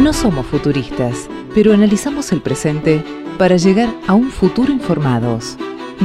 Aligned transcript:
No 0.00 0.14
somos 0.14 0.46
futuristas, 0.46 1.28
pero 1.54 1.74
analizamos 1.74 2.32
el 2.32 2.40
presente 2.40 3.04
para 3.36 3.58
llegar 3.58 3.90
a 4.08 4.14
un 4.14 4.30
futuro 4.30 4.72
informados. 4.72 5.58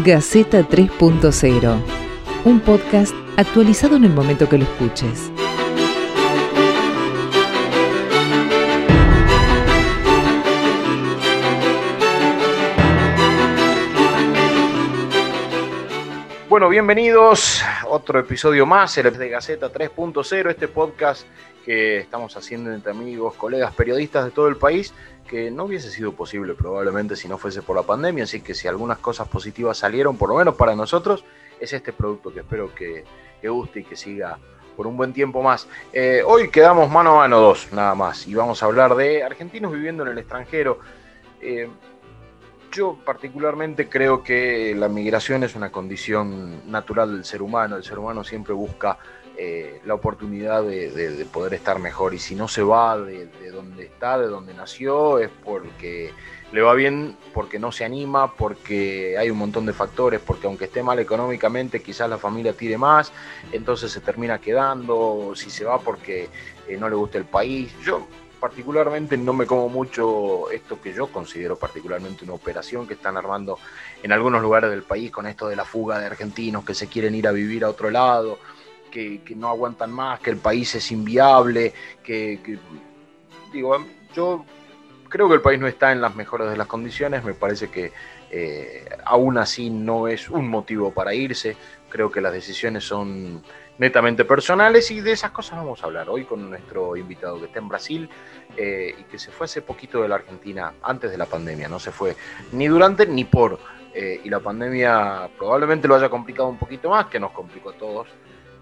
Gaceta 0.03 0.67
3.0, 0.67 1.81
un 2.43 2.59
podcast 2.59 3.15
actualizado 3.37 3.95
en 3.95 4.03
el 4.03 4.11
momento 4.11 4.49
que 4.49 4.57
lo 4.57 4.65
escuches. 4.65 5.31
Bueno, 16.49 16.67
bienvenidos. 16.67 17.63
Otro 17.87 18.19
episodio 18.19 18.65
más, 18.65 18.97
el 18.97 19.17
de 19.17 19.29
Gaceta 19.29 19.71
3.0, 19.71 20.49
este 20.49 20.67
podcast 20.67 21.25
que 21.65 21.97
estamos 21.97 22.37
haciendo 22.37 22.71
entre 22.71 22.91
amigos, 22.91 23.33
colegas, 23.33 23.73
periodistas 23.73 24.23
de 24.25 24.31
todo 24.31 24.47
el 24.47 24.55
país, 24.55 24.93
que 25.27 25.49
no 25.49 25.63
hubiese 25.63 25.89
sido 25.89 26.13
posible 26.13 26.53
probablemente 26.53 27.15
si 27.15 27.27
no 27.27 27.39
fuese 27.39 27.63
por 27.63 27.75
la 27.75 27.81
pandemia. 27.81 28.25
Así 28.25 28.41
que 28.41 28.53
si 28.53 28.67
algunas 28.67 28.99
cosas 28.99 29.27
positivas 29.27 29.77
salieron, 29.79 30.15
por 30.15 30.29
lo 30.29 30.35
menos 30.35 30.53
para 30.55 30.75
nosotros, 30.75 31.25
es 31.59 31.73
este 31.73 31.91
producto 31.91 32.31
que 32.31 32.41
espero 32.41 32.73
que, 32.73 33.03
guste 33.43 33.81
y 33.81 33.83
que 33.83 33.95
siga 33.95 34.39
por 34.75 34.87
un 34.87 34.97
buen 34.97 35.13
tiempo 35.13 35.41
más. 35.41 35.67
Eh, 35.93 36.21
hoy 36.25 36.49
quedamos 36.49 36.89
mano 36.89 37.13
a 37.13 37.15
mano 37.17 37.39
dos, 37.39 37.67
nada 37.71 37.93
más, 37.93 38.27
y 38.27 38.33
vamos 38.33 38.61
a 38.61 38.65
hablar 38.65 38.95
de 38.95 39.23
argentinos 39.23 39.71
viviendo 39.71 40.03
en 40.03 40.09
el 40.09 40.17
extranjero. 40.17 40.79
Eh, 41.41 41.69
yo 42.71 42.97
particularmente 43.05 43.87
creo 43.87 44.23
que 44.23 44.75
la 44.75 44.89
migración 44.89 45.43
es 45.43 45.55
una 45.55 45.71
condición 45.71 46.69
natural 46.69 47.11
del 47.11 47.23
ser 47.23 47.41
humano. 47.41 47.77
El 47.77 47.83
ser 47.83 47.99
humano 47.99 48.23
siempre 48.23 48.53
busca 48.53 48.97
eh, 49.37 49.81
la 49.85 49.93
oportunidad 49.93 50.63
de, 50.63 51.27
poder 51.31 51.53
estar 51.53 51.79
mejor 51.79 52.13
y 52.13 52.19
si 52.19 52.35
no 52.35 52.47
se 52.47 52.63
va 52.63 52.97
de, 52.97 53.27
donde 53.51 53.85
está, 53.85 54.17
de 54.17 54.27
donde 54.27 54.53
nació, 54.53 55.19
es 55.19 55.29
porque 55.43 56.11
le 56.53 56.61
va 56.61 56.73
bien, 56.73 57.17
porque 57.33 57.59
no 57.59 57.71
se 57.71 57.83
anima, 57.83 58.33
porque 58.33 59.17
hay 59.17 59.29
un 59.29 59.37
montón 59.37 59.65
de 59.65 59.73
factores, 59.73 60.21
porque 60.21 60.47
aunque 60.47 60.65
esté 60.65 60.83
mal 60.83 60.99
económicamente, 60.99 61.81
quizás 61.81 62.09
la 62.09 62.17
familia 62.17 62.53
tire 62.53 62.77
más, 62.77 63.11
entonces 63.51 63.91
se 63.91 63.99
termina 63.99 64.39
quedando, 64.39 65.33
si 65.35 65.49
se 65.49 65.65
va 65.65 65.79
porque 65.79 66.29
eh, 66.67 66.77
no 66.77 66.87
le 66.87 66.95
gusta 66.95 67.17
el 67.17 67.25
país. 67.25 67.73
Yo 67.83 68.07
particularmente 68.39 69.17
no 69.17 69.33
me 69.33 69.45
como 69.45 69.69
mucho 69.69 70.49
esto 70.51 70.79
que 70.79 70.93
yo 70.93 71.07
considero 71.07 71.57
particularmente 71.57 72.23
una 72.23 72.33
operación 72.33 72.87
que 72.87 72.93
están 72.93 73.17
armando 73.17 73.57
en 74.03 74.11
algunos 74.11 74.41
lugares 74.41 74.69
del 74.69 74.83
país 74.83 75.11
con 75.11 75.25
esto 75.25 75.47
de 75.47 75.55
la 75.55 75.65
fuga 75.65 75.99
de 75.99 76.05
argentinos 76.05 76.63
que 76.63 76.73
se 76.73 76.87
quieren 76.87 77.15
ir 77.15 77.27
a 77.27 77.31
vivir 77.31 77.63
a 77.63 77.69
otro 77.69 77.89
lado, 77.89 78.37
que, 78.91 79.21
no 79.35 79.49
aguantan 79.49 79.91
más, 79.91 80.19
que 80.19 80.29
el 80.29 80.37
país 80.37 80.73
es 80.75 80.91
inviable, 80.91 81.73
que, 82.03 82.59
digo, 83.51 83.77
yo 84.13 84.45
creo 85.09 85.27
que 85.27 85.35
el 85.35 85.41
país 85.41 85.59
no 85.59 85.67
está 85.67 85.91
en 85.91 86.01
las 86.01 86.15
mejores 86.15 86.49
de 86.49 86.57
las 86.57 86.67
condiciones, 86.67 87.23
me 87.23 87.33
parece 87.33 87.69
que 87.69 87.91
eh, 88.31 88.85
aún 89.05 89.37
así 89.37 89.69
no 89.69 90.07
es 90.07 90.29
un 90.29 90.47
motivo 90.49 90.91
para 90.91 91.13
irse, 91.13 91.55
creo 91.89 92.11
que 92.11 92.21
las 92.21 92.33
decisiones 92.33 92.83
son 92.83 93.43
netamente 93.77 94.25
personales 94.25 94.89
y 94.91 95.01
de 95.01 95.11
esas 95.11 95.31
cosas 95.31 95.57
vamos 95.57 95.83
a 95.83 95.85
hablar 95.85 96.09
hoy 96.09 96.23
con 96.23 96.49
nuestro 96.49 96.95
invitado 96.95 97.39
que 97.39 97.45
está 97.45 97.59
en 97.59 97.67
Brasil 97.67 98.09
eh, 98.55 98.95
y 98.97 99.03
que 99.03 99.19
se 99.19 99.31
fue 99.31 99.45
hace 99.45 99.61
poquito 99.61 100.01
de 100.01 100.07
la 100.07 100.15
Argentina 100.15 100.73
antes 100.81 101.11
de 101.11 101.17
la 101.17 101.25
pandemia, 101.25 101.67
no 101.67 101.79
se 101.79 101.91
fue 101.91 102.15
ni 102.51 102.67
durante 102.67 103.05
ni 103.05 103.25
por. 103.25 103.59
Eh, 103.97 104.19
y 104.25 104.29
la 104.29 104.41
pandemia 104.41 105.29
probablemente 105.37 105.87
lo 105.87 105.95
haya 105.95 106.09
complicado 106.09 106.49
un 106.49 106.57
poquito 106.57 106.89
más, 106.89 107.05
que 107.05 107.17
nos 107.17 107.31
complicó 107.31 107.69
a 107.69 107.77
todos, 107.77 108.09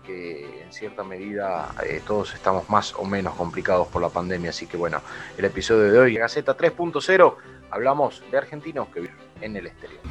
que 0.05 0.63
en 0.63 0.71
cierta 0.71 1.03
medida 1.03 1.73
eh, 1.83 2.01
todos 2.05 2.33
estamos 2.33 2.69
más 2.69 2.93
o 2.95 3.05
menos 3.05 3.33
complicados 3.35 3.87
por 3.87 4.01
la 4.01 4.09
pandemia. 4.09 4.49
Así 4.51 4.67
que 4.67 4.77
bueno, 4.77 5.01
el 5.37 5.45
episodio 5.45 5.91
de 5.91 5.99
hoy, 5.99 6.15
Gaceta 6.15 6.55
3.0, 6.55 7.35
hablamos 7.71 8.23
de 8.29 8.37
argentinos 8.37 8.87
que 8.89 9.01
viven 9.01 9.15
en 9.41 9.55
el 9.55 9.67
exterior. 9.67 10.01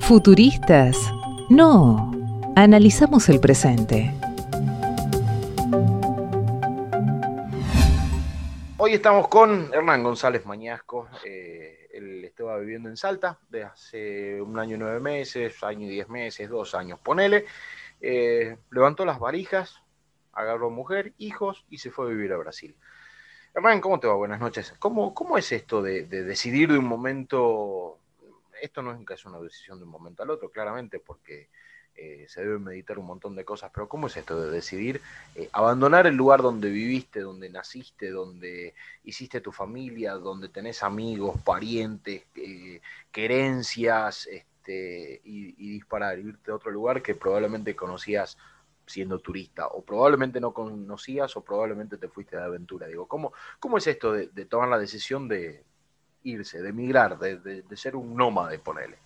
Futuristas. 0.00 0.96
No, 1.50 2.12
analizamos 2.56 3.28
el 3.28 3.40
presente. 3.40 4.12
Hoy 8.78 8.94
estamos 8.94 9.28
con 9.28 9.70
Hernán 9.74 10.02
González 10.02 10.46
Mañasco. 10.46 11.08
Eh, 11.24 11.77
él 11.98 12.24
estaba 12.24 12.58
viviendo 12.58 12.88
en 12.88 12.96
Salta 12.96 13.38
de 13.48 13.64
hace 13.64 14.40
un 14.40 14.58
año 14.58 14.76
y 14.76 14.78
nueve 14.78 15.00
meses, 15.00 15.62
año 15.62 15.86
y 15.86 15.90
diez 15.90 16.08
meses, 16.08 16.48
dos 16.48 16.74
años, 16.74 16.98
ponele. 17.00 17.46
Eh, 18.00 18.56
levantó 18.70 19.04
las 19.04 19.18
varijas, 19.18 19.82
agarró 20.32 20.70
mujer, 20.70 21.12
hijos 21.18 21.64
y 21.68 21.78
se 21.78 21.90
fue 21.90 22.06
a 22.06 22.08
vivir 22.10 22.32
a 22.32 22.36
Brasil. 22.36 22.74
Hernán, 23.54 23.80
¿cómo 23.80 24.00
te 24.00 24.06
va? 24.06 24.14
Buenas 24.14 24.40
noches. 24.40 24.74
¿Cómo, 24.78 25.14
cómo 25.14 25.36
es 25.38 25.52
esto 25.52 25.82
de 25.82 26.04
decidir 26.06 26.70
de 26.70 26.78
un 26.78 26.86
momento 26.86 27.98
esto 28.60 28.82
no 28.82 28.92
es 28.92 29.24
una 29.24 29.40
decisión 29.40 29.78
de 29.78 29.84
un 29.84 29.90
momento 29.90 30.22
al 30.22 30.30
otro, 30.30 30.50
claramente, 30.50 31.00
porque 31.00 31.48
eh, 31.98 32.26
se 32.28 32.42
debe 32.42 32.58
meditar 32.58 32.98
un 32.98 33.06
montón 33.06 33.34
de 33.34 33.44
cosas, 33.44 33.70
pero 33.74 33.88
¿cómo 33.88 34.06
es 34.06 34.16
esto 34.16 34.40
de 34.40 34.50
decidir 34.50 35.00
eh, 35.34 35.48
abandonar 35.52 36.06
el 36.06 36.14
lugar 36.14 36.42
donde 36.42 36.70
viviste, 36.70 37.20
donde 37.20 37.50
naciste, 37.50 38.10
donde 38.10 38.74
hiciste 39.04 39.40
tu 39.40 39.52
familia, 39.52 40.14
donde 40.14 40.48
tenés 40.48 40.82
amigos, 40.82 41.40
parientes, 41.42 42.24
eh, 42.36 42.80
querencias, 43.10 44.26
este, 44.26 45.20
y, 45.24 45.52
disparar, 45.72 46.18
irte 46.18 46.50
a 46.50 46.54
otro 46.54 46.70
lugar 46.70 47.02
que 47.02 47.14
probablemente 47.14 47.74
conocías 47.74 48.38
siendo 48.86 49.18
turista, 49.18 49.66
o 49.66 49.82
probablemente 49.82 50.40
no 50.40 50.52
conocías, 50.52 51.36
o 51.36 51.42
probablemente 51.42 51.96
te 51.98 52.08
fuiste 52.08 52.36
de 52.36 52.42
aventura? 52.42 52.86
Digo, 52.86 53.06
¿cómo, 53.06 53.32
cómo 53.60 53.78
es 53.78 53.86
esto 53.86 54.12
de 54.12 54.44
tomar 54.46 54.68
la 54.68 54.78
decisión 54.78 55.28
de, 55.28 55.62
irse, 56.22 56.62
de 56.62 56.68
emigrar, 56.70 57.18
de, 57.18 57.76
ser 57.76 57.96
un 57.96 58.16
nómade, 58.16 58.58
ponele. 58.58 58.98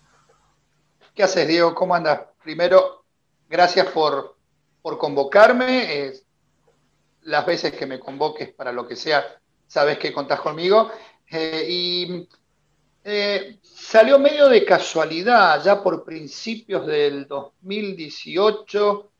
¿Qué 1.15 1.23
haces, 1.23 1.47
Diego? 1.47 1.75
¿Cómo 1.75 1.95
andas? 1.95 2.23
Primero, 2.43 3.05
gracias 3.47 3.87
por, 3.89 4.39
por 4.81 4.97
convocarme. 4.97 6.15
las 7.25 7.45
veces 7.45 7.73
que 7.73 7.85
me 7.85 8.01
convoques 8.01 8.55
para 8.55 8.73
lo 8.73 8.89
que 8.89 8.97
sea, 8.97 9.23
sabes 9.67 9.99
que 9.99 10.11
contás 10.11 10.41
conmigo. 10.41 10.91
Eh, 11.31 11.67
y 11.69 12.29
eh, 13.05 13.59
salió 13.63 14.19
medio 14.19 14.49
de 14.49 14.65
casualidad, 14.65 15.63
ya 15.63 15.83
por 15.83 16.03
principios 16.03 16.87
del 16.87 17.27
2018, 17.29 19.11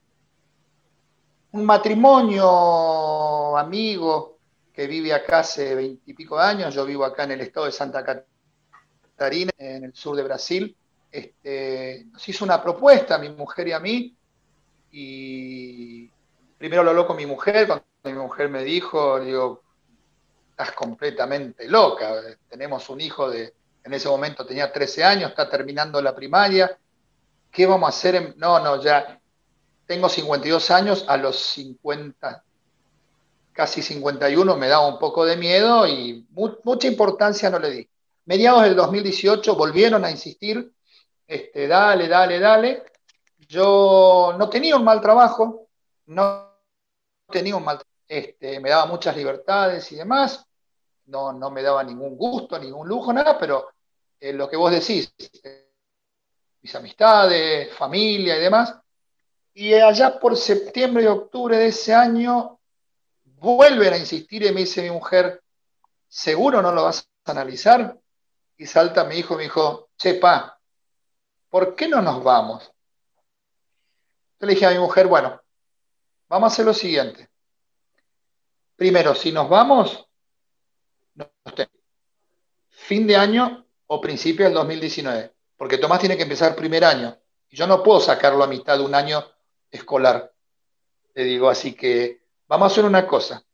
un 1.53 1.65
matrimonio 1.67 3.55
amigo 3.59 4.39
que 4.73 4.87
vive 4.87 5.13
acá 5.13 5.41
hace 5.41 5.75
veintipico 5.75 6.39
años, 6.39 6.75
yo 6.75 6.87
vivo 6.87 7.05
acá 7.05 7.25
en 7.25 7.33
el 7.33 7.43
estado 7.43 7.67
de 7.67 7.73
Santa 7.73 8.03
Catarina, 8.03 9.53
en 9.59 9.85
el 9.85 9.95
sur 9.95 10.17
de 10.17 10.23
Brasil, 10.23 10.75
este, 11.13 12.07
nos 12.11 12.27
hizo 12.27 12.45
una 12.45 12.63
propuesta 12.63 13.17
a 13.17 13.19
mi 13.19 13.29
mujer 13.29 13.69
y 13.69 13.73
a 13.73 13.81
mí, 13.81 14.17
y 14.91 16.11
primero 16.57 16.83
lo 16.83 16.91
habló 16.91 17.07
con 17.07 17.17
mi 17.17 17.27
mujer, 17.27 17.67
cuando 17.67 17.85
mi 18.05 18.13
mujer 18.15 18.49
me 18.49 18.65
dijo, 18.65 19.21
digo, 19.21 19.63
estás 20.51 20.73
completamente 20.73 21.69
loca, 21.69 22.15
tenemos 22.49 22.89
un 22.89 23.01
hijo 23.01 23.31
de, 23.31 23.53
en 23.85 23.95
ese 23.95 24.09
momento 24.09 24.47
tenía 24.47 24.73
13 24.73 25.05
años, 25.05 25.31
está 25.31 25.49
terminando 25.51 26.01
la 26.01 26.15
primaria, 26.15 26.79
¿qué 27.51 27.67
vamos 27.67 27.87
a 27.87 27.91
hacer? 27.91 28.35
No, 28.39 28.59
no, 28.61 28.83
ya 28.83 29.21
tengo 29.87 30.09
52 30.09 30.71
años, 30.71 31.05
a 31.07 31.19
los 31.19 31.39
50, 31.39 32.43
casi 33.53 33.83
51, 33.83 34.57
me 34.57 34.69
daba 34.69 34.89
un 34.89 34.99
poco 34.99 35.27
de 35.27 35.37
miedo 35.37 35.87
y 35.87 36.27
mucha 36.65 36.89
importancia 36.89 37.51
no 37.51 37.59
le 37.59 37.71
di. 37.71 37.89
Mediados 38.25 38.63
del 38.63 38.77
2018 38.77 39.55
volvieron 39.57 40.05
a 40.05 40.11
insistir, 40.11 40.73
este, 41.35 41.67
dale, 41.67 42.09
dale, 42.09 42.39
dale. 42.39 42.85
Yo 43.49 44.35
no 44.39 44.49
tenía 44.49 44.77
un 44.77 44.85
mal 44.85 45.01
trabajo, 45.01 45.69
no 46.07 46.53
tenía 47.29 47.57
un 47.57 47.65
mal 47.65 47.81
este, 48.13 48.61
me 48.61 48.69
daba 48.69 48.85
muchas 48.85 49.17
libertades 49.17 49.91
y 49.93 49.97
demás, 49.97 50.47
no, 51.07 51.33
no 51.33 51.51
me 51.51 51.63
daba 51.63 51.83
ningún 51.83 52.15
gusto, 52.15 52.59
ningún 52.59 52.87
lujo, 52.87 53.11
nada, 53.11 53.39
pero 53.39 53.71
eh, 54.21 54.35
lo 54.35 54.51
que 54.51 54.57
vos 54.59 54.71
decís, 54.71 55.15
mis 56.61 56.75
amistades, 56.75 57.73
familia 57.75 58.37
y 58.37 58.41
demás. 58.41 58.75
Y 59.55 59.73
allá 59.73 60.21
por 60.21 60.37
septiembre 60.37 61.05
y 61.05 61.07
octubre 61.07 61.57
de 61.57 61.69
ese 61.69 61.95
año 61.95 62.61
vuelven 63.25 63.95
a 63.95 63.99
insistir 63.99 64.43
y 64.43 64.53
me 64.53 64.61
dice 64.61 64.83
mi 64.83 64.91
mujer, 64.91 65.43
¿seguro 66.07 66.61
no 66.61 66.71
lo 66.71 66.85
vas 66.85 67.09
a 67.25 67.31
analizar? 67.31 67.99
Y 68.59 68.67
salta 68.67 69.05
mi 69.05 69.17
hijo 69.17 69.35
y 69.35 69.37
me 69.39 69.43
dijo, 69.45 69.89
chepa, 69.97 70.61
¿por 71.53 71.77
qué 71.77 71.87
no 71.87 72.01
nos 72.01 72.25
vamos? 72.25 72.73
Yo 74.41 74.47
le 74.47 74.55
dije 74.55 74.65
a 74.65 74.71
mi 74.71 74.79
mujer, 74.79 75.07
bueno, 75.07 75.39
vamos 76.27 76.51
a 76.51 76.53
hacer 76.55 76.65
lo 76.65 76.73
siguiente. 76.73 77.29
Primero, 78.75 79.15
si 79.15 79.33
nos 79.33 79.51
vamos, 79.51 80.09
fin 82.71 83.07
de 83.07 83.17
año 83.17 83.67
o 83.87 84.01
principio 84.01 84.47
del 84.47 84.55
2019, 84.55 85.31
porque 85.59 85.77
Tomás 85.77 86.01
tiene 86.01 86.17
que 86.17 86.23
empezar 86.23 86.57
primer 86.57 86.87
año. 86.87 87.19
Y 87.51 87.57
yo 87.57 87.67
no 87.67 87.83
puedo 87.83 88.01
sacarlo 88.01 88.43
a 88.43 88.49
mitad 88.49 88.79
de 88.79 88.85
un 88.87 88.95
año 88.95 89.23
escolar. 89.71 90.33
Le 91.13 91.25
digo, 91.25 91.51
así 91.51 91.75
que 91.75 92.23
vamos 92.49 92.71
a 92.71 92.73
hacer 92.73 92.87
una 92.87 93.07
cosa. 93.07 93.45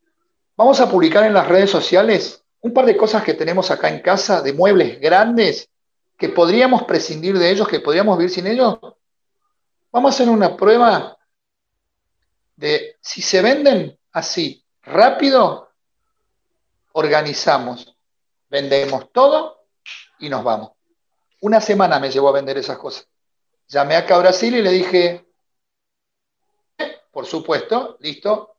Vamos 0.56 0.80
a 0.80 0.88
publicar 0.88 1.24
en 1.24 1.34
las 1.34 1.48
redes 1.48 1.70
sociales 1.70 2.44
un 2.60 2.72
par 2.72 2.86
de 2.86 2.96
cosas 2.96 3.24
que 3.24 3.34
tenemos 3.34 3.72
acá 3.72 3.88
en 3.88 4.02
casa, 4.02 4.40
de 4.40 4.52
muebles 4.52 5.00
grandes, 5.00 5.68
que 6.18 6.28
podríamos 6.28 6.82
prescindir 6.82 7.38
de 7.38 7.50
ellos, 7.50 7.68
que 7.68 7.80
podríamos 7.80 8.18
vivir 8.18 8.30
sin 8.30 8.48
ellos. 8.48 8.78
Vamos 9.92 10.12
a 10.12 10.14
hacer 10.14 10.28
una 10.28 10.56
prueba 10.56 11.16
de 12.56 12.96
si 13.00 13.22
se 13.22 13.40
venden 13.40 13.96
así 14.12 14.64
rápido, 14.82 15.70
organizamos, 16.92 17.96
vendemos 18.50 19.12
todo 19.12 19.64
y 20.18 20.28
nos 20.28 20.42
vamos. 20.42 20.72
Una 21.40 21.60
semana 21.60 22.00
me 22.00 22.10
llevó 22.10 22.30
a 22.30 22.32
vender 22.32 22.58
esas 22.58 22.78
cosas. 22.78 23.08
Llamé 23.68 23.94
acá 23.94 24.16
a 24.16 24.20
Brasil 24.20 24.56
y 24.56 24.62
le 24.62 24.72
dije, 24.72 25.24
por 27.12 27.26
supuesto, 27.26 27.96
listo, 28.00 28.56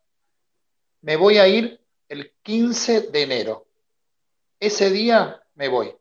me 1.01 1.17
voy 1.17 1.39
a 1.39 1.47
ir 1.47 1.83
el 2.07 2.31
15 2.41 3.01
de 3.01 3.23
enero. 3.23 3.67
Ese 4.61 4.91
día 4.91 5.43
me 5.55 5.67
voy. 5.67 5.98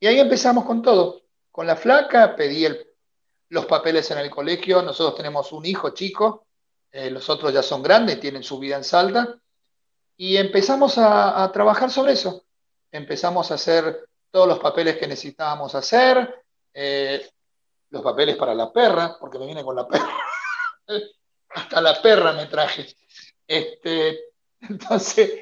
Y 0.00 0.06
ahí 0.06 0.18
empezamos 0.18 0.64
con 0.64 0.82
todo. 0.82 1.22
Con 1.52 1.66
la 1.66 1.76
flaca 1.76 2.34
pedí 2.34 2.66
los 3.50 3.66
papeles 3.66 4.10
en 4.10 4.18
el 4.18 4.30
colegio. 4.30 4.82
Nosotros 4.82 5.16
tenemos 5.16 5.52
un 5.52 5.66
hijo 5.66 5.90
chico, 5.90 6.46
eh, 6.90 7.10
los 7.10 7.28
otros 7.30 7.52
ya 7.52 7.62
son 7.62 7.82
grandes, 7.82 8.18
tienen 8.18 8.42
su 8.42 8.58
vida 8.58 8.76
en 8.76 8.84
Salta. 8.84 9.38
Y 10.16 10.36
empezamos 10.36 10.98
a 10.98 11.48
trabajar 11.52 11.90
sobre 11.90 12.12
eso. 12.12 12.44
Empezamos 12.90 13.50
a 13.50 13.54
hacer 13.54 14.08
todos 14.30 14.48
los 14.48 14.58
papeles 14.58 14.96
que 14.96 15.06
necesitábamos 15.06 15.74
hacer, 15.74 16.42
eh, 16.72 17.28
los 17.90 18.02
papeles 18.02 18.36
para 18.36 18.54
la 18.54 18.72
perra, 18.72 19.16
porque 19.18 19.38
me 19.38 19.46
viene 19.46 19.64
con 19.64 19.76
la 19.76 19.86
perra. 19.86 20.16
Hasta 21.50 21.80
la 21.80 22.00
perra 22.00 22.32
me 22.32 22.46
traje. 22.46 22.94
Este, 23.46 24.20
entonces, 24.60 25.32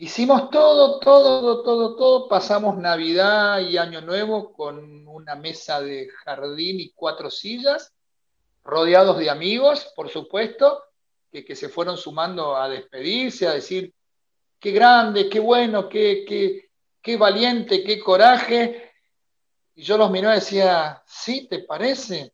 hicimos 0.00 0.48
todo, 0.50 0.98
todo, 0.98 1.62
todo, 1.62 1.94
todo. 1.94 2.28
Pasamos 2.28 2.78
Navidad 2.78 3.60
y 3.60 3.76
Año 3.76 4.00
Nuevo 4.00 4.52
con 4.52 5.06
una 5.06 5.34
mesa 5.34 5.80
de 5.80 6.08
jardín 6.24 6.80
y 6.80 6.90
cuatro 6.92 7.30
sillas, 7.30 7.92
rodeados 8.64 9.18
de 9.18 9.28
amigos, 9.28 9.92
por 9.94 10.08
supuesto, 10.08 10.84
que, 11.30 11.54
se 11.54 11.68
fueron 11.68 11.98
sumando 11.98 12.56
a 12.56 12.68
despedirse, 12.68 13.46
a 13.46 13.52
decir, 13.52 13.92
qué 14.58 14.72
grande, 14.72 15.28
qué 15.28 15.38
bueno, 15.38 15.88
qué, 15.88 16.24
qué, 16.26 16.70
qué 17.02 17.16
valiente, 17.18 17.84
qué 17.84 18.00
coraje. 18.00 18.92
Y 19.74 19.82
yo 19.82 19.98
los 19.98 20.10
miraba 20.10 20.34
y 20.34 20.40
decía, 20.40 21.02
¿sí 21.06 21.46
te 21.46 21.60
parece? 21.60 22.32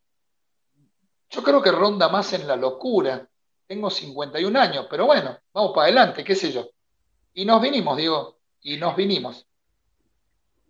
Yo 1.29 1.43
creo 1.43 1.61
que 1.61 1.73
ronda 1.73 2.09
más 2.09 2.33
en 2.33 2.47
la 2.47 2.55
locura. 2.55 3.29
Tengo 3.67 3.91
51 3.91 4.61
años, 4.61 4.87
pero 4.89 5.07
bueno, 5.07 5.37
vamos 5.53 5.73
para 5.75 5.87
adelante, 5.87 6.23
qué 6.23 6.37
sé 6.37 6.53
yo. 6.53 6.71
Y 7.37 7.45
nos 7.45 7.63
vinimos, 7.63 7.97
digo, 7.97 8.39
y 8.63 8.77
nos 8.79 8.97
vinimos. 8.97 9.47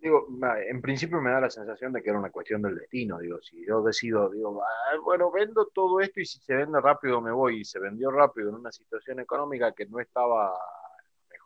Digo, 0.01 0.29
en 0.69 0.83
principio 0.83 1.21
me 1.21 1.31
da 1.31 1.41
la 1.41 1.51
sensación 1.51 1.93
de 1.93 2.03
que 2.03 2.11
era 2.11 2.19
una 2.19 2.31
cuestión 2.31 2.61
del 2.61 2.77
destino. 2.77 3.19
Digo, 3.19 3.41
si 3.41 3.65
yo 3.67 3.83
decido, 3.83 4.29
digo, 4.29 4.63
ah, 4.63 4.97
bueno, 5.03 5.31
vendo 5.31 5.67
todo 5.67 6.01
esto 6.01 6.21
y 6.21 6.27
si 6.27 6.39
se 6.41 6.55
vende 6.55 6.81
rápido 6.81 7.21
me 7.21 7.33
voy. 7.33 7.61
Y 7.61 7.65
se 7.65 7.79
vendió 7.79 8.11
rápido 8.11 8.51
en 8.51 8.57
una 8.57 8.71
situación 8.71 9.21
económica 9.21 9.73
que 9.73 9.87
no 9.87 9.99
estaba 9.99 10.53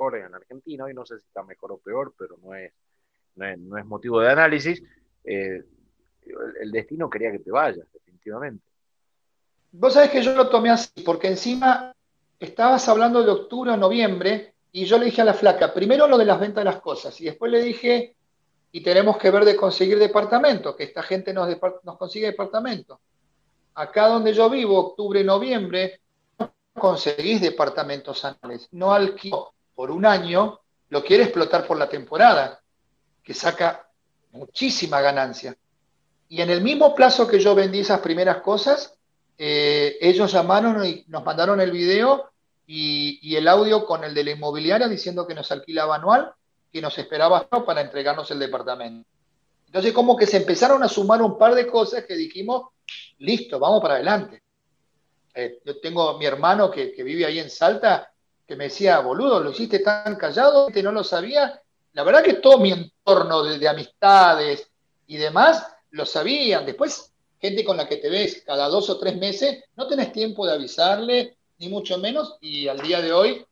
en 0.09 0.35
Argentina, 0.35 0.91
y 0.91 0.95
no 0.95 1.05
sé 1.05 1.19
si 1.19 1.27
está 1.27 1.43
mejor 1.43 1.73
o 1.73 1.79
peor, 1.79 2.15
pero 2.19 2.39
no 2.43 2.55
es, 2.55 2.73
no 3.35 3.77
es, 3.77 3.85
motivo 3.85 4.21
de 4.21 4.31
análisis. 4.31 4.83
Eh, 5.25 5.63
el, 6.61 6.71
destino 6.71 7.11
quería 7.11 7.31
que 7.31 7.41
te 7.41 7.51
vayas, 7.51 7.87
definitivamente. 7.93 8.65
Vos 9.73 9.93
sabés 9.93 10.11
que 10.11 10.23
yo 10.23 10.35
lo 10.35 10.49
tomé 10.49 10.71
así, 10.71 11.03
porque 11.05 11.29
encima 11.29 11.95
estabas 12.39 12.89
hablando 12.89 13.23
de 13.23 13.31
octubre 13.31 13.73
o 13.73 13.77
noviembre, 13.77 14.50
y 14.73 14.85
yo 14.85 14.99
le 14.99 15.07
dije 15.07 15.23
a 15.23 15.25
la 15.25 15.35
flaca, 15.35 15.75
primero 15.75 16.07
lo 16.07 16.17
de 16.17 16.25
las 16.25 16.39
ventas 16.39 16.65
de 16.65 16.71
las 16.71 16.81
cosas, 16.81 17.21
y 17.21 17.25
después 17.25 17.51
le 17.51 17.63
dije, 17.63 18.15
y 18.73 18.83
tenemos 18.83 19.17
que 19.17 19.31
ver 19.31 19.45
de 19.45 19.57
conseguir 19.57 19.99
departamento, 19.99 20.77
que 20.77 20.85
esta 20.85 21.03
gente 21.03 21.33
nos, 21.33 21.49
nos 21.83 21.97
consigue 21.97 22.27
departamento. 22.27 23.01
Acá 23.75 24.09
donde 24.09 24.33
yo 24.33 24.49
vivo, 24.49 24.79
octubre, 24.79 25.25
noviembre, 25.25 26.01
no 26.39 26.53
conseguís 26.79 27.41
departamentos 27.41 28.25
anuales, 28.25 28.69
no 28.73 28.93
alquilo 28.93 29.55
por 29.75 29.91
un 29.91 30.07
año, 30.07 30.61
lo 30.91 31.03
quiere 31.03 31.25
explotar 31.25 31.67
por 31.67 31.77
la 31.77 31.89
temporada, 31.89 32.61
que 33.23 33.35
saca 33.35 33.89
muchísima 34.33 35.01
ganancia. 35.01 35.57
Y 36.29 36.43
en 36.43 36.51
el 36.51 36.63
mismo 36.63 36.95
plazo 36.95 37.27
que 37.27 37.41
yo 37.41 37.55
vendí 37.55 37.81
esas 37.81 38.01
primeras 38.01 38.39
cosas, 38.39 38.97
eh, 39.37 39.97
ellos 40.01 40.31
llamaron 40.33 40.85
y 40.85 41.05
nos 41.09 41.25
mandaron 41.25 41.61
el 41.61 41.73
video 41.73 42.31
y, 42.73 43.35
el 43.35 43.49
audio 43.49 43.85
con 43.85 44.05
el 44.05 44.15
de 44.15 44.23
la 44.23 44.31
inmobiliaria 44.31 44.87
diciendo 44.87 45.27
que 45.27 45.35
nos 45.35 45.51
alquilaba 45.51 45.97
anual, 45.97 46.33
que 46.73 46.81
nos 46.81 46.97
esperaba 46.99 47.49
para 47.49 47.81
entregarnos 47.81 48.31
el 48.31 48.39
departamento. 48.39 49.09
Entonces 49.67 49.93
como 49.93 50.17
que 50.17 50.27
se 50.27 50.37
empezaron 50.37 50.81
a 50.85 50.89
sumar 50.89 51.21
un 51.21 51.37
par 51.37 51.57
de 51.57 51.67
cosas 51.67 52.05
que 52.05 52.15
dijimos, 52.15 52.69
listo, 53.19 53.59
vamos 53.59 53.83
para 53.83 53.95
adelante. 53.95 54.43
Eh, 55.35 55.59
yo 55.65 55.81
tengo 55.81 56.17
mi 56.17 56.27
hermano 56.27 56.71
que, 56.71 56.95
vive 57.03 57.27
ahí 57.27 57.41
en 57.41 57.51
Salta 57.51 58.13
que 58.47 58.55
me 58.55 58.65
decía, 58.65 59.01
boludo, 59.01 59.41
lo 59.41 59.51
hiciste 59.51 59.81
tan 59.81 60.15
callado, 60.15 60.69
que 60.69 60.83
no 60.83 60.93
lo 60.93 61.03
sabía. 61.03 61.61
La 61.93 62.05
verdad 62.05 62.23
que 62.23 62.35
todo 62.35 62.59
mi 62.59 62.71
entorno 62.71 63.43
de, 63.43 63.69
amistades 63.69 64.71
y 65.09 65.17
demás 65.17 65.67
lo 65.91 66.07
sabían. 66.07 66.67
Después, 66.67 67.13
gente 67.41 67.65
con 67.65 67.77
la 67.77 67.89
que 67.89 67.97
te 67.97 68.09
ves 68.09 68.43
cada 68.47 68.69
dos 68.69 68.91
o 68.91 68.99
tres 68.99 69.17
meses, 69.17 69.65
no 69.75 69.89
tenés 69.89 70.13
tiempo 70.13 70.47
de 70.47 70.53
avisarle, 70.53 71.37
ni 71.61 71.69
mucho 71.69 71.99
menos, 71.99 72.39
y 72.41 72.67
al 72.69 72.81
día 72.81 73.03
de 73.03 73.13
hoy, 73.13 73.47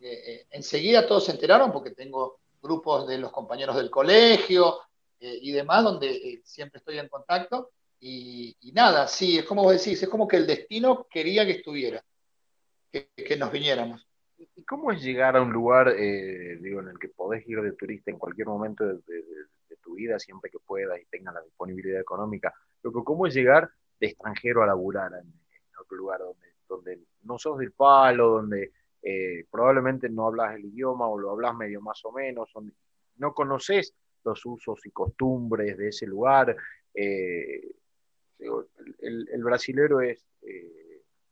eh, 0.00 0.22
eh, 0.26 0.46
enseguida 0.50 1.06
todos 1.06 1.24
se 1.24 1.32
enteraron 1.32 1.72
porque 1.72 1.90
tengo 1.90 2.38
grupos 2.62 3.08
de 3.08 3.16
los 3.16 3.32
compañeros 3.32 3.76
del 3.76 3.90
colegio 3.90 4.76
eh, 5.18 5.38
y 5.40 5.52
demás, 5.52 5.82
donde 5.82 6.42
siempre 6.44 6.78
estoy 6.78 6.98
en 6.98 7.08
contacto. 7.08 7.70
Y, 7.98 8.54
nada, 8.74 9.08
sí, 9.08 9.38
es 9.38 9.44
como 9.46 9.62
vos 9.62 9.72
decís, 9.72 10.00
es 10.02 10.08
como 10.08 10.28
que 10.28 10.36
el 10.36 10.46
destino 10.46 11.06
quería 11.10 11.46
que 11.46 11.52
estuviera, 11.52 12.04
que 12.92 13.36
nos 13.38 13.50
viniéramos. 13.50 14.06
¿Y 14.54 14.62
cómo 14.64 14.92
es 14.92 15.02
llegar 15.02 15.34
a 15.34 15.40
un 15.40 15.50
lugar, 15.50 15.96
digo, 15.96 16.80
en 16.80 16.88
el 16.88 16.98
que 16.98 17.08
podés 17.08 17.48
ir 17.48 17.62
de 17.62 17.72
turista 17.72 18.10
en 18.10 18.18
cualquier 18.18 18.48
momento 18.48 18.84
de, 18.84 19.00
tu 19.82 19.94
vida, 19.94 20.18
siempre 20.18 20.50
que 20.50 20.58
puedas 20.58 21.00
y 21.00 21.06
tengas 21.06 21.34
la 21.34 21.40
disponibilidad 21.40 22.00
económica? 22.00 22.52
Pero 22.82 23.02
¿cómo 23.02 23.26
es 23.26 23.34
llegar 23.34 23.70
de 23.98 24.08
extranjero 24.08 24.62
a 24.62 24.66
laburar 24.66 25.12
en, 25.14 25.32
otro 25.80 25.96
lugar 25.96 26.20
donde 26.68 27.00
no 27.26 27.38
sos 27.38 27.58
del 27.58 27.72
palo, 27.72 28.28
donde 28.30 28.72
eh, 29.02 29.44
probablemente 29.50 30.08
no 30.08 30.26
hablas 30.26 30.54
el 30.56 30.66
idioma 30.66 31.08
o 31.08 31.18
lo 31.18 31.30
hablas 31.30 31.54
medio 31.56 31.80
más 31.80 32.04
o 32.04 32.12
menos, 32.12 32.50
donde 32.54 32.72
no 33.16 33.34
conoces 33.34 33.94
los 34.24 34.44
usos 34.44 34.84
y 34.86 34.90
costumbres 34.90 35.76
de 35.76 35.88
ese 35.88 36.06
lugar? 36.06 36.56
Eh, 36.94 37.70
el, 38.38 39.44
brasilero 39.44 40.00
es 40.00 40.26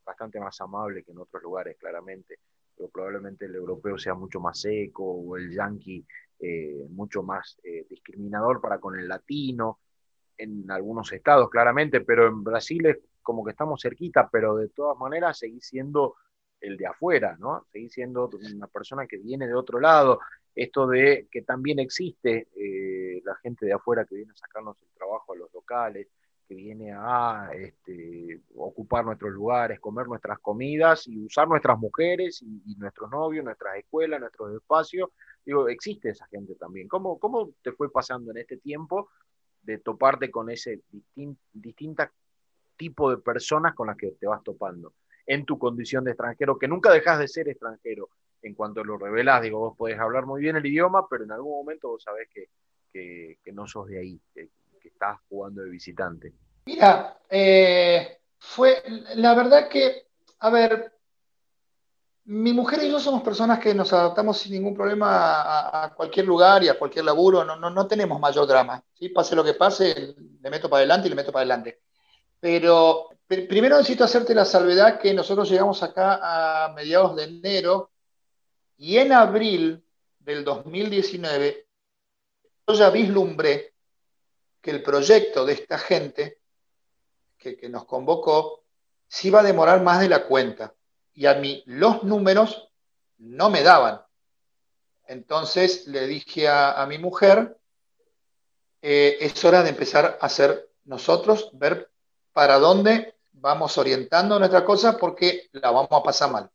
bastante 0.05 0.41
más 0.41 0.61
amable 0.61 1.03
que 1.03 1.13
en 1.13 1.19
otros 1.19 1.43
lugares, 1.43 1.77
claramente 1.79 2.39
probablemente 2.93 3.47
el 3.47 3.55
europeo 3.55 3.99
sea 3.99 4.15
mucho 4.15 4.41
más 4.41 4.61
seco 4.61 5.05
o 5.05 5.37
el 5.37 5.53
yanqui 5.53 6.07
eh, 6.39 6.87
mucho 6.91 7.23
más 7.23 7.59
eh, 7.63 7.87
discriminador 7.89 8.61
para 8.61 8.79
con 8.79 8.99
el 8.99 9.09
latino, 9.09 9.81
en 10.37 10.69
algunos 10.71 11.13
estados 11.13 11.49
claramente, 11.49 12.01
pero 12.01 12.27
en 12.27 12.43
Brasil 12.43 12.87
es 12.87 12.99
como 13.25 13.45
que 13.45 13.51
estamos 13.51 13.83
cerquita, 13.83 14.29
pero 14.31 14.55
de 14.55 14.69
todas 14.69 14.97
maneras 14.99 15.39
seguís 15.39 15.67
siendo 15.67 16.15
el 16.61 16.77
de 16.77 16.87
afuera, 16.87 17.37
¿no? 17.39 17.67
Seguís 17.73 17.93
siendo 17.93 18.31
una 18.55 18.69
persona 18.69 19.07
que 19.07 19.19
viene 19.19 19.47
de 19.47 19.55
otro 19.55 19.81
lado. 19.81 20.21
Esto 20.55 20.87
de 20.87 21.27
que 21.31 21.43
también 21.43 21.81
existe 21.81 22.49
eh, 22.57 23.21
la 23.25 23.35
gente 23.37 23.67
de 23.67 23.73
afuera 23.73 24.05
que 24.05 24.15
viene 24.15 24.33
a 24.33 24.37
sacarnos 24.37 24.81
el 24.81 24.89
trabajo 24.97 25.33
a 25.33 25.37
los 25.37 25.53
locales, 25.53 26.07
que 26.47 26.55
viene 26.55 26.93
a 26.93 27.51
este, 27.55 28.41
ocupar 28.55 29.05
nuestros 29.05 29.33
lugares, 29.33 29.81
comer 29.81 30.07
nuestras 30.07 30.39
comidas 30.39 31.07
y 31.09 31.25
usar 31.25 31.49
nuestras 31.49 31.79
mujeres 31.79 32.43
y, 32.43 32.77
nuestros 32.77 33.11
novios, 33.11 33.45
nuestras 33.45 33.77
escuelas, 33.79 34.21
nuestros 34.21 34.55
espacios. 34.55 35.11
Digo, 35.45 35.69
existe 35.69 36.11
esa 36.11 36.27
gente 36.27 36.55
también. 36.55 36.87
¿Cómo, 36.87 37.19
cómo 37.19 37.51
te 37.63 37.73
fue 37.73 37.91
pasando 37.91 38.31
en 38.31 38.39
este 38.39 38.59
tiempo 38.59 39.11
de 39.63 39.79
toparte 39.79 40.31
con 40.31 40.51
ese 40.51 40.83
distinto 41.53 42.05
tipo 42.77 43.11
de 43.11 43.19
personas 43.19 43.75
con 43.75 43.87
las 43.87 43.97
que 43.97 44.13
te 44.13 44.27
vas 44.27 44.43
topando 44.43 44.95
en 45.27 45.45
tu 45.45 45.59
condición 45.59 46.05
de 46.05 46.13
extranjero, 46.13 46.59
que 46.59 46.69
nunca 46.69 46.93
dejas 46.93 47.19
de 47.19 47.29
ser 47.29 47.49
extranjero 47.49 48.11
en 48.43 48.55
cuanto 48.55 48.85
lo 48.85 48.99
revelas? 48.99 49.43
Digo, 49.43 49.59
vos 49.59 49.77
podés 49.77 49.99
hablar 49.99 50.27
muy 50.27 50.41
bien 50.41 50.57
el 50.57 50.67
idioma, 50.67 51.09
pero 51.09 51.25
en 51.25 51.33
algún 51.33 51.53
momento 51.53 51.89
vos 51.89 52.03
sabés 52.03 52.29
que, 52.33 52.49
que, 52.93 53.39
que 53.43 53.53
no 53.53 53.67
sos 53.67 53.89
de 53.89 53.99
ahí, 53.99 54.21
que 54.35 54.51
estás 54.89 55.19
jugando 55.29 55.63
de 55.63 55.71
visitante? 55.71 56.33
Mira, 56.67 57.19
eh, 57.29 58.19
fue 58.39 58.83
la 59.17 59.35
verdad 59.35 59.69
que, 59.69 60.09
a 60.41 60.51
ver, 60.51 60.93
mi 62.27 62.53
mujer 62.53 62.83
y 62.83 62.91
yo 62.91 62.99
somos 62.99 63.23
personas 63.23 63.59
que 63.59 63.75
nos 63.75 63.93
adaptamos 63.93 64.39
sin 64.39 64.53
ningún 64.53 64.75
problema 64.75 65.85
a, 65.85 65.95
cualquier 65.95 66.27
lugar 66.27 66.63
y 66.63 66.69
a 66.69 66.79
cualquier 66.79 67.05
laburo, 67.05 67.45
no, 67.45 67.57
no, 67.57 67.69
no, 67.69 67.87
tenemos 67.87 68.19
mayor 68.19 68.47
drama. 68.47 68.83
¿sí? 68.95 69.11
Pase 69.11 69.37
lo 69.37 69.45
que 69.45 69.55
pase, 69.55 70.15
le 70.41 70.51
meto 70.51 70.71
para 70.71 70.79
adelante 70.79 71.07
y 71.07 71.11
le 71.11 71.17
meto 71.17 71.33
para 71.33 71.41
adelante. 71.43 71.83
Pero 72.45 73.09
primero 73.27 73.79
necesito 73.79 74.05
hacerte 74.05 74.35
la 74.35 74.45
salvedad 74.45 75.01
que 75.01 75.15
nosotros 75.15 75.49
llegamos 75.49 75.83
acá 75.83 76.21
a 76.67 76.69
mediados 76.75 77.17
de 77.17 77.25
enero 77.25 77.91
y 78.77 78.99
en 78.99 79.15
abril 79.15 79.83
del 80.19 80.45
2019 80.45 81.67
yo 82.69 82.75
ya 82.75 82.91
vislumbré 82.91 83.73
que 84.61 84.73
el 84.73 84.83
proyecto 84.83 85.47
de 85.47 85.55
esta 85.55 85.79
gente 85.79 86.41
que, 87.39 87.57
que 87.57 87.71
nos 87.71 87.87
convocó 87.87 88.63
se 89.09 89.29
iba 89.29 89.41
a 89.41 89.43
demorar 89.43 89.83
más 89.83 90.01
de 90.01 90.11
la 90.11 90.27
cuenta 90.27 90.75
y 91.15 91.25
a 91.25 91.37
mí 91.37 91.63
los 91.65 92.03
números 92.03 92.69
no 93.17 93.49
me 93.49 93.63
daban. 93.63 94.03
Entonces 95.07 95.87
le 95.87 96.07
dije 96.07 96.47
a, 96.47 96.85
mi 96.87 96.99
mujer, 96.99 97.57
eh, 98.83 99.17
es 99.19 99.43
hora 99.47 99.63
de 99.63 99.71
empezar 99.71 100.19
a 100.21 100.27
hacer 100.27 100.69
nosotros, 100.85 101.49
ver 101.55 101.91
para 102.35 102.59
dónde 102.59 103.15
vamos 103.33 103.79
orientando 103.79 104.39
nuestra 104.39 104.65
cosa 104.65 104.99
porque 104.99 105.49
la 105.53 105.71
vamos 105.71 105.93
a 105.93 106.03
pasar 106.03 106.31
mal. 106.31 106.51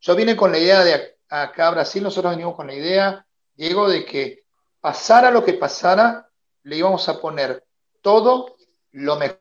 Yo 0.00 0.14
vine 0.14 0.36
con 0.36 0.52
la 0.52 0.58
idea 0.58 0.84
de 0.84 1.16
acá 1.28 1.68
a 1.68 1.70
Brasil, 1.70 2.02
nosotros 2.02 2.32
venimos 2.32 2.54
con 2.54 2.66
la 2.66 2.74
idea, 2.74 3.26
Diego, 3.54 3.88
de 3.88 4.04
que 4.04 4.44
pasara 4.80 5.30
lo 5.30 5.44
que 5.44 5.54
pasara, 5.54 6.28
le 6.64 6.76
íbamos 6.76 7.08
a 7.08 7.20
poner 7.20 7.64
todo 8.02 8.56
lo 8.92 9.16
mejor, 9.16 9.40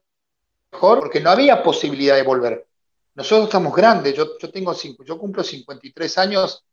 porque 1.00 1.19
no 1.19 1.31
había 1.31 1.63
posibilidad 1.63 2.15
de 2.15 2.24
volver. 2.24 2.67
Nosotros 3.15 3.48
estamos 3.48 3.75
grandes, 3.75 4.13
yo, 4.13 4.38
yo, 4.38 4.51
tengo 4.51 4.74
cinco, 4.74 5.03
yo 5.03 5.17
cumplo 5.17 5.43
53 5.43 6.17
años 6.19 6.63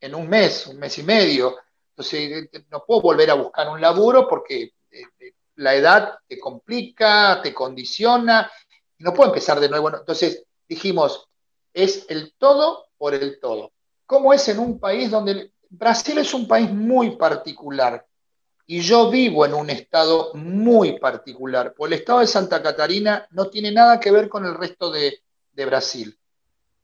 en 0.00 0.14
un 0.14 0.28
mes, 0.28 0.66
un 0.66 0.78
mes 0.78 0.98
y 0.98 1.02
medio. 1.02 1.56
Entonces, 1.90 2.48
no 2.70 2.84
puedo 2.84 3.00
volver 3.00 3.30
a 3.30 3.34
buscar 3.34 3.68
un 3.68 3.80
laburo 3.80 4.28
porque 4.28 4.72
eh, 4.90 5.04
eh, 5.20 5.34
la 5.56 5.74
edad 5.74 6.14
te 6.26 6.38
complica, 6.38 7.40
te 7.42 7.52
condiciona, 7.52 8.50
no 8.98 9.12
puedo 9.12 9.30
empezar 9.30 9.60
de 9.60 9.68
nuevo. 9.68 9.94
Entonces, 9.94 10.44
dijimos, 10.68 11.28
es 11.72 12.06
el 12.08 12.34
todo 12.38 12.86
por 12.96 13.14
el 13.14 13.38
todo. 13.40 13.72
¿Cómo 14.06 14.32
es 14.32 14.48
en 14.48 14.58
un 14.58 14.78
país 14.78 15.10
donde 15.10 15.52
Brasil 15.68 16.18
es 16.18 16.34
un 16.34 16.46
país 16.46 16.70
muy 16.70 17.16
particular? 17.16 18.06
Y 18.66 18.80
yo 18.80 19.10
vivo 19.10 19.44
en 19.44 19.54
un 19.54 19.70
estado 19.70 20.32
muy 20.34 20.98
particular, 20.98 21.74
porque 21.76 21.94
el 21.94 22.00
estado 22.00 22.20
de 22.20 22.26
Santa 22.26 22.62
Catarina 22.62 23.26
no 23.30 23.48
tiene 23.48 23.72
nada 23.72 23.98
que 23.98 24.10
ver 24.10 24.28
con 24.28 24.46
el 24.46 24.54
resto 24.54 24.90
de, 24.90 25.22
de 25.52 25.66
Brasil. 25.66 26.18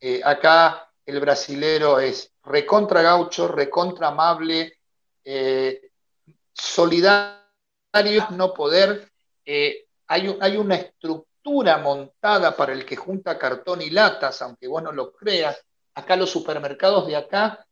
Eh, 0.00 0.20
acá 0.24 0.90
el 1.06 1.20
brasilero 1.20 1.98
es 1.98 2.32
recontra 2.44 3.02
gaucho, 3.02 3.48
recontra 3.48 4.08
amable, 4.08 4.78
eh, 5.24 5.90
solidario, 6.52 7.37
no 8.30 8.54
poder. 8.54 9.10
Eh, 9.44 9.86
hay, 10.06 10.36
hay, 10.40 10.56
una 10.56 10.76
estructura 10.76 11.78
montada 11.78 12.56
para 12.56 12.72
el 12.72 12.84
que 12.84 12.96
junta 12.96 13.38
cartón 13.38 13.82
y 13.82 13.90
latas, 13.90 14.42
aunque 14.42 14.68
vos 14.68 14.82
no 14.82 14.92
lo 14.92 15.12
creas. 15.12 15.58
Acá 15.94 16.16
los 16.16 16.30
supermercados 16.30 17.06
de 17.06 17.16
acá 17.16 17.66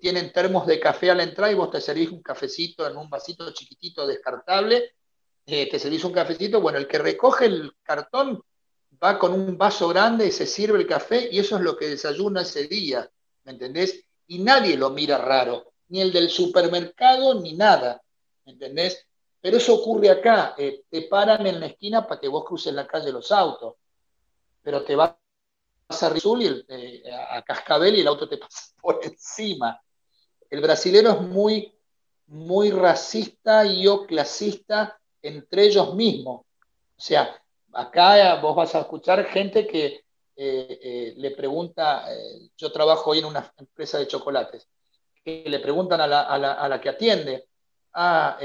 tienen 0.00 0.32
termos 0.32 0.66
de 0.66 0.78
café 0.78 1.10
a 1.10 1.14
la 1.14 1.22
entrada 1.22 1.50
y 1.50 1.56
vos 1.56 1.70
te 1.70 1.80
servís 1.80 2.10
un 2.10 2.22
cafecito 2.22 2.86
en 2.86 2.96
un 2.96 3.08
vasito 3.08 3.50
chiquitito 3.52 4.06
descartable, 4.06 4.94
te 5.44 5.78
servís 5.78 6.04
un 6.04 6.12
cafecito. 6.12 6.60
Bueno, 6.60 6.78
el 6.78 6.86
que 6.86 6.98
recoge 6.98 7.46
el 7.46 7.72
cartón 7.82 8.42
va 9.02 9.18
con 9.18 9.32
un 9.32 9.56
vaso 9.56 9.88
grande 9.88 10.26
y 10.26 10.32
se 10.32 10.46
sirve 10.46 10.78
el 10.78 10.86
café 10.86 11.28
y 11.30 11.38
eso 11.38 11.56
es 11.56 11.62
lo 11.62 11.76
que 11.76 11.88
desayuna 11.88 12.42
ese 12.42 12.68
día, 12.68 13.10
¿me 13.44 13.52
entendés? 13.52 14.04
Y 14.26 14.40
nadie 14.40 14.76
lo 14.76 14.90
mira 14.90 15.18
raro, 15.18 15.72
ni 15.88 16.00
el 16.02 16.12
del 16.12 16.30
supermercado 16.30 17.40
ni 17.40 17.54
nada, 17.54 18.02
¿me 18.44 18.52
entendés? 18.52 19.06
Pero 19.40 19.56
eso 19.56 19.74
ocurre 19.74 20.10
acá, 20.10 20.54
eh, 20.58 20.84
te 20.88 21.02
paran 21.02 21.46
en 21.46 21.60
la 21.60 21.66
esquina 21.66 22.06
para 22.06 22.20
que 22.20 22.28
vos 22.28 22.44
cruces 22.44 22.72
la 22.72 22.86
calle 22.86 23.10
los 23.10 23.32
autos, 23.32 23.76
pero 24.62 24.82
te 24.84 24.94
vas 24.94 25.14
a 25.88 26.08
Rizul 26.08 26.42
y 26.42 26.64
eh, 26.68 27.02
a 27.30 27.42
Cascabel 27.42 27.96
y 27.96 28.00
el 28.00 28.08
auto 28.08 28.28
te 28.28 28.36
pasa 28.38 28.74
por 28.80 29.00
encima. 29.02 29.80
El 30.48 30.60
brasilero 30.60 31.10
es 31.12 31.20
muy, 31.20 31.74
muy 32.26 32.70
racista 32.70 33.64
y 33.64 33.86
o 33.86 34.06
clasista 34.06 34.98
entre 35.22 35.64
ellos 35.64 35.94
mismos. 35.94 36.40
O 36.40 37.00
sea, 37.00 37.40
acá 37.72 38.40
vos 38.40 38.54
vas 38.54 38.74
a 38.74 38.80
escuchar 38.80 39.24
gente 39.26 39.66
que 39.66 40.04
eh, 40.42 40.78
eh, 40.82 41.14
le 41.18 41.32
pregunta, 41.32 42.10
eh, 42.10 42.48
yo 42.56 42.72
trabajo 42.72 43.10
hoy 43.10 43.18
en 43.18 43.26
una 43.26 43.52
empresa 43.58 43.98
de 43.98 44.06
chocolates, 44.06 44.66
que 45.22 45.44
le 45.46 45.58
preguntan 45.58 46.00
a 46.00 46.06
la, 46.06 46.80
que 46.80 46.88
atiende, 46.88 47.46
ah, 47.92 48.38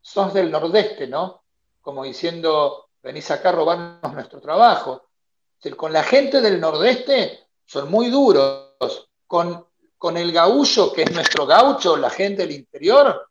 sos 0.00 0.32
del 0.34 0.50
nordeste, 0.50 1.06
¿no? 1.06 1.42
Como 1.80 2.04
diciendo, 2.04 2.88
venís 3.02 3.30
acá 3.30 3.50
a 3.50 3.52
robarnos 3.52 4.12
nuestro 4.12 4.40
trabajo. 4.40 5.08
con 5.76 5.92
la 5.92 6.02
gente 6.02 6.40
del 6.40 6.60
nordeste 6.60 7.48
son 7.66 7.90
muy 7.90 8.10
duros, 8.10 9.08
con, 9.26 9.66
con 9.96 10.16
el 10.16 10.32
gaullo, 10.32 10.92
que 10.92 11.02
es 11.02 11.12
nuestro 11.12 11.46
gaucho, 11.46 11.96
la 11.96 12.10
gente 12.10 12.42
del 12.42 12.52
interior, 12.52 13.28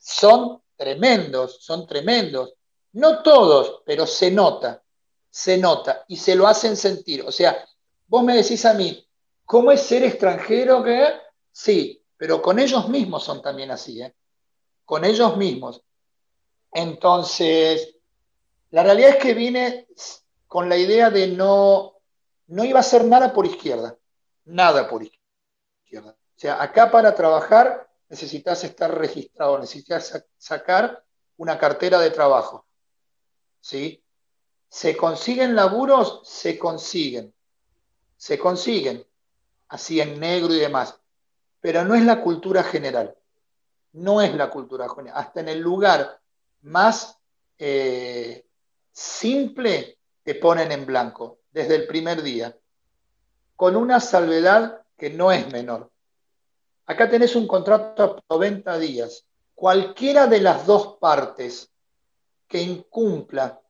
son 0.00 0.62
tremendos, 0.76 1.58
son 1.60 1.86
tremendos. 1.86 2.54
No 2.92 3.22
todos, 3.22 3.82
pero 3.84 4.06
se 4.06 4.30
nota, 4.30 4.82
se 5.30 5.58
nota 5.58 6.04
y 6.08 6.16
se 6.16 6.34
lo 6.34 6.46
hacen 6.46 6.76
sentir. 6.76 7.22
O 7.22 7.32
sea, 7.32 7.64
vos 8.06 8.22
me 8.22 8.36
decís 8.36 8.64
a 8.64 8.74
mí, 8.74 9.06
¿cómo 9.44 9.70
es 9.70 9.82
ser 9.82 10.02
extranjero? 10.04 10.82
Que 10.82 11.12
sí, 11.52 12.02
pero 12.16 12.42
con 12.42 12.58
ellos 12.58 12.88
mismos 12.88 13.24
son 13.24 13.40
también 13.40 13.70
así, 13.70 14.02
¿eh? 14.02 14.14
con 14.84 15.04
ellos 15.04 15.36
mismos. 15.36 15.82
Entonces, 16.72 17.96
la 18.70 18.82
realidad 18.82 19.10
es 19.10 19.16
que 19.16 19.34
vine 19.34 19.88
con 20.46 20.68
la 20.68 20.76
idea 20.76 21.10
de 21.10 21.28
no, 21.28 21.94
no 22.48 22.64
iba 22.64 22.78
a 22.78 22.80
hacer 22.80 23.04
nada 23.04 23.32
por 23.32 23.46
izquierda, 23.46 23.96
nada 24.44 24.88
por 24.88 25.02
izquierda. 25.02 26.10
O 26.10 26.40
sea, 26.40 26.62
acá 26.62 26.90
para 26.90 27.14
trabajar 27.14 27.88
necesitas 28.08 28.62
estar 28.64 28.96
registrado, 28.96 29.58
necesitas 29.58 30.24
sacar 30.36 31.04
una 31.36 31.58
cartera 31.58 31.98
de 31.98 32.10
trabajo. 32.10 32.66
¿sí? 33.60 34.02
¿Se 34.68 34.96
consiguen 34.96 35.54
laburos? 35.54 36.20
Se 36.24 36.58
consiguen. 36.58 37.34
Se 38.16 38.38
consiguen, 38.38 39.06
así 39.68 40.00
en 40.00 40.18
negro 40.18 40.52
y 40.52 40.58
demás. 40.58 40.98
Pero 41.60 41.84
no 41.84 41.94
es 41.94 42.04
la 42.04 42.22
cultura 42.22 42.62
general. 42.62 43.16
No 43.92 44.20
es 44.20 44.34
la 44.34 44.50
cultura 44.50 44.88
general. 44.88 45.18
Hasta 45.18 45.40
en 45.40 45.48
el 45.48 45.60
lugar 45.60 46.20
más 46.62 47.18
eh, 47.58 48.44
simple 48.92 49.98
te 50.22 50.34
ponen 50.34 50.72
en 50.72 50.86
blanco 50.86 51.38
desde 51.50 51.76
el 51.76 51.86
primer 51.86 52.22
día, 52.22 52.56
con 53.56 53.76
una 53.76 54.00
salvedad 54.00 54.82
que 54.96 55.10
no 55.10 55.32
es 55.32 55.50
menor. 55.52 55.90
Acá 56.86 57.08
tenés 57.08 57.36
un 57.36 57.46
contrato 57.46 58.18
a 58.28 58.34
90 58.34 58.78
días. 58.78 59.24
Cualquiera 59.54 60.26
de 60.26 60.40
las 60.40 60.66
dos 60.66 60.98
partes 60.98 61.70
que 62.46 62.62
incumpla 62.62 63.60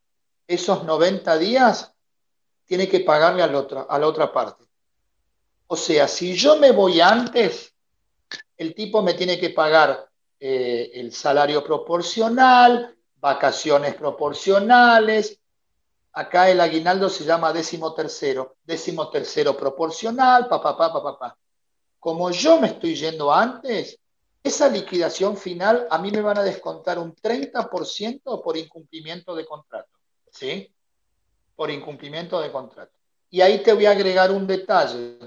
esos 0.46 0.84
90 0.84 1.38
días, 1.38 1.92
tiene 2.66 2.88
que 2.88 3.00
pagarle 3.00 3.42
a 3.42 3.46
a 3.46 3.98
la 3.98 4.06
otra 4.06 4.32
parte. 4.32 4.64
O 5.66 5.76
sea, 5.76 6.08
si 6.08 6.34
yo 6.34 6.56
me 6.56 6.72
voy 6.72 7.00
antes, 7.00 7.74
el 8.56 8.74
tipo 8.74 9.02
me 9.02 9.14
tiene 9.14 9.38
que 9.38 9.50
pagar 9.50 10.07
eh, 10.40 10.90
el 10.94 11.12
salario 11.12 11.64
proporcional, 11.64 12.96
vacaciones 13.20 13.94
proporcionales. 13.94 15.38
Acá 16.12 16.50
el 16.50 16.60
aguinaldo 16.60 17.08
se 17.08 17.24
llama 17.24 17.52
décimo 17.52 17.94
tercero, 17.94 18.56
décimo 18.64 19.10
tercero 19.10 19.56
proporcional, 19.56 20.48
papá, 20.48 20.76
papá, 20.76 21.02
papá. 21.02 21.38
Como 21.98 22.30
yo 22.30 22.60
me 22.60 22.68
estoy 22.68 22.94
yendo 22.94 23.32
antes, 23.32 23.98
esa 24.42 24.68
liquidación 24.68 25.36
final 25.36 25.86
a 25.90 25.98
mí 25.98 26.10
me 26.10 26.22
van 26.22 26.38
a 26.38 26.42
descontar 26.42 26.98
un 26.98 27.14
30% 27.14 28.42
por 28.42 28.56
incumplimiento 28.56 29.34
de 29.34 29.44
contrato, 29.44 29.90
¿sí? 30.30 30.72
Por 31.56 31.70
incumplimiento 31.70 32.40
de 32.40 32.52
contrato. 32.52 32.92
Y 33.30 33.40
ahí 33.40 33.62
te 33.62 33.72
voy 33.72 33.86
a 33.86 33.90
agregar 33.90 34.30
un 34.30 34.46
detalle 34.46 35.18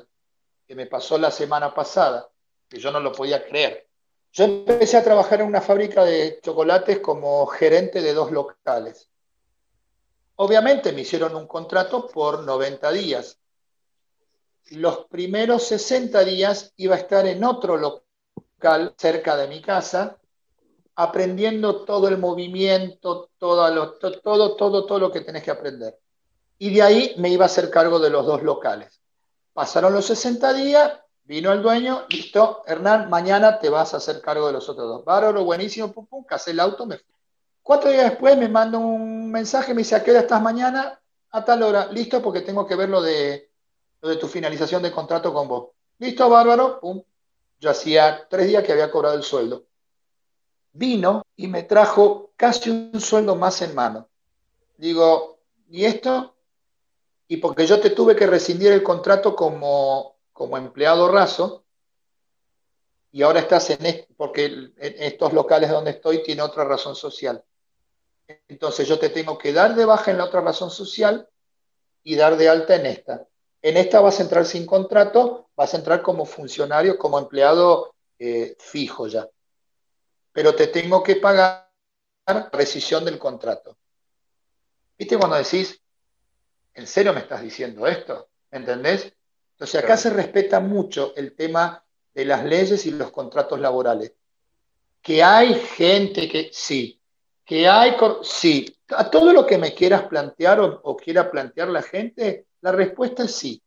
que 0.68 0.76
me 0.76 0.88
pasó 0.88 1.18
la 1.18 1.30
semana 1.30 1.74
pasada, 1.74 2.30
que 2.68 2.80
yo 2.80 2.92
no 2.92 3.00
lo 3.00 3.12
podía 3.12 3.46
creer. 3.46 3.91
Yo 4.34 4.46
empecé 4.46 4.98
a 4.98 5.04
trabajar 5.04 5.42
en 5.42 5.48
una 5.48 5.60
fábrica 5.60 6.06
de 6.06 6.40
chocolates 6.42 7.00
como 7.00 7.46
gerente 7.48 8.02
de 8.02 8.14
dos 8.14 8.32
locales. 8.32 9.10
Obviamente 10.36 10.94
me 10.94 11.02
hicieron 11.02 11.36
un 11.36 11.48
contrato 11.48 12.08
por 12.08 12.44
90 12.44 12.92
días. 12.94 13.38
Los 14.70 15.06
primeros 15.08 15.64
60 15.64 16.24
días 16.24 16.74
iba 16.78 16.96
a 16.96 17.00
estar 17.00 17.26
en 17.28 17.44
otro 17.44 17.76
local 17.76 18.96
cerca 18.98 19.36
de 19.36 19.50
mi 19.50 19.62
casa, 19.62 20.18
aprendiendo 20.96 21.84
todo 21.84 22.08
el 22.08 22.18
movimiento, 22.18 23.30
todo, 23.38 23.70
lo, 23.74 23.94
todo, 23.94 24.56
todo, 24.56 24.86
todo 24.86 25.00
lo 25.00 25.12
que 25.12 25.22
tenés 25.22 25.44
que 25.44 25.52
aprender. 25.52 26.00
Y 26.58 26.74
de 26.74 26.82
ahí 26.82 27.16
me 27.18 27.30
iba 27.30 27.44
a 27.44 27.48
hacer 27.48 27.70
cargo 27.70 28.00
de 28.00 28.10
los 28.10 28.26
dos 28.26 28.44
locales. 28.44 29.02
Pasaron 29.52 29.94
los 29.94 30.06
60 30.06 30.54
días, 30.54 31.02
vino 31.24 31.52
el 31.52 31.62
dueño, 31.62 32.06
listo, 32.10 32.64
Hernán, 32.66 33.10
mañana 33.10 33.60
te 33.60 33.70
vas 33.70 33.94
a 33.94 33.98
hacer 33.98 34.22
cargo 34.22 34.48
de 34.48 34.54
los 34.54 34.68
otros 34.70 34.88
dos. 34.88 35.06
Bárbaro, 35.06 35.44
buenísimo, 35.44 35.92
pum, 35.92 36.06
pum, 36.06 36.24
casé 36.24 36.52
el 36.52 36.60
auto, 36.60 36.86
me 36.86 36.98
fui. 36.98 37.14
Cuatro 37.64 37.92
días 37.92 38.10
después 38.10 38.38
me 38.38 38.50
manda 38.50 38.78
un 38.78 39.32
mensaje, 39.32 39.74
me 39.74 39.80
dice, 39.80 39.96
¿a 39.96 40.04
qué 40.04 40.12
hora 40.12 40.22
estás 40.22 40.42
mañana? 40.42 41.02
a 41.32 41.46
tal 41.46 41.64
hora, 41.64 41.88
listo, 41.92 42.22
porque 42.22 42.42
tengo 42.42 42.66
que 42.68 42.76
ver 42.76 42.90
lo 42.90 43.02
de, 43.02 43.50
tu 44.20 44.28
finalización 44.28 44.84
de 44.84 44.92
contrato 44.92 45.34
con 45.34 45.48
vos. 45.48 45.70
Listo, 46.00 46.30
bárbaro, 46.30 46.80
pum. 46.80 47.02
Yo 47.60 47.70
hacía 47.70 48.28
tres 48.30 48.48
días 48.48 48.64
que 48.64 48.72
había 48.72 48.92
cobrado 48.92 49.16
el 49.16 49.24
sueldo. 49.24 49.66
Vino 50.74 51.24
y 51.36 51.48
me 51.48 51.64
trajo 51.64 52.32
casi 52.36 52.70
un 52.70 53.00
sueldo 53.00 53.36
más 53.36 53.62
en 53.62 53.76
mano. 53.76 54.10
Digo, 54.78 55.40
¿y 55.70 55.86
esto? 55.86 56.36
Y 57.28 57.38
porque 57.38 57.68
yo 57.68 57.80
te 57.80 57.92
tuve 57.92 58.16
que 58.16 58.28
rescindir 58.28 58.72
el 58.72 58.84
contrato 58.84 59.36
como, 59.36 60.16
como 60.42 60.58
empleado 60.58 61.08
raso, 61.08 61.66
y 63.12 63.22
ahora 63.22 63.42
estás 63.42 63.70
en 63.70 64.08
porque 64.18 64.46
en 64.46 64.74
estos 64.76 65.34
locales 65.34 65.70
donde 65.70 65.92
estoy 65.92 66.24
tiene 66.24 66.42
otra 66.42 66.64
razón 66.64 66.96
social. 66.96 67.44
Entonces 68.48 68.88
yo 68.88 68.98
te 68.98 69.10
tengo 69.10 69.38
que 69.38 69.54
dar 69.54 69.76
de 69.76 69.86
baja 69.86 70.10
en 70.10 70.18
la 70.18 70.26
otra 70.26 70.42
razón 70.42 70.72
social 70.72 71.30
y 72.02 72.16
dar 72.16 72.38
de 72.38 72.50
alta 72.50 72.76
en 72.76 72.88
esta. 72.88 73.28
En 73.62 73.78
esta 73.78 74.02
vas 74.02 74.20
a 74.20 74.24
entrar 74.24 74.48
sin 74.48 74.66
contrato, 74.66 75.52
vas 75.56 75.76
a 75.76 75.78
entrar 75.78 76.02
como 76.02 76.26
funcionario, 76.26 76.98
como 76.98 77.20
empleado 77.20 77.94
eh, 78.18 78.56
fijo 78.58 79.06
ya. 79.06 79.30
Pero 80.32 80.56
te 80.56 80.66
tengo 80.66 81.04
que 81.04 81.18
pagar 81.18 81.70
rescisión 82.52 83.06
del 83.06 83.20
contrato. 83.20 83.78
¿Viste 84.98 85.20
cuando 85.20 85.36
decís, 85.36 85.80
¿en 86.74 86.88
serio 86.88 87.14
me 87.14 87.20
estás 87.20 87.44
diciendo 87.44 87.86
esto? 87.86 88.28
¿Entendés? 88.50 89.14
Entonces 89.62 89.84
acá 89.84 89.96
se 89.96 90.10
respeta 90.10 90.60
mucho 90.60 91.14
el 91.16 91.36
tema 91.36 91.84
de 92.16 92.26
las 92.26 92.44
leyes 92.44 92.84
y 92.88 92.90
los 92.90 93.12
contratos 93.12 93.60
laborales. 93.60 94.12
Que 95.04 95.22
hay 95.22 95.54
gente 95.54 96.28
que 96.28 96.50
sí, 96.52 97.00
que 97.46 97.70
hay, 97.70 97.96
sí, 98.24 98.76
a 98.90 99.08
todo 99.12 99.32
lo 99.32 99.46
que 99.46 99.60
me 99.60 99.76
quieras 99.76 100.08
plantear 100.08 100.60
o, 100.62 100.98
quiera 100.98 101.30
plantear 101.30 101.68
la 101.68 101.84
gente, 101.84 102.48
la 102.62 102.72
respuesta 102.72 103.26
es 103.26 103.36
sí. 103.36 103.62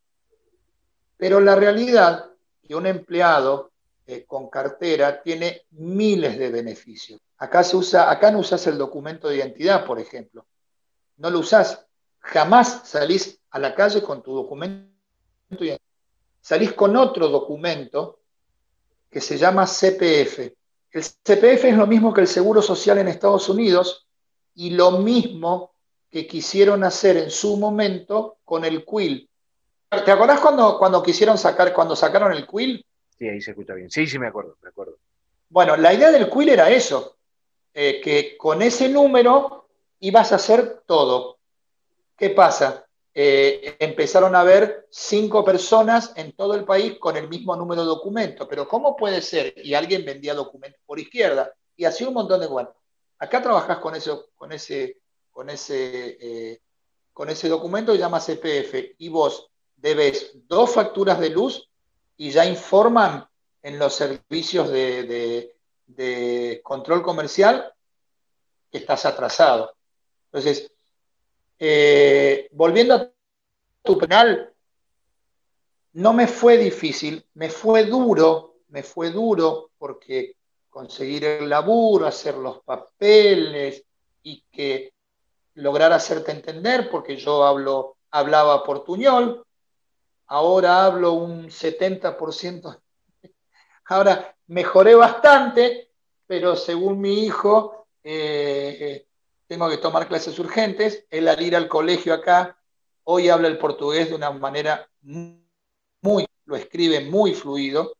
Pero 1.17 1.39
la 1.39 1.55
realidad 1.55 2.29
que 2.61 2.75
un 2.75 2.87
empleado 2.87 3.71
eh, 4.05 4.25
con 4.27 4.51
cartera 4.51 5.23
tiene 5.23 5.63
miles 5.71 6.37
de 6.37 6.51
beneficios. 6.51 7.21
Acá, 7.39 7.63
se 7.63 7.77
usa, 7.77 8.11
acá 8.11 8.33
no 8.33 8.41
usas 8.41 8.67
el 8.67 8.79
documento 8.79 9.29
de 9.29 9.37
identidad, 9.37 9.87
por 9.87 10.01
ejemplo. 10.01 10.45
No 11.19 11.31
lo 11.31 11.39
usas. 11.39 11.87
Jamás 12.19 12.81
salís 12.83 13.39
a 13.51 13.61
la 13.61 13.77
calle 13.77 14.03
con 14.03 14.25
tu 14.25 14.35
documento 14.35 14.91
de 15.51 15.67
identidad. 15.67 15.84
Salís 16.45 16.75
con 16.75 16.95
otro 16.95 17.29
documento 17.29 18.19
que 19.11 19.23
se 19.23 19.39
llama 19.39 19.65
CPF. 19.65 20.41
El 20.91 21.03
CPF 21.03 21.65
es 21.65 21.75
lo 21.75 21.87
mismo 21.87 22.13
que 22.13 22.21
el 22.21 22.27
Seguro 22.27 22.61
Social 22.61 22.99
en 22.99 23.09
Estados 23.09 23.49
Unidos 23.49 24.07
y 24.55 24.69
lo 24.69 24.91
mismo 24.99 25.73
que 26.11 26.27
quisieron 26.27 26.85
hacer 26.85 27.17
en 27.17 27.31
su 27.31 27.57
momento 27.57 28.37
con 28.45 28.67
el 28.67 28.85
quill. 28.85 29.27
¿Te 29.89 30.11
acordás 30.11 30.39
cuando, 30.41 30.77
cuando 30.79 31.03
quisieron 31.03 31.39
sacar, 31.39 31.73
cuando 31.73 31.97
sacaron 31.97 32.31
el 32.35 32.47
quill? 32.47 32.85
Sí, 33.19 33.27
ahí 33.27 33.41
se 33.41 33.53
escucha 33.53 33.73
bien. 33.73 33.91
Sí, 33.91 34.07
sí, 34.07 34.19
me 34.19 34.29
acuerdo, 34.29 34.59
me 34.61 34.69
acuerdo. 34.69 34.99
Bueno, 35.49 35.79
la 35.79 35.95
idea 35.95 36.11
del 36.11 36.29
quill 36.29 36.51
era 36.51 36.69
eso, 36.69 37.17
eh, 37.73 38.03
que 38.05 38.37
con 38.37 38.61
ese 38.61 38.91
número 38.91 39.67
ibas 40.01 40.31
a 40.31 40.35
hacer 40.35 40.83
todo. 40.85 41.39
¿Qué 42.19 42.29
pasa? 42.29 42.84
Eh, 43.16 43.76
empezaron 43.78 44.35
a 44.35 44.42
ver 44.42 44.88
cinco 44.90 45.44
personas 45.44 46.12
en 46.16 46.33
todo 46.33 46.54
el 46.54 46.64
país 46.64 46.99
con 46.99 47.16
el 47.16 47.28
mismo 47.28 47.54
número 47.54 47.83
de 47.83 47.87
documento. 47.87 48.49
Pero 48.49 48.66
¿cómo 48.66 48.97
puede 48.97 49.23
ser? 49.23 49.54
Y 49.56 49.75
alguien 49.75 50.04
vendía 50.04 50.35
documentos 50.35 50.80
por 50.85 50.99
izquierda 50.99 51.52
y 51.76 51.85
hacía 51.85 52.09
un 52.09 52.14
montón 52.14 52.40
de 52.40 52.47
igual. 52.47 52.71
Acá 53.18 53.40
trabajás 53.40 53.78
con, 53.78 53.94
eso, 53.94 54.30
con, 54.35 54.50
ese, 54.50 54.99
con, 55.30 55.49
ese, 55.49 56.18
eh, 56.21 56.61
con 57.12 57.30
ese 57.30 57.49
documento 57.49 57.92
que 57.92 57.99
llama 57.99 58.21
CPF 58.21 58.97
y 58.99 59.09
vos 59.09 59.49
debes 59.76 60.33
dos 60.49 60.71
facturas 60.71 61.21
de 61.21 61.30
luz 61.30 61.68
y 62.16 62.30
ya 62.30 62.44
informan 62.44 63.28
en 63.62 63.78
los 63.78 63.95
servicios 63.95 64.71
de, 64.71 65.54
de 65.86 66.60
control 66.65 67.02
comercial 67.02 67.73
que 68.71 68.78
estás 68.78 69.06
atrasado. 69.06 69.73
Entonces, 70.32 70.74
eh, 71.58 72.49
volviendo 72.52 72.95
a 72.95 73.10
tu 73.82 73.99
penal, 73.99 74.52
no 75.95 76.12
me 76.12 76.26
fue 76.26 76.58
difícil, 76.58 77.25
me 77.34 77.50
fue 77.50 77.84
duro, 77.84 78.56
me 78.69 78.82
fue 78.82 79.10
duro 79.10 79.71
porque 79.78 80.36
conseguir 80.69 81.25
el 81.25 81.49
laburo, 81.49 82.06
hacer 82.06 82.36
los 82.36 82.60
papeles 82.64 83.84
y 84.23 84.43
que 84.50 84.93
lograr 85.54 85.93
hacerte 85.93 86.32
entender, 86.32 86.90
porque 86.90 87.17
yo 87.17 87.45
hablo, 87.45 87.97
hablaba 88.10 88.64
portuñol, 88.64 89.47
ahora 90.26 90.84
hablo 90.84 91.12
un 91.12 91.49
70%, 91.49 92.80
ahora 93.86 94.34
mejoré 94.49 94.97
bastante, 94.97 95.90
pero 96.26 96.56
según 96.56 97.00
mi 97.00 97.25
hijo, 97.25 97.86
eh, 98.02 99.06
tengo 99.47 99.69
que 99.69 99.78
tomar 99.78 100.09
clases 100.09 100.39
urgentes. 100.39 101.04
Él 101.11 101.28
al 101.28 101.41
ir 101.43 101.57
al 101.57 101.69
colegio 101.69 102.15
acá, 102.15 102.59
hoy 103.04 103.28
habla 103.28 103.49
el 103.49 103.59
portugués 103.59 104.09
de 104.09 104.15
una 104.15 104.30
manera 104.30 104.89
muy, 105.02 106.26
lo 106.45 106.57
escribe 106.57 107.00
muy 107.00 107.35
fluido 107.35 107.97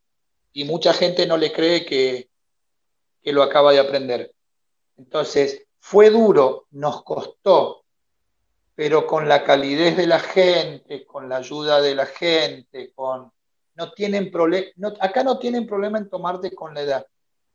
y 0.53 0.65
mucha 0.65 0.93
gente 0.93 1.27
no 1.27 1.37
le 1.37 1.53
cree 1.53 1.85
que, 1.85 2.29
que 3.23 3.33
lo 3.33 3.43
acaba 3.43 3.73
de 3.73 3.81
aprender. 3.81 4.35
Entonces, 4.97 5.67
fue 5.81 6.11
duro, 6.11 6.67
nos 6.71 7.03
costó, 7.03 7.85
pero 8.75 9.07
con 9.07 9.29
la 9.29 9.45
calidez 9.45 9.97
de 9.97 10.07
la 10.07 10.21
gente, 10.21 11.05
con 11.05 11.29
la 11.29 11.37
ayuda 11.37 11.81
de 11.81 11.95
la 11.95 12.07
gente, 12.07 12.93
con 12.95 13.33
no 13.77 13.93
tienen 13.93 14.31
acá 15.01 15.25
no 15.25 15.39
tienen 15.39 15.67
problema 15.67 15.99
en 15.99 16.09
tomarte 16.09 16.55
con 16.55 16.75
la 16.75 16.83
edad. 16.83 17.07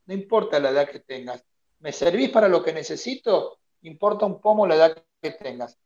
No 0.06 0.14
importa 0.14 0.60
la 0.60 0.72
edad 0.72 0.90
que 0.90 1.00
tengas. 1.00 1.44
¿Me 1.80 1.94
servís 1.94 2.30
para 2.30 2.50
lo 2.50 2.62
que 2.62 2.74
necesito? 2.74 3.60
Importa 3.84 4.26
un 4.26 4.40
poco 4.42 4.68
la 4.68 4.76
edad 4.76 5.04
que 5.22 5.32
tengas. 5.32 5.78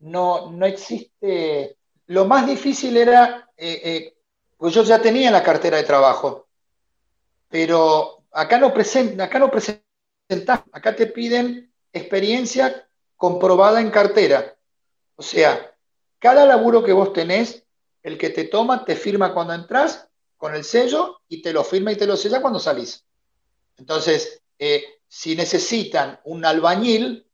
No, 0.00 0.50
no 0.50 0.66
existe. 0.66 1.76
Lo 2.06 2.24
más 2.24 2.46
difícil 2.46 2.96
era, 2.96 3.50
eh, 3.56 3.80
eh, 3.84 4.16
pues 4.56 4.74
yo 4.74 4.82
ya 4.82 5.00
tenía 5.00 5.30
la 5.30 5.42
cartera 5.42 5.76
de 5.76 5.84
trabajo, 5.84 6.48
pero 7.48 8.24
acá 8.32 8.58
no, 8.58 8.72
present, 8.72 9.20
acá 9.20 9.38
no 9.38 9.50
presentas, 9.50 10.62
acá 10.72 10.94
te 10.94 11.06
piden 11.06 11.72
experiencia 11.92 12.88
comprobada 13.16 13.80
en 13.80 13.90
cartera. 13.90 14.56
O 15.16 15.22
sea, 15.22 15.74
cada 16.18 16.46
laburo 16.46 16.82
que 16.82 16.92
vos 16.92 17.12
tenés, 17.12 17.64
el 18.02 18.16
que 18.16 18.30
te 18.30 18.44
toma, 18.44 18.84
te 18.84 18.96
firma 18.96 19.34
cuando 19.34 19.54
entras 19.54 20.08
con 20.36 20.54
el 20.54 20.64
sello 20.64 21.20
y 21.28 21.42
te 21.42 21.52
lo 21.52 21.64
firma 21.64 21.92
y 21.92 21.96
te 21.96 22.06
lo 22.06 22.16
sella 22.16 22.40
cuando 22.40 22.60
salís. 22.60 23.04
Entonces, 23.76 24.42
eh, 24.58 24.84
si 25.08 25.34
necesitan 25.34 26.20
un 26.24 26.44
albañil, 26.44 27.27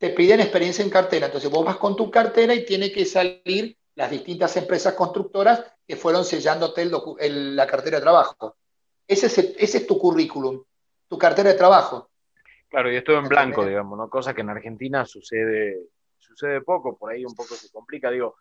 te 0.00 0.08
piden 0.10 0.40
experiencia 0.40 0.82
en 0.82 0.90
cartera. 0.90 1.26
Entonces 1.26 1.50
vos 1.50 1.62
vas 1.62 1.76
con 1.76 1.94
tu 1.94 2.10
cartera 2.10 2.54
y 2.54 2.64
tiene 2.64 2.90
que 2.90 3.04
salir 3.04 3.76
las 3.94 4.10
distintas 4.10 4.56
empresas 4.56 4.94
constructoras 4.94 5.62
que 5.86 5.94
fueron 5.94 6.24
sellándote 6.24 6.86
la 6.86 7.66
cartera 7.66 7.98
de 7.98 8.02
trabajo. 8.02 8.56
Ese 9.06 9.26
es, 9.58 9.86
tu 9.86 9.98
currículum, 9.98 10.64
tu 11.06 11.18
cartera 11.18 11.50
de 11.50 11.58
trabajo. 11.58 12.08
Claro, 12.70 12.90
y 12.90 12.96
esto 12.96 13.12
en 13.12 13.28
blanco, 13.28 13.66
digamos, 13.66 13.98
¿no? 13.98 14.08
Cosa 14.08 14.32
que 14.32 14.40
en 14.40 14.48
Argentina 14.48 15.04
sucede, 15.04 15.76
sucede 16.16 16.62
poco, 16.62 16.96
por 16.96 17.12
ahí 17.12 17.26
un 17.26 17.34
poco 17.34 17.54
se 17.54 17.70
complica. 17.70 18.10
Digo, 18.10 18.36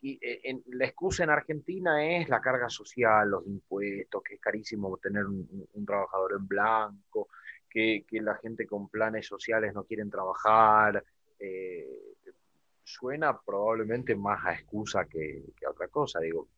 y 0.00 0.18
eh, 0.20 0.62
la 0.72 0.86
excusa 0.86 1.22
en 1.22 1.30
Argentina 1.30 2.04
es 2.04 2.28
la 2.28 2.40
carga 2.40 2.68
social, 2.68 3.30
los 3.30 3.46
impuestos, 3.46 4.20
que 4.24 4.34
es 4.34 4.40
carísimo 4.40 4.96
tener 4.96 5.26
un 5.26 5.86
trabajador 5.86 6.32
en 6.40 6.48
blanco, 6.48 7.28
que, 7.74 8.20
la 8.20 8.36
gente 8.36 8.66
con 8.66 8.88
planes 8.88 9.26
sociales 9.26 9.74
no 9.74 9.84
quieren 9.84 10.08
trabajar. 10.08 11.04
Eh, 11.38 12.14
suena 12.84 13.38
probablemente 13.40 14.14
más 14.14 14.44
a 14.44 14.54
excusa 14.54 15.06
que, 15.06 15.52
a 15.66 15.70
otra 15.70 15.88
cosa. 15.88 16.20
Digo, 16.20 16.48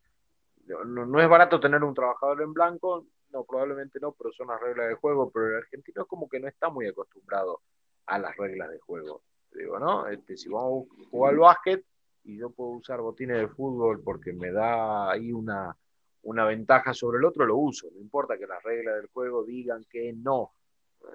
no, 0.85 1.21
es 1.21 1.29
barato 1.29 1.59
tener 1.59 1.83
un 1.83 1.95
trabajador 1.95 2.43
en 2.43 2.53
blanco, 2.53 3.07
no, 3.31 3.45
probablemente 3.45 3.99
no, 3.99 4.13
pero 4.13 4.31
son 4.33 4.49
las 4.49 4.61
reglas 4.61 4.89
de 4.89 4.95
juego. 4.95 5.31
Pero 5.31 5.49
el 5.49 5.57
argentino 5.57 6.03
es 6.03 6.09
como 6.09 6.29
que 6.29 6.39
no 6.39 6.49
está 6.49 6.69
muy 6.69 6.87
acostumbrado 6.87 7.63
a 8.07 8.19
las 8.19 8.37
reglas 8.37 8.71
de 8.71 8.79
juego. 8.79 9.23
Digo, 9.53 9.79
¿no? 9.79 10.07
Este, 10.09 10.37
si 10.37 10.51
vamos 10.51 10.87
a 11.01 11.09
jugar 11.09 11.33
al 11.33 11.39
básquet 11.39 11.85
y 12.25 12.37
yo 12.37 12.51
puedo 12.51 12.71
usar 12.73 13.01
botines 13.01 13.39
de 13.39 13.49
fútbol 13.49 14.03
porque 14.03 14.35
me 14.35 14.53
da 14.53 15.11
ahí 15.11 15.33
una, 15.33 15.75
una 16.23 16.45
ventaja 16.45 16.93
sobre 16.93 17.19
el 17.19 17.25
otro, 17.25 17.47
lo 17.47 17.57
uso. 17.57 17.89
No 17.95 18.01
importa 18.01 18.37
que 18.37 18.47
las 18.47 18.63
reglas 18.63 18.97
del 18.97 19.07
juego 19.07 19.45
digan 19.45 19.87
que 19.89 20.13
no. 20.13 20.53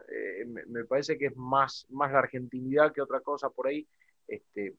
Eh, 0.10 0.46
me, 0.46 0.86
parece 0.86 1.18
que 1.18 1.28
es 1.28 1.38
más, 1.38 1.86
más 1.90 2.12
la 2.12 2.20
argentinidad 2.20 2.94
que 2.94 3.02
otra 3.02 3.22
cosa 3.22 3.50
por 3.50 3.68
ahí. 3.68 3.88
Este, 4.28 4.76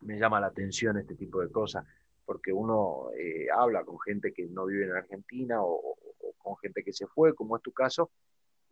me 0.00 0.18
llama 0.18 0.40
la 0.40 0.48
atención 0.48 0.98
este 0.98 1.14
tipo 1.14 1.40
de 1.40 1.50
cosas, 1.50 1.84
porque 2.24 2.52
uno 2.52 3.10
eh, 3.16 3.48
habla 3.54 3.84
con 3.84 3.98
gente 4.00 4.32
que 4.32 4.46
no 4.46 4.66
vive 4.66 4.84
en 4.84 4.92
Argentina 4.92 5.62
o, 5.62 5.96
con 6.38 6.56
gente 6.56 6.82
que 6.82 6.92
se 6.92 7.06
fue, 7.06 7.34
como 7.34 7.56
es 7.56 7.62
tu 7.62 7.72
caso, 7.72 8.10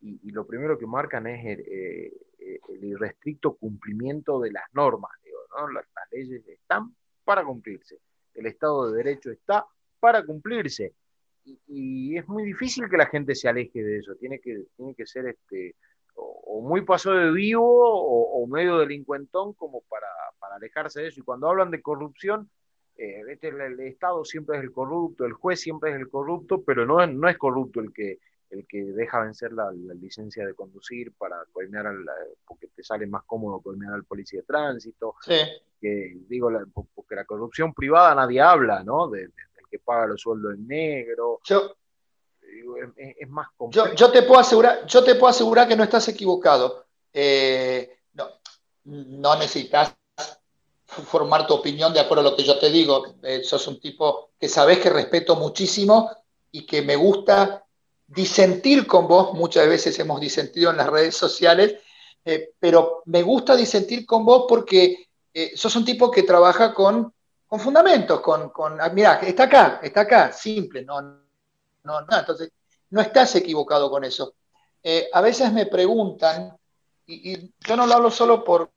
y, 0.01 0.31
lo 0.31 0.47
primero 0.47 0.79
que 0.79 0.87
marcan 0.87 1.27
es 1.27 1.45
el, 1.45 1.61
eh, 1.61 2.13
el 2.69 2.85
irrestricto 2.85 3.57
cumplimiento 3.57 4.41
de 4.41 4.53
las 4.53 4.65
normas, 4.73 5.11
Las, 5.75 5.85
leyes 6.13 6.47
están 6.49 6.95
para 7.25 7.45
cumplirse. 7.45 7.99
El 8.35 8.47
Estado 8.47 8.91
de 8.91 8.97
Derecho 9.03 9.31
está 9.31 9.67
para 10.01 10.25
cumplirse. 10.25 10.95
Y, 11.67 12.17
es 12.17 12.27
muy 12.29 12.45
difícil 12.45 12.89
que 12.89 12.97
la 12.97 13.07
gente 13.07 13.35
se 13.35 13.49
aleje 13.49 13.83
de 13.83 13.99
eso. 13.99 14.15
Tiene 14.17 14.41
que, 14.41 14.65
tiene 14.77 14.95
que 14.95 15.07
ser 15.07 15.27
este, 15.27 15.77
o, 16.15 16.61
muy 16.63 16.83
paso 16.83 17.13
de 17.13 17.31
vivo 17.31 17.65
o, 17.65 18.47
medio 18.47 18.79
delincuentón 18.79 19.53
como 19.55 19.83
para, 19.83 20.07
para, 20.39 20.57
alejarse 20.57 21.03
de 21.03 21.09
eso. 21.09 21.21
Y 21.21 21.25
cuando 21.25 21.49
hablan 21.49 21.71
de 21.71 21.83
corrupción, 21.83 22.51
eh, 22.97 23.21
el, 23.21 23.81
Estado 23.81 24.25
siempre 24.25 24.59
es 24.59 24.65
el 24.65 24.73
corrupto, 24.73 25.25
el 25.25 25.33
juez 25.33 25.61
siempre 25.61 25.91
es 25.91 25.97
el 25.97 26.09
corrupto, 26.09 26.63
pero 26.63 26.87
no, 26.87 27.07
no 27.07 27.29
es 27.29 27.39
corrupto 27.39 27.81
el 27.81 27.93
que, 27.93 28.19
el 28.51 28.67
que 28.67 28.83
deja 28.83 29.21
vencer 29.21 29.53
la, 29.53 29.71
licencia 29.73 30.47
de 30.47 30.55
conducir 30.55 31.13
para 31.13 31.37
coimear 31.53 31.87
al, 31.87 32.05
porque 32.47 32.69
te 32.69 32.83
sale 32.83 33.07
más 33.07 33.25
cómodo 33.25 33.61
coimear 33.61 33.93
al 33.93 34.05
policía 34.05 34.41
de 34.41 34.47
tránsito. 34.47 35.15
Que, 35.81 36.17
digo, 36.29 36.51
porque 36.93 37.15
la 37.15 37.25
corrupción 37.25 37.73
privada 37.73 38.15
nadie 38.15 38.41
habla, 38.41 38.83
¿no? 38.83 39.09
De, 39.09 39.31
que 39.71 39.79
paga 39.79 40.07
los 40.07 40.21
sueldos 40.21 40.55
en 40.55 40.67
negro. 40.67 41.41
Yo, 41.45 41.75
es, 42.97 43.29
más 43.29 43.49
complejo. 43.57 43.95
Yo, 43.95 44.11
te 44.11 44.23
puedo 44.23 44.41
asegurar, 44.41 44.87
yo 44.87 45.05
te 45.05 45.15
puedo 45.15 45.29
asegurar 45.29 45.69
que 45.69 45.77
no 45.77 45.85
estás 45.85 46.09
equivocado. 46.09 46.87
Eh, 47.13 47.99
no, 48.15 48.29
no 48.85 49.39
necesitas 49.39 49.95
formar 50.87 51.47
tu 51.47 51.55
opinión 51.55 51.93
de 51.93 52.01
acuerdo 52.01 52.27
a 52.27 52.31
lo 52.31 52.37
que 52.37 52.45
yo 52.45 52.59
te 52.59 52.71
digo. 52.71 53.15
Eh, 53.23 53.43
sos 53.45 53.67
un 53.69 53.81
tipo 53.81 54.31
que 54.39 54.49
sabes 54.49 54.79
que 54.79 54.91
respeto 54.91 55.37
muchísimo 55.37 56.11
y 56.51 56.67
que 56.67 56.83
me 56.83 56.97
gusta 56.97 57.65
disentir 58.07 58.87
con 58.87 59.07
vos, 59.07 59.35
muchas 59.35 59.69
veces 59.69 59.99
hemos 59.99 60.21
disentido 60.21 60.71
en 60.71 60.79
las 60.79 60.89
redes 60.89 61.15
sociales, 61.15 61.77
eh, 62.25 62.55
pero 62.59 63.03
me 63.05 63.23
gusta 63.23 63.55
disentir 63.55 64.07
con 64.07 64.25
vos 64.25 64.47
porque 64.49 65.09
eh, 65.35 65.53
sos 65.55 65.77
un 65.77 65.85
tipo 65.85 66.11
que 66.11 66.23
trabaja 66.23 66.73
con, 66.73 67.13
con 67.49 67.59
fundamentos, 67.59 68.21
con, 68.21 68.51
con 68.51 68.81
ah, 68.81 68.91
mira, 68.91 69.21
está 69.21 69.45
acá, 69.45 69.81
está 69.83 70.03
acá, 70.03 70.33
simple, 70.33 70.85
no, 70.85 71.01
no, 71.01 71.23
no, 71.83 72.19
entonces 72.19 72.53
no 72.91 73.01
estás 73.01 73.35
equivocado 73.37 73.91
con 73.91 74.05
eso. 74.05 74.35
Eh, 74.83 75.09
a 75.13 75.21
veces 75.21 75.53
me 75.53 75.67
preguntan, 75.67 76.57
y, 77.07 77.53
yo 77.67 77.77
no 77.77 77.87
lo 77.87 77.95
hablo 77.95 78.11
solo 78.11 78.45
por, 78.45 78.71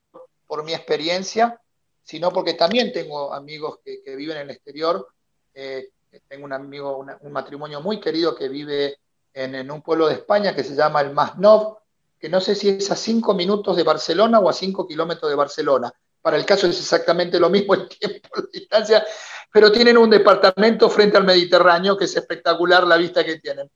por 0.47 0.63
mi 0.63 0.73
experiencia, 0.73 1.59
sino 2.03 2.31
porque 2.31 2.53
también 2.53 2.91
tengo 2.91 3.33
amigos 3.33 3.79
que, 3.83 4.15
viven 4.15 4.37
en 4.37 4.43
el 4.43 4.51
exterior. 4.51 5.07
tengo 5.53 6.45
un 6.45 6.53
amigo, 6.53 6.97
un 6.97 7.31
matrimonio 7.31 7.81
muy 7.81 7.99
querido 7.99 8.35
que 8.35 8.49
vive 8.49 8.97
en, 9.33 9.71
un 9.71 9.81
pueblo 9.81 10.07
de 10.07 10.15
España 10.15 10.55
que 10.55 10.63
se 10.63 10.75
llama 10.75 11.01
el 11.01 11.13
Masnov, 11.13 11.77
que 12.19 12.29
no 12.29 12.39
sé 12.39 12.55
si 12.55 12.69
es 12.69 12.91
a 12.91 12.95
cinco 12.95 13.33
minutos 13.33 13.75
de 13.75 13.83
Barcelona 13.83 14.39
o 14.39 14.49
a 14.49 14.53
cinco 14.53 14.87
kilómetros 14.87 15.29
de 15.29 15.35
Barcelona. 15.35 15.93
Para 16.21 16.37
el 16.37 16.45
caso 16.45 16.67
es 16.67 16.77
exactamente 16.77 17.39
lo 17.39 17.49
mismo 17.49 17.73
el 17.73 17.87
tiempo, 17.87 18.29
la 18.35 18.43
distancia, 18.51 19.05
pero 19.51 19.71
tienen 19.71 19.97
un 19.97 20.09
departamento 20.09 20.89
frente 20.89 21.17
al 21.17 21.25
Mediterráneo 21.25 21.97
que 21.97 22.05
es 22.05 22.15
espectacular 22.15 22.85
la 22.85 22.97
vista 22.97 23.23
que 23.23 23.39
tienen. 23.39 23.69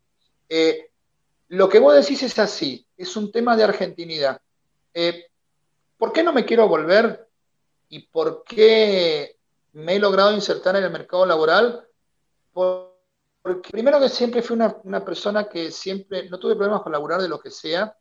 Eh, 0.47 0.91
lo 1.49 1.67
que 1.69 1.79
vos 1.79 1.95
decís 1.95 2.21
es 2.23 2.37
así, 2.39 2.85
es 2.97 3.15
un 3.15 3.31
tema 3.31 3.55
de 3.55 3.63
argentinidad. 3.63 4.39
Eh, 4.93 5.25
¿Por 5.97 6.13
qué 6.13 6.23
no 6.23 6.33
me 6.33 6.45
quiero 6.45 6.67
volver 6.67 7.27
y 7.89 7.99
por 8.07 8.43
qué 8.43 9.37
me 9.73 9.95
he 9.95 9.99
logrado 9.99 10.33
insertar 10.33 10.75
en 10.75 10.83
el 10.83 10.91
mercado 10.91 11.25
laboral? 11.25 11.87
Por, 12.53 12.95
porque 13.45 13.69
primero 13.69 13.99
que 13.99 14.09
siempre 14.09 14.41
fui 14.41 14.55
una, 14.55 15.05
persona 15.05 15.47
que 15.47 15.69
siempre, 15.69 16.27
no 16.29 16.39
tuve 16.39 16.55
problemas 16.55 16.81
para 16.81 16.93
laburar 16.93 17.21
de 17.21 17.29
lo 17.29 17.39
que 17.39 17.51
sea 17.51 17.95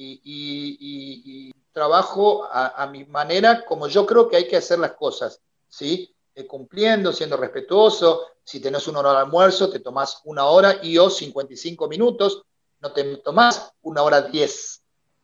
y, 0.00 1.52
trabajo 1.72 2.48
a, 2.50 2.86
mi 2.88 3.04
manera 3.04 3.64
como 3.64 3.86
yo 3.86 4.04
creo 4.04 4.28
que 4.28 4.36
hay 4.36 4.48
que 4.48 4.56
hacer 4.56 4.78
las 4.78 4.92
cosas, 4.92 5.40
¿sí? 5.68 6.14
Eh, 6.34 6.46
cumpliendo, 6.46 7.12
siendo 7.12 7.36
respetuoso, 7.36 8.26
si 8.42 8.60
tenés 8.60 8.88
una 8.88 9.00
hora 9.00 9.12
de 9.12 9.18
almuerzo, 9.18 9.70
te 9.70 9.78
tomás 9.78 10.20
una 10.24 10.46
hora 10.46 10.80
y 10.82 10.98
o 10.98 11.08
55 11.08 11.86
minutos, 11.88 12.42
no 12.80 12.92
te 12.92 13.18
tomás 13.18 13.72
una 13.82 14.02
hora 14.02 14.22
10, 14.22 14.82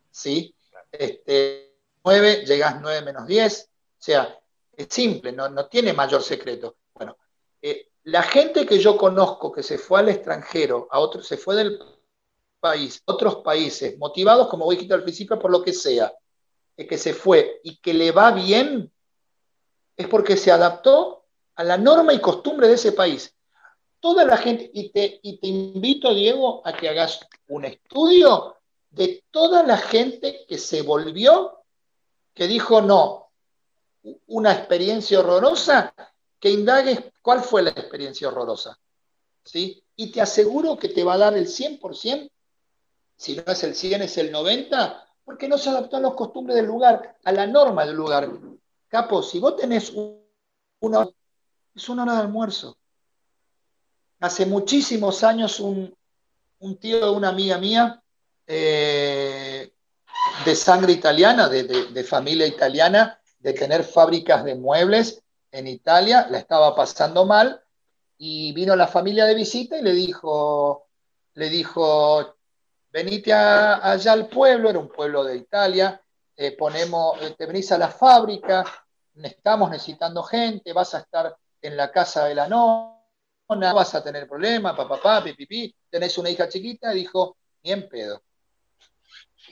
¿sí? 0.09 0.55
Este, 0.91 1.75
9, 2.03 2.45
llegás 2.45 2.79
9 2.81 3.01
menos 3.01 3.27
10, 3.27 3.63
o 3.63 4.01
sea, 4.01 4.39
es 4.73 4.87
simple, 4.89 5.31
no, 5.31 5.49
no 5.49 5.65
tiene 5.67 5.91
mayor 5.91 6.23
secreto. 6.23 6.77
Bueno, 6.93 7.17
eh, 7.61 7.89
la 8.03 8.23
gente 8.23 8.65
que 8.65 8.79
yo 8.79 8.95
conozco 8.95 9.51
que 9.51 9.63
se 9.63 9.77
fue 9.77 9.99
al 9.99 10.09
extranjero, 10.09 10.87
a 10.91 10.99
otro, 10.99 11.21
se 11.21 11.35
fue 11.35 11.55
del 11.55 11.79
país, 12.59 13.01
otros 13.05 13.37
países, 13.37 13.97
motivados, 13.97 14.47
como 14.47 14.69
quitar 14.69 14.99
al 14.99 15.03
principio, 15.03 15.39
por 15.39 15.51
lo 15.51 15.63
que 15.63 15.73
sea, 15.73 16.13
que 16.75 16.97
se 16.97 17.13
fue 17.13 17.59
y 17.63 17.77
que 17.77 17.93
le 17.93 18.11
va 18.11 18.31
bien, 18.31 18.91
es 19.95 20.07
porque 20.07 20.37
se 20.37 20.51
adaptó 20.51 21.25
a 21.55 21.63
la 21.63 21.77
norma 21.77 22.13
y 22.13 22.21
costumbre 22.21 22.67
de 22.67 22.75
ese 22.75 22.91
país. 22.91 23.33
Toda 23.99 24.23
la 24.25 24.37
gente, 24.37 24.69
y 24.73 24.89
te, 24.89 25.19
y 25.23 25.37
te 25.37 25.47
invito, 25.47 26.13
Diego, 26.13 26.61
a 26.65 26.73
que 26.73 26.87
hagas 26.87 27.19
un 27.47 27.65
estudio 27.65 28.57
de 28.91 29.23
toda 29.31 29.63
la 29.63 29.77
gente 29.77 30.45
que 30.47 30.59
se 30.59 30.83
volvió, 30.83 31.63
que 32.33 32.47
dijo 32.47 32.81
no, 32.81 33.31
una 34.27 34.51
experiencia 34.53 35.19
horrorosa 35.19 35.93
que 36.39 36.51
indagues 36.51 36.99
cuál 37.21 37.41
fue 37.41 37.63
la 37.63 37.71
experiencia 37.71 38.27
horrorosa. 38.27 38.77
¿sí? 39.43 39.83
Y 39.95 40.11
te 40.11 40.21
aseguro 40.21 40.77
que 40.77 40.89
te 40.89 41.03
va 41.03 41.15
a 41.15 41.17
dar 41.17 41.35
el 41.35 41.47
100%, 41.47 42.29
si 43.17 43.35
no 43.35 43.43
es 43.45 43.63
el 43.63 43.75
100, 43.75 44.03
es 44.03 44.17
el 44.17 44.33
90%, 44.33 45.03
porque 45.25 45.47
no 45.47 45.57
se 45.57 45.69
adaptó 45.69 45.97
a 45.97 46.01
las 46.01 46.13
costumbres 46.13 46.55
del 46.55 46.65
lugar, 46.65 47.17
a 47.23 47.31
la 47.33 47.45
norma 47.45 47.85
del 47.85 47.95
lugar. 47.95 48.29
Capo, 48.87 49.21
si 49.21 49.39
vos 49.39 49.57
tenés 49.57 49.91
una, 50.79 51.09
es 51.75 51.89
una 51.89 52.03
hora 52.03 52.13
de 52.13 52.19
almuerzo. 52.19 52.77
Hace 54.21 54.45
muchísimos 54.45 55.23
años 55.23 55.59
un, 55.59 55.93
tío 56.79 56.99
de 56.99 57.09
una 57.11 57.29
amiga 57.29 57.57
mía, 57.57 58.01
eh, 58.45 59.73
de 60.45 60.55
sangre 60.55 60.93
italiana, 60.93 61.49
de 61.49 62.03
familia 62.03 62.47
italiana, 62.47 63.19
de 63.39 63.53
tener 63.53 63.83
fábricas 63.83 64.45
de 64.45 64.55
muebles, 64.55 65.21
en 65.51 65.67
Italia, 65.67 66.27
la 66.29 66.39
estaba 66.39 66.75
pasando 66.75 67.25
mal 67.25 67.61
y 68.17 68.53
vino 68.53 68.75
la 68.75 68.87
familia 68.87 69.25
de 69.25 69.35
visita 69.35 69.77
y 69.77 69.81
le 69.81 69.93
dijo, 69.93 70.87
le 71.33 71.49
dijo, 71.49 72.36
venite 72.97 73.31
allá 73.31 74.11
al 74.11 74.27
pueblo, 74.27 74.71
era 74.71 74.79
un 74.79 74.89
pueblo 74.89 75.23
de 75.23 75.37
Italia, 75.37 76.01
eh, 76.35 76.57
ponemos, 76.57 77.21
eh, 77.21 77.35
te 77.37 77.45
venís 77.45 77.71
a 77.71 77.77
la 77.77 77.89
fábrica, 77.89 78.65
estamos 79.21 79.69
necesitando 79.69 80.23
gente, 80.23 80.73
vas 80.73 80.95
a 80.95 81.01
estar 81.01 81.37
en 81.61 81.77
la 81.77 81.91
casa 81.91 82.25
de 82.25 82.33
la 82.33 82.47
nona, 82.47 83.71
vas 83.71 83.93
a 83.93 84.03
tener 84.03 84.27
problemas, 84.27 84.75
papá, 84.75 84.95
papá, 84.95 85.23
pipipi, 85.23 85.75
tenés 85.87 86.17
una 86.17 86.31
hija 86.31 86.49
chiquita, 86.49 86.89
dijo, 86.89 87.37
ni 87.61 87.71
en 87.71 87.87
pedo. 87.87 88.23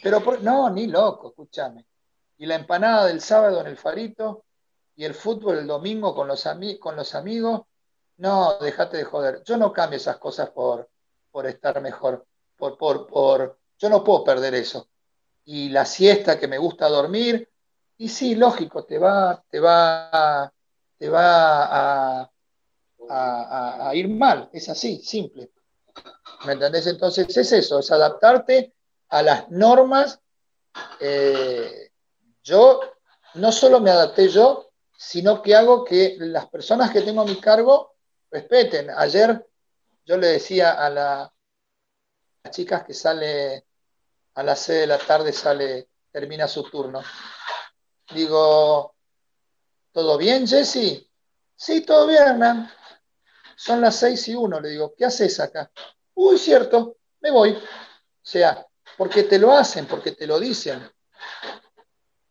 Pero 0.01 0.21
no, 0.41 0.71
ni 0.71 0.87
loco, 0.87 1.29
escúchame. 1.29 1.85
Y 2.39 2.47
la 2.47 2.55
empanada 2.55 3.05
del 3.05 3.21
sábado 3.21 3.61
en 3.61 3.67
el 3.67 3.77
farito, 3.77 4.45
y 4.95 5.05
el 5.05 5.13
fútbol 5.13 5.59
el 5.59 5.67
domingo 5.67 6.15
con 6.15 6.27
los, 6.27 6.47
con 6.79 6.95
los 6.95 7.13
amigos, 7.13 7.61
no, 8.17 8.57
déjate 8.57 8.97
de 8.97 9.03
joder. 9.03 9.43
Yo 9.43 9.55
no 9.57 9.71
cambio 9.71 9.97
esas 9.97 10.17
cosas 10.17 10.49
por, 10.49 10.89
por 11.29 11.45
estar 11.45 11.79
mejor. 11.79 12.25
Por, 12.57 12.77
por, 12.77 13.07
por, 13.07 13.59
yo 13.77 13.89
no 13.89 14.03
puedo 14.03 14.23
perder 14.23 14.55
eso. 14.55 14.87
Y 15.45 15.69
la 15.69 15.85
siesta 15.85 16.39
que 16.39 16.47
me 16.47 16.57
gusta 16.57 16.87
dormir, 16.89 17.49
y 17.97 18.09
sí, 18.09 18.35
lógico, 18.35 18.83
te 18.83 18.97
va, 18.97 19.43
te 19.49 19.59
va, 19.59 20.51
te 20.97 21.09
va 21.09 22.21
a, 22.21 22.31
a, 23.09 23.95
ir 23.95 24.09
mal. 24.09 24.49
Es 24.51 24.69
así, 24.69 25.01
simple. 25.01 25.51
¿Me 26.45 26.53
entendés? 26.53 26.87
Entonces 26.87 27.35
es 27.37 27.51
eso, 27.51 27.79
es 27.79 27.91
adaptarte 27.91 28.73
a 29.09 29.21
las 29.21 29.49
normas. 29.49 30.19
Eh, 30.99 31.91
yo 32.43 32.79
no 33.35 33.51
solo 33.51 33.79
me 33.79 33.91
adapté 33.91 34.29
yo, 34.29 34.71
sino 34.97 35.41
que 35.41 35.55
hago 35.55 35.83
que 35.83 36.15
las 36.19 36.47
personas 36.47 36.91
que 36.91 37.01
tengo 37.01 37.21
a 37.21 37.25
mi 37.25 37.39
cargo 37.39 37.95
respeten. 38.31 38.89
Ayer 38.89 39.45
yo 40.05 40.17
le 40.17 40.27
decía 40.27 40.71
a, 40.71 40.89
las 40.89 41.31
chicas 42.49 42.83
que 42.83 42.93
sale 42.93 43.65
a 44.35 44.43
las 44.43 44.59
6 44.59 44.79
de 44.81 44.87
la 44.87 44.97
tarde, 44.97 45.31
sale, 45.31 45.89
termina 46.11 46.47
su 46.47 46.63
turno. 46.69 47.01
Digo, 48.13 48.95
¿todo 49.91 50.17
bien, 50.17 50.47
Jesse? 50.47 51.09
Sí, 51.55 51.81
todo 51.81 52.07
bien, 52.07 52.23
Hernán. 52.23 52.71
Son 53.55 53.81
las 53.81 53.95
6 53.97 54.27
y 54.29 54.35
1, 54.35 54.59
le 54.59 54.69
digo, 54.69 54.93
¿qué 54.97 55.05
haces 55.05 55.39
acá? 55.39 55.71
Uy, 56.13 56.37
cierto, 56.37 56.97
me 57.21 57.31
voy. 57.31 57.51
O 57.51 57.59
sea, 58.21 58.65
porque 58.97 59.23
te 59.23 59.39
lo 59.39 59.51
hacen, 59.51 59.87
porque 59.87 60.11
te 60.11 60.27
lo 60.27 60.39
dicen. 60.39 60.89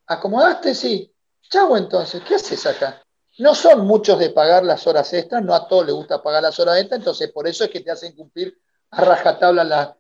¿Acomodaste? 0.06 0.74
Sí. 0.74 1.10
Chau 1.48 1.76
entonces, 1.76 2.22
¿qué 2.26 2.34
haces 2.34 2.66
acá? 2.66 3.02
No 3.38 3.54
son 3.54 3.86
muchos 3.86 4.18
de 4.18 4.30
pagar 4.30 4.64
las 4.64 4.86
horas 4.86 5.12
extras, 5.12 5.42
no 5.42 5.54
a 5.54 5.66
todos 5.66 5.86
les 5.86 5.94
gusta 5.94 6.22
pagar 6.22 6.42
las 6.42 6.58
horas 6.60 6.78
extras, 6.78 7.00
entonces 7.00 7.32
por 7.32 7.48
eso 7.48 7.64
es 7.64 7.70
que 7.70 7.80
te 7.80 7.90
hacen 7.90 8.14
cumplir 8.14 8.56
a 8.96 9.04
rajatabla 9.04 9.96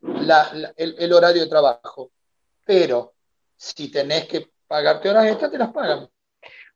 el, 0.76 1.12
horario 1.12 1.42
de 1.42 1.48
trabajo. 1.48 2.10
Pero 2.64 3.14
si 3.56 3.90
tenés 3.90 4.26
que 4.26 4.50
pagarte 4.66 5.10
horas 5.10 5.26
extras, 5.26 5.50
te 5.50 5.58
las 5.58 5.72
pagan. 5.72 6.08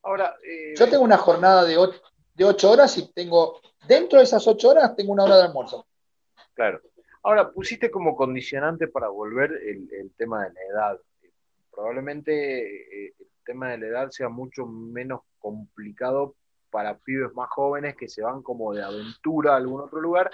Ahora, 0.02 0.36
eh, 0.44 0.74
yo 0.76 0.88
tengo 0.88 1.04
una 1.04 1.16
jornada 1.16 1.64
de 1.64 1.76
ocho, 1.76 2.00
de 2.34 2.44
ocho 2.44 2.70
horas 2.70 2.96
y 2.98 3.12
tengo, 3.12 3.60
dentro 3.86 4.18
de 4.18 4.24
esas 4.24 4.46
ocho 4.46 4.70
horas, 4.70 4.94
tengo 4.96 5.12
una 5.12 5.24
hora 5.24 5.36
de 5.36 5.42
almuerzo. 5.44 5.86
Claro. 6.54 6.80
Ahora, 7.22 7.50
pusiste 7.50 7.90
como 7.90 8.16
condicionante 8.16 8.88
para 8.88 9.08
volver 9.08 9.52
el, 9.52 10.12
tema 10.16 10.44
de 10.44 10.52
la 10.52 10.60
edad. 10.70 11.00
Probablemente 11.70 13.06
eh, 13.06 13.14
el 13.18 13.26
tema 13.44 13.70
de 13.70 13.78
la 13.78 13.86
edad 13.86 14.10
sea 14.10 14.28
mucho 14.28 14.66
menos 14.66 15.20
complicado 15.38 16.34
para 16.70 16.98
pibes 16.98 17.32
más 17.34 17.48
jóvenes 17.50 17.96
que 17.96 18.08
se 18.08 18.22
van 18.22 18.42
como 18.42 18.74
de 18.74 18.82
aventura 18.82 19.54
a 19.54 19.56
algún 19.56 19.80
otro 19.80 20.00
lugar 20.00 20.30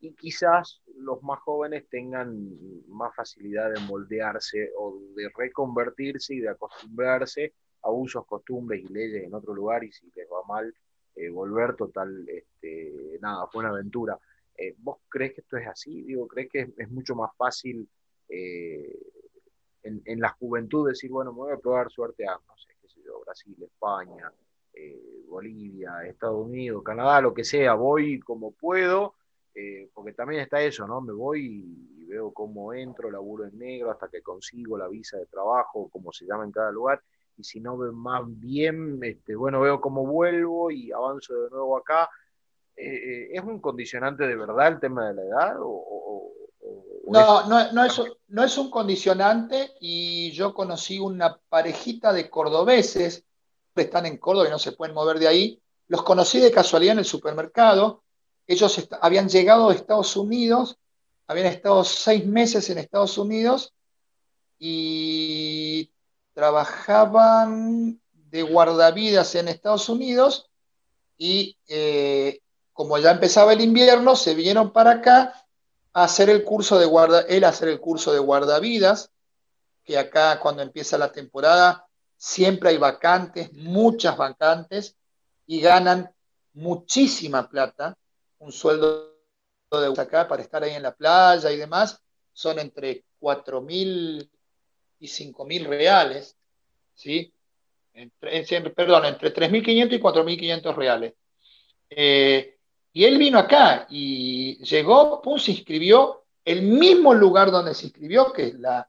y 0.00 0.12
quizás 0.14 0.80
los 0.96 1.22
más 1.22 1.40
jóvenes 1.40 1.88
tengan 1.88 2.48
más 2.88 3.14
facilidad 3.14 3.72
de 3.72 3.80
moldearse 3.80 4.70
o 4.78 4.98
de 5.14 5.28
reconvertirse 5.36 6.34
y 6.34 6.40
de 6.40 6.50
acostumbrarse 6.50 7.54
a 7.82 7.90
usos, 7.90 8.26
costumbres 8.26 8.84
y 8.84 8.92
leyes 8.92 9.24
en 9.24 9.34
otro 9.34 9.54
lugar 9.54 9.84
y 9.84 9.92
si 9.92 10.10
les 10.14 10.28
va 10.28 10.42
mal, 10.46 10.72
eh, 11.16 11.30
volver 11.30 11.74
total, 11.74 12.28
este, 12.28 13.18
nada, 13.20 13.46
fue 13.48 13.60
una 13.60 13.70
aventura. 13.70 14.18
Eh, 14.56 14.74
¿Vos 14.78 14.98
crees 15.08 15.34
que 15.34 15.40
esto 15.40 15.56
es 15.56 15.66
así? 15.66 16.02
Digo, 16.02 16.26
¿crees 16.28 16.48
que 16.50 16.72
es, 16.76 16.90
mucho 16.90 17.14
más 17.14 17.34
fácil 17.36 17.88
eh, 18.28 18.98
en, 19.82 20.20
la 20.20 20.30
juventud 20.30 20.88
decir, 20.88 21.10
bueno, 21.10 21.32
me 21.32 21.38
voy 21.38 21.52
a 21.52 21.56
probar 21.56 21.90
suerte 21.90 22.26
a, 22.26 22.34
no 22.34 22.56
sé, 22.56 22.74
qué 22.80 22.88
sé 22.88 23.00
yo, 23.02 23.20
Brasil, 23.24 23.56
España, 23.62 24.32
Bolivia, 25.26 26.04
Estados 26.06 26.46
Unidos, 26.46 26.82
Canadá, 26.84 27.20
lo 27.20 27.34
que 27.34 27.42
sea, 27.42 27.74
voy 27.74 28.20
como 28.20 28.52
puedo 28.52 29.14
eh, 29.60 29.90
porque 29.92 30.12
también 30.12 30.42
está 30.42 30.62
eso, 30.62 30.86
¿no? 30.86 31.00
Me 31.00 31.12
voy 31.12 31.64
y, 31.98 32.04
veo 32.06 32.32
cómo 32.32 32.72
entro, 32.72 33.10
laburo 33.10 33.44
en 33.44 33.58
negro 33.58 33.90
hasta 33.90 34.08
que 34.08 34.22
consigo 34.22 34.78
la 34.78 34.88
visa 34.88 35.18
de 35.18 35.26
trabajo, 35.26 35.90
como 35.90 36.12
se 36.12 36.24
llama 36.24 36.44
en 36.44 36.52
cada 36.52 36.70
lugar, 36.70 37.02
y 37.36 37.42
si 37.42 37.60
no 37.60 37.76
veo 37.76 37.92
más 37.92 38.22
bien, 38.24 38.98
este, 39.02 39.34
bueno, 39.34 39.60
veo 39.60 39.80
cómo 39.80 40.06
vuelvo 40.06 40.70
y 40.70 40.92
avanzo 40.92 41.34
de 41.42 41.50
nuevo 41.50 41.76
acá. 41.76 42.08
Eh, 42.76 42.86
eh, 42.86 43.28
¿Es 43.32 43.42
un 43.42 43.60
condicionante 43.60 44.26
de 44.26 44.36
verdad 44.36 44.68
el 44.68 44.80
tema 44.80 45.08
de 45.08 45.14
la 45.14 45.22
edad? 45.22 45.56
No, 47.08 47.48
no, 47.48 47.72
no, 47.72 47.84
es, 47.84 48.00
no 48.28 48.44
es 48.44 48.56
un 48.56 48.70
condicionante 48.70 49.72
y 49.80 50.30
yo 50.30 50.54
conocí 50.54 50.98
una 50.98 51.36
parejita 51.48 52.12
de 52.12 52.30
cordobeses 52.30 53.24
que 53.74 53.82
están 53.82 54.06
en 54.06 54.18
Córdoba 54.18 54.46
y 54.48 54.50
no 54.50 54.58
se 54.58 54.72
pueden 54.72 54.94
mover 54.94 55.18
de 55.18 55.28
ahí. 55.28 55.62
Los 55.88 56.04
conocí 56.04 56.38
de 56.40 56.52
casualidad 56.52 56.92
en 56.92 57.00
el 57.00 57.04
supermercado 57.04 58.04
ellos 58.48 58.88
habían 59.02 59.28
llegado 59.28 59.68
a 59.68 59.74
Estados 59.74 60.16
Unidos, 60.16 60.78
habían 61.26 61.46
estado 61.46 61.84
seis 61.84 62.26
meses 62.26 62.68
en 62.70 62.78
Estados 62.78 63.18
Unidos 63.18 63.74
y 64.58 65.90
trabajaban 66.32 68.00
de 68.12 68.42
guardavidas 68.42 69.34
en 69.34 69.48
Estados 69.48 69.90
Unidos 69.90 70.48
y 71.18 71.58
eh, 71.68 72.40
como 72.72 72.96
ya 72.96 73.10
empezaba 73.10 73.52
el 73.52 73.60
invierno, 73.60 74.16
se 74.16 74.34
vinieron 74.34 74.72
para 74.72 74.92
acá 74.92 75.44
a 75.92 76.04
hacer 76.04 76.30
el 76.30 76.42
curso 76.42 76.78
de 76.78 76.86
guarda, 76.86 77.20
él 77.22 77.44
a 77.44 77.48
hacer 77.48 77.68
el 77.68 77.80
curso 77.80 78.12
de 78.12 78.18
guardavidas, 78.18 79.10
que 79.84 79.98
acá 79.98 80.40
cuando 80.40 80.62
empieza 80.62 80.96
la 80.96 81.12
temporada 81.12 81.86
siempre 82.16 82.70
hay 82.70 82.78
vacantes, 82.78 83.52
muchas 83.52 84.16
vacantes, 84.16 84.96
y 85.46 85.60
ganan 85.60 86.10
muchísima 86.54 87.48
plata 87.48 87.96
un 88.38 88.52
sueldo 88.52 89.18
de 89.70 90.00
acá 90.00 90.26
para 90.26 90.42
estar 90.42 90.62
ahí 90.62 90.74
en 90.74 90.82
la 90.82 90.94
playa 90.94 91.50
y 91.50 91.56
demás, 91.56 92.02
son 92.32 92.58
entre 92.58 93.04
4 93.18 93.60
mil 93.60 94.30
y 95.00 95.08
5 95.08 95.44
mil 95.44 95.64
reales, 95.64 96.36
¿sí? 96.94 97.32
Entre, 97.92 98.70
perdón, 98.70 99.06
entre 99.06 99.34
3.500 99.34 99.92
y 99.92 100.00
4.500 100.00 100.74
reales. 100.74 101.14
Eh, 101.90 102.56
y 102.92 103.04
él 103.04 103.18
vino 103.18 103.38
acá 103.38 103.86
y 103.90 104.62
llegó, 104.64 105.20
pum, 105.20 105.38
se 105.38 105.52
inscribió, 105.52 106.24
el 106.44 106.62
mismo 106.62 107.12
lugar 107.12 107.50
donde 107.50 107.74
se 107.74 107.86
inscribió, 107.86 108.32
que 108.32 108.48
es 108.48 108.54
la, 108.54 108.88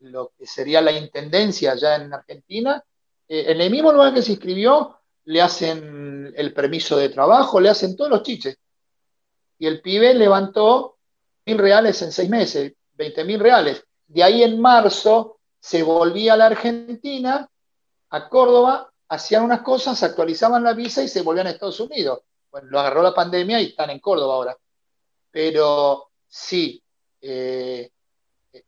lo 0.00 0.32
que 0.38 0.46
sería 0.46 0.80
la 0.80 0.92
intendencia 0.92 1.72
allá 1.72 1.96
en 1.96 2.12
Argentina, 2.14 2.82
eh, 3.28 3.44
en 3.48 3.60
el 3.60 3.70
mismo 3.70 3.92
lugar 3.92 4.14
que 4.14 4.22
se 4.22 4.32
inscribió, 4.32 4.98
le 5.24 5.42
hacen 5.42 6.32
el 6.36 6.52
permiso 6.54 6.96
de 6.96 7.08
trabajo, 7.08 7.60
le 7.60 7.70
hacen 7.70 7.96
todos 7.96 8.10
los 8.10 8.22
chiches 8.22 8.58
y 9.58 9.66
el 9.66 9.80
pibe 9.80 10.14
levantó 10.14 10.96
mil 11.46 11.58
reales 11.58 12.00
en 12.02 12.12
seis 12.12 12.28
meses, 12.28 12.72
20 12.94 13.24
mil 13.24 13.40
reales. 13.40 13.84
De 14.06 14.22
ahí 14.22 14.42
en 14.42 14.60
marzo 14.60 15.38
se 15.60 15.82
volvía 15.82 16.34
a 16.34 16.36
la 16.36 16.46
Argentina, 16.46 17.48
a 18.10 18.28
Córdoba, 18.28 18.92
hacían 19.08 19.44
unas 19.44 19.62
cosas, 19.62 20.02
actualizaban 20.02 20.62
la 20.62 20.74
visa 20.74 21.02
y 21.02 21.08
se 21.08 21.22
volvían 21.22 21.46
a 21.46 21.50
Estados 21.50 21.80
Unidos. 21.80 22.20
Bueno, 22.50 22.68
lo 22.70 22.80
agarró 22.80 23.02
la 23.02 23.14
pandemia 23.14 23.60
y 23.60 23.66
están 23.66 23.90
en 23.90 24.00
Córdoba 24.00 24.34
ahora. 24.34 24.58
Pero 25.30 26.10
sí, 26.28 26.82
eh, 27.20 27.90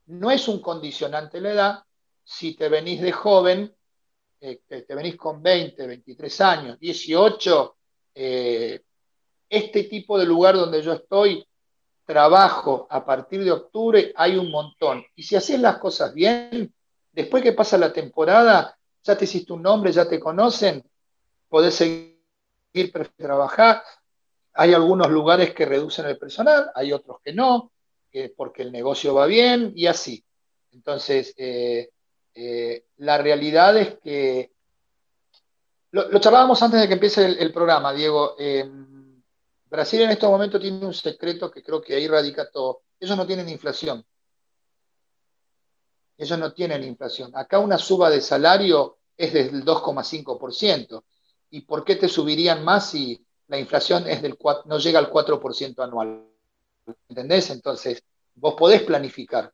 no 0.06 0.30
es 0.30 0.48
un 0.48 0.60
condicionante 0.60 1.40
la 1.40 1.52
edad. 1.52 1.84
Si 2.24 2.54
te 2.54 2.68
venís 2.68 3.00
de 3.00 3.12
joven, 3.12 3.72
eh, 4.40 4.60
te 4.66 4.94
venís 4.94 5.16
con 5.16 5.42
20, 5.42 5.86
23 5.86 6.40
años, 6.40 6.80
18, 6.80 7.76
eh, 8.14 8.82
este 9.48 9.84
tipo 9.84 10.18
de 10.18 10.26
lugar 10.26 10.56
donde 10.56 10.82
yo 10.82 10.92
estoy, 10.92 11.46
trabajo 12.04 12.86
a 12.88 13.04
partir 13.04 13.44
de 13.44 13.50
octubre, 13.50 14.12
hay 14.16 14.36
un 14.36 14.50
montón. 14.50 15.04
Y 15.14 15.24
si 15.24 15.36
haces 15.36 15.60
las 15.60 15.78
cosas 15.78 16.14
bien, 16.14 16.72
después 17.12 17.42
que 17.42 17.52
pasa 17.52 17.76
la 17.76 17.92
temporada, 17.92 18.78
ya 19.02 19.18
te 19.18 19.24
hiciste 19.24 19.52
un 19.52 19.62
nombre, 19.62 19.92
ya 19.92 20.08
te 20.08 20.20
conocen, 20.20 20.84
podés 21.48 21.74
seguir 21.74 22.16
trabajar. 23.16 23.82
Hay 24.54 24.72
algunos 24.72 25.10
lugares 25.10 25.52
que 25.52 25.66
reducen 25.66 26.06
el 26.06 26.16
personal, 26.16 26.70
hay 26.74 26.92
otros 26.92 27.18
que 27.22 27.32
no, 27.32 27.72
porque 28.36 28.62
el 28.62 28.72
negocio 28.72 29.14
va 29.14 29.26
bien 29.26 29.72
y 29.74 29.86
así. 29.86 30.24
Entonces, 30.72 31.34
eh, 31.36 31.90
eh, 32.34 32.84
la 32.98 33.18
realidad 33.18 33.76
es 33.76 33.98
que 33.98 34.52
lo, 35.90 36.18
charlábamos 36.20 36.62
antes 36.62 36.80
de 36.80 36.88
que 36.88 36.94
empiece 36.94 37.24
el, 37.24 37.52
programa, 37.52 37.92
Diego. 37.92 38.36
Brasil 39.76 40.00
en 40.00 40.10
estos 40.10 40.30
momentos 40.30 40.58
tiene 40.58 40.84
un 40.86 40.94
secreto 40.94 41.50
que 41.50 41.62
creo 41.62 41.82
que 41.82 41.94
ahí 41.94 42.08
radica 42.08 42.50
todo. 42.50 42.80
Ellos 42.98 43.14
no 43.14 43.26
tienen 43.26 43.46
inflación. 43.50 44.02
Ellos 46.16 46.38
no 46.38 46.54
tienen 46.54 46.82
inflación. 46.82 47.30
Acá 47.34 47.58
una 47.58 47.76
suba 47.76 48.08
de 48.08 48.22
salario 48.22 48.96
es 49.18 49.34
del 49.34 49.62
2,5%. 49.64 51.04
¿Y 51.50 51.60
por 51.60 51.84
qué 51.84 51.96
te 51.96 52.08
subirían 52.08 52.64
más 52.64 52.90
si 52.90 53.22
la 53.48 53.58
inflación 53.58 54.08
es 54.08 54.22
del 54.22 54.38
no 54.64 54.78
llega 54.78 54.98
al 54.98 55.10
4% 55.10 55.84
anual? 55.84 56.26
¿Entendés? 57.10 57.50
Entonces, 57.50 58.02
vos 58.34 58.54
podés 58.54 58.82
planificar. 58.82 59.52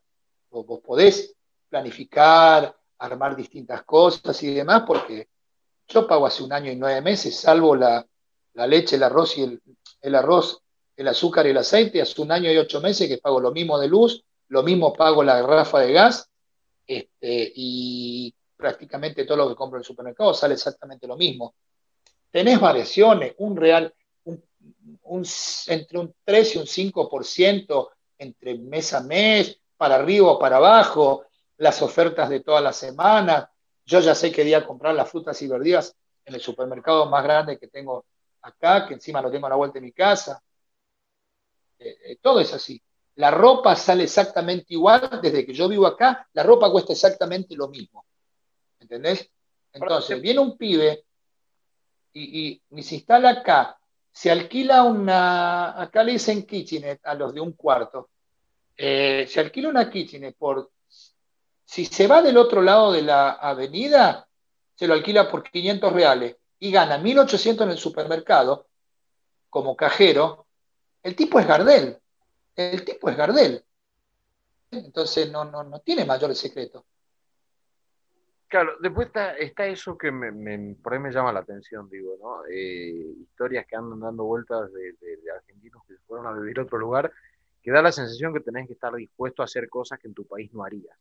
Vos, 0.50 0.64
vos 0.64 0.80
podés 0.80 1.35
planificar, 1.68 2.76
armar 2.98 3.35
distintas 3.35 3.82
cosas 3.82 4.40
y 4.44 4.54
demás, 4.54 4.85
porque 4.87 5.30
yo 5.88 6.06
pago 6.06 6.26
hace 6.26 6.44
un 6.44 6.52
año 6.52 6.70
y 6.70 6.76
nueve 6.76 7.00
meses, 7.00 7.40
salvo 7.40 7.74
la, 7.74 8.06
la 8.54 8.66
leche, 8.68 8.94
el 8.94 9.02
arroz 9.02 9.37
y 9.38 9.42
el, 9.42 9.62
el 10.02 10.14
arroz, 10.14 10.60
el 10.96 11.08
azúcar 11.08 11.46
y 11.46 11.50
el 11.50 11.58
aceite, 11.58 12.02
hace 12.02 12.20
un 12.20 12.32
año 12.32 12.50
y 12.50 12.58
ocho 12.58 12.80
meses 12.80 13.08
que 13.08 13.18
pago 13.18 13.40
lo 13.40 13.52
mismo 13.52 13.78
de 13.78 13.88
luz, 13.88 14.24
lo 14.48 14.62
mismo 14.62 14.92
pago 14.92 15.22
la 15.22 15.40
garrafa 15.40 15.80
de 15.80 15.92
gas, 15.92 16.28
este, 16.86 17.52
y 17.54 18.34
prácticamente 18.56 19.24
todo 19.24 19.38
lo 19.38 19.48
que 19.48 19.54
compro 19.54 19.78
en 19.78 19.80
el 19.80 19.86
supermercado 19.86 20.34
sale 20.34 20.54
exactamente 20.54 21.06
lo 21.06 21.16
mismo. 21.16 21.54
Tenés 22.30 22.60
variaciones, 22.60 23.34
un 23.38 23.56
real, 23.56 23.94
entre 25.66 25.98
un 25.98 26.14
3 26.24 26.54
y 26.54 26.58
un 26.58 26.66
5% 26.66 27.88
entre 28.18 28.58
mes 28.58 28.92
a 28.94 29.00
mes, 29.00 29.58
para 29.76 29.96
arriba 29.96 30.32
o 30.32 30.38
para 30.38 30.56
abajo, 30.56 31.24
las 31.58 31.82
ofertas 31.82 32.28
de 32.28 32.40
toda 32.40 32.60
la 32.60 32.72
semana. 32.72 33.50
Yo 33.84 34.00
ya 34.00 34.14
sé 34.14 34.30
qué 34.30 34.44
día 34.44 34.66
comprar 34.66 34.94
las 34.94 35.10
frutas 35.10 35.40
y 35.42 35.48
verduras 35.48 35.94
en 36.24 36.34
el 36.34 36.40
supermercado 36.40 37.06
más 37.06 37.24
grande 37.24 37.58
que 37.58 37.68
tengo 37.68 38.04
acá, 38.42 38.87
que 38.87 38.94
encima 38.94 39.22
lo 39.22 39.31
tengo 39.31 39.46
a 39.46 39.50
la 39.50 39.57
vuelta 39.57 39.74
de 39.74 39.87
mi 39.87 39.92
casa. 39.92 40.42
Eh, 41.78 41.96
eh, 42.05 42.18
todo 42.20 42.40
es 42.40 42.52
así. 42.52 42.81
La 43.16 43.31
ropa 43.31 43.76
sale 43.76 44.05
exactamente 44.05 44.74
igual 44.74 45.20
desde 45.22 45.44
que 45.44 45.52
yo 45.52 45.68
vivo 45.68 45.87
acá, 45.87 46.28
la 46.33 46.42
ropa 46.42 46.70
cuesta 46.70 46.92
exactamente 46.92 47.55
lo 47.55 47.68
mismo. 47.68 48.05
¿Entendés? 48.81 49.31
Entonces, 49.72 50.20
viene 50.20 50.40
un 50.40 50.57
pibe 50.57 51.05
y, 52.12 52.62
se 52.83 52.96
instala 52.96 53.31
acá, 53.31 53.78
se 54.11 54.31
alquila 54.31 54.83
una, 54.83 55.81
acá 55.81 56.02
le 56.02 56.12
dicen 56.12 56.44
kitchenet 56.44 57.00
a 57.05 57.14
los 57.14 57.33
de 57.33 57.40
un 57.40 57.52
cuarto, 57.52 58.11
eh, 58.76 59.26
se 59.28 59.40
alquila 59.40 59.68
una 59.68 59.90
kitchenet 59.90 60.37
por, 60.37 60.70
si 61.64 61.87
se 61.87 62.07
va 62.07 62.20
del 62.20 62.37
otro 62.37 62.61
lado 62.61 62.92
de 62.92 63.02
la 63.02 63.33
avenida, 63.33 64.28
se 64.74 64.87
lo 64.87 64.94
alquila 64.94 65.31
por 65.31 65.42
500 65.42 65.92
reales 65.92 66.37
y 66.62 66.70
gana 66.70 66.96
1.800 66.96 67.64
en 67.64 67.70
el 67.70 67.77
supermercado 67.77 68.68
como 69.51 69.75
cajero, 69.75 70.46
el 71.03 71.16
tipo 71.16 71.40
es 71.40 71.46
Gardel. 71.48 71.98
El 72.55 72.85
tipo 72.85 73.11
es 73.11 73.16
Gardel. 73.16 73.64
Entonces 74.70 75.29
no, 75.33 75.44
no, 75.44 75.64
no 75.64 75.81
tiene 75.81 76.05
mayores 76.05 76.38
secretos. 76.38 76.85
Claro, 78.46 78.77
después 78.81 79.09
está, 79.09 79.37
está 79.38 79.66
eso 79.66 79.98
que 79.98 80.12
me, 80.12 80.77
por 80.77 80.92
ahí 80.92 81.01
me 81.01 81.11
llama 81.11 81.33
la 81.33 81.40
atención, 81.40 81.90
digo, 81.90 82.14
¿no? 82.22 82.44
Eh, 82.48 83.12
historias 83.20 83.66
que 83.66 83.75
andan 83.75 83.98
dando 83.98 84.22
vueltas 84.22 84.72
de, 84.72 84.94
argentinos 85.35 85.83
que 85.88 85.94
se 85.94 86.01
fueron 86.03 86.29
a 86.29 86.38
vivir 86.38 86.61
a 86.61 86.62
otro 86.62 86.79
lugar, 86.79 87.12
que 87.61 87.72
da 87.72 87.83
la 87.83 87.90
sensación 87.90 88.33
que 88.33 88.38
tenés 88.40 88.68
que 88.68 88.75
estar 88.75 88.94
dispuesto 88.94 89.42
a 89.42 89.46
hacer 89.46 89.68
cosas 89.68 89.98
que 89.98 90.07
en 90.07 90.14
tu 90.14 90.25
país 90.29 90.55
no 90.55 90.62
harías. 90.62 90.96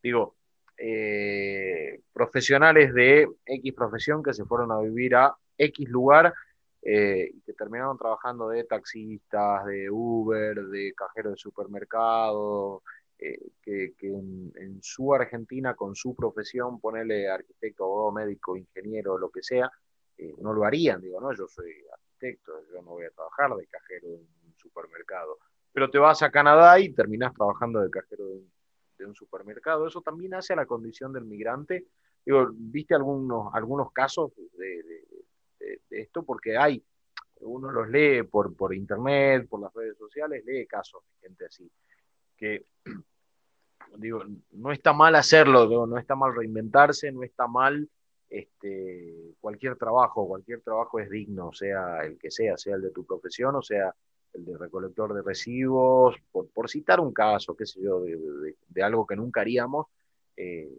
Digo, 0.00 0.36
eh, 0.84 2.00
profesionales 2.12 2.92
de 2.92 3.28
X 3.46 3.72
profesión 3.72 4.20
que 4.20 4.34
se 4.34 4.44
fueron 4.44 4.72
a 4.72 4.80
vivir 4.80 5.14
a 5.14 5.32
X 5.56 5.88
lugar 5.88 6.34
eh, 6.82 7.30
y 7.32 7.40
que 7.42 7.52
terminaron 7.52 7.96
trabajando 7.96 8.48
de 8.48 8.64
taxistas, 8.64 9.64
de 9.64 9.88
Uber, 9.88 10.56
de 10.66 10.92
cajero 10.96 11.30
de 11.30 11.36
supermercado, 11.36 12.82
eh, 13.16 13.38
que, 13.62 13.94
en, 14.00 14.80
su 14.82 15.14
Argentina, 15.14 15.76
con 15.76 15.94
su 15.94 16.16
profesión, 16.16 16.80
ponerle 16.80 17.30
arquitecto, 17.30 17.84
abogado, 17.84 18.10
médico, 18.10 18.56
ingeniero, 18.56 19.16
lo 19.18 19.30
que 19.30 19.44
sea, 19.44 19.70
no 20.38 20.52
lo 20.52 20.64
harían. 20.64 21.00
Digo, 21.00 21.20
no, 21.20 21.32
yo 21.32 21.46
soy 21.46 21.72
arquitecto, 21.92 22.54
yo 22.72 22.82
no 22.82 22.90
voy 22.90 23.04
a 23.04 23.10
trabajar 23.10 23.54
de 23.54 23.68
cajero 23.68 24.08
en 24.08 24.26
un 24.48 24.54
supermercado. 24.56 25.38
Pero 25.72 25.88
te 25.90 25.98
vas 25.98 26.24
a 26.24 26.30
Canadá 26.32 26.80
y 26.80 26.92
terminas 26.92 27.32
trabajando 27.34 27.80
de 27.80 27.88
cajero 27.88 28.26
de 28.26 28.32
un, 28.32 28.50
supermercado. 29.14 29.86
Eso 29.86 30.00
también 30.00 30.34
hace 30.34 30.52
a 30.52 30.56
la 30.56 30.66
condición 30.66 31.12
del 31.12 31.24
migrante. 31.24 31.86
Digo, 32.24 32.48
¿viste 32.52 32.94
algunos, 32.94 33.52
algunos 33.54 33.92
casos 33.92 34.32
de, 34.56 34.82
de, 34.82 35.80
esto? 35.90 36.22
Porque 36.22 36.56
hay, 36.56 36.82
uno 37.40 37.70
los 37.70 37.88
lee 37.88 38.22
por, 38.22 38.54
por 38.54 38.74
internet, 38.74 39.48
por 39.48 39.60
las 39.60 39.74
redes 39.74 39.98
sociales, 39.98 40.44
lee 40.44 40.66
casos 40.66 41.02
de 41.04 41.28
gente 41.28 41.46
así, 41.46 41.70
que 42.36 42.64
digo, 43.96 44.22
no 44.52 44.72
está 44.72 44.92
mal 44.92 45.14
hacerlo, 45.16 45.86
no 45.86 45.98
está 45.98 46.14
mal 46.14 46.34
reinventarse, 46.34 47.10
no 47.10 47.22
está 47.22 47.46
mal 47.46 47.88
este, 48.32 49.34
cualquier 49.40 49.76
trabajo, 49.76 50.26
cualquier 50.26 50.62
trabajo 50.62 50.98
es 50.98 51.10
digno, 51.10 51.52
sea 51.52 51.98
el 52.04 52.18
que 52.18 52.30
sea, 52.30 52.56
sea 52.56 52.76
el 52.76 52.82
de 52.82 52.90
tu 52.90 53.04
profesión 53.04 53.54
o 53.56 53.62
sea 53.62 53.94
el 54.34 54.44
de 54.44 54.56
recolector 54.56 55.14
de 55.14 55.22
residuos, 55.22 56.16
por, 56.30 56.70
citar 56.70 57.00
un 57.00 57.12
caso, 57.12 57.54
qué 57.54 57.66
sé 57.66 57.80
yo, 57.82 58.00
de, 58.00 58.82
algo 58.82 59.06
que 59.06 59.16
nunca 59.16 59.40
haríamos 59.40 59.86
eh, 60.36 60.70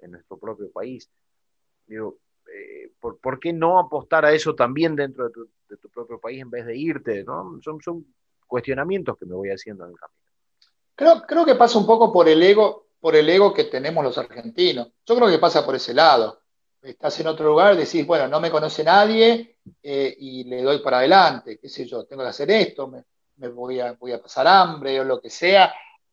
en, 0.00 0.10
nuestro 0.10 0.38
propio 0.38 0.70
país. 0.70 1.10
Digo, 1.86 2.18
eh, 2.52 2.90
¿por, 3.00 3.38
qué 3.38 3.52
no 3.52 3.78
apostar 3.78 4.24
a 4.24 4.32
eso 4.32 4.54
también 4.54 4.96
dentro 4.96 5.28
de 5.28 5.76
tu, 5.76 5.88
propio 5.90 6.18
país 6.18 6.40
en 6.40 6.50
vez 6.50 6.66
de 6.66 6.76
irte? 6.76 7.24
¿no? 7.24 7.60
Son, 7.62 7.80
son 7.80 8.06
cuestionamientos 8.46 9.18
que 9.18 9.26
me 9.26 9.34
voy 9.34 9.50
haciendo 9.50 9.84
en 9.84 9.90
el 9.90 9.96
camino. 9.96 10.20
Creo, 10.96 11.22
creo 11.26 11.44
que 11.44 11.56
pasa 11.56 11.78
un 11.78 11.86
poco 11.86 12.12
por 12.12 12.28
el 12.28 12.42
ego, 12.42 12.88
por 13.00 13.16
el 13.16 13.28
ego 13.28 13.52
que 13.52 13.64
tenemos 13.64 14.04
los 14.04 14.16
argentinos. 14.16 14.92
Yo 15.04 15.16
creo 15.16 15.28
que 15.28 15.38
pasa 15.38 15.64
por 15.66 15.74
ese 15.74 15.92
lado. 15.92 16.40
Estás 16.80 17.18
en 17.20 17.26
otro 17.26 17.48
lugar, 17.48 17.76
decís, 17.76 18.06
bueno, 18.06 18.28
no 18.28 18.40
me 18.40 18.50
conoce 18.50 18.84
nadie 18.84 19.53
eh, 19.82 20.14
y 20.18 20.44
le 20.44 20.62
doy 20.62 20.80
para 20.80 20.98
adelante, 20.98 21.58
qué 21.58 21.68
sé 21.68 21.86
yo, 21.86 22.04
tengo 22.04 22.22
que 22.22 22.28
hacer 22.28 22.50
esto, 22.50 22.88
me, 22.88 23.48
voy, 23.48 23.80
a, 23.80 23.92
voy 23.92 24.12
a 24.12 24.20
pasar 24.20 24.46
hambre 24.46 25.00
o 25.00 25.04
lo 25.04 25.20
que 25.20 25.30
sea. 25.30 25.72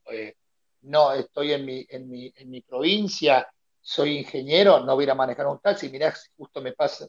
Eh, 0.09 0.35
no, 0.83 1.11
estoy 1.13 1.53
en 1.53 1.65
mi, 1.65 1.85
en, 1.89 2.09
mi, 2.09 2.33
en 2.35 2.49
mi 2.49 2.61
provincia, 2.61 3.47
soy 3.79 4.19
ingeniero, 4.19 4.79
no 4.81 4.95
voy 4.95 5.09
a 5.09 5.15
manejar 5.15 5.47
un 5.47 5.59
taxi, 5.59 5.89
mirá, 5.89 6.13
justo 6.37 6.61
me 6.61 6.73
pasa, 6.73 7.07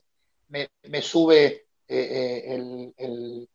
me, 0.48 0.70
me 0.84 1.00
sube 1.00 1.66
eh, 1.88 2.92
el, 2.96 3.48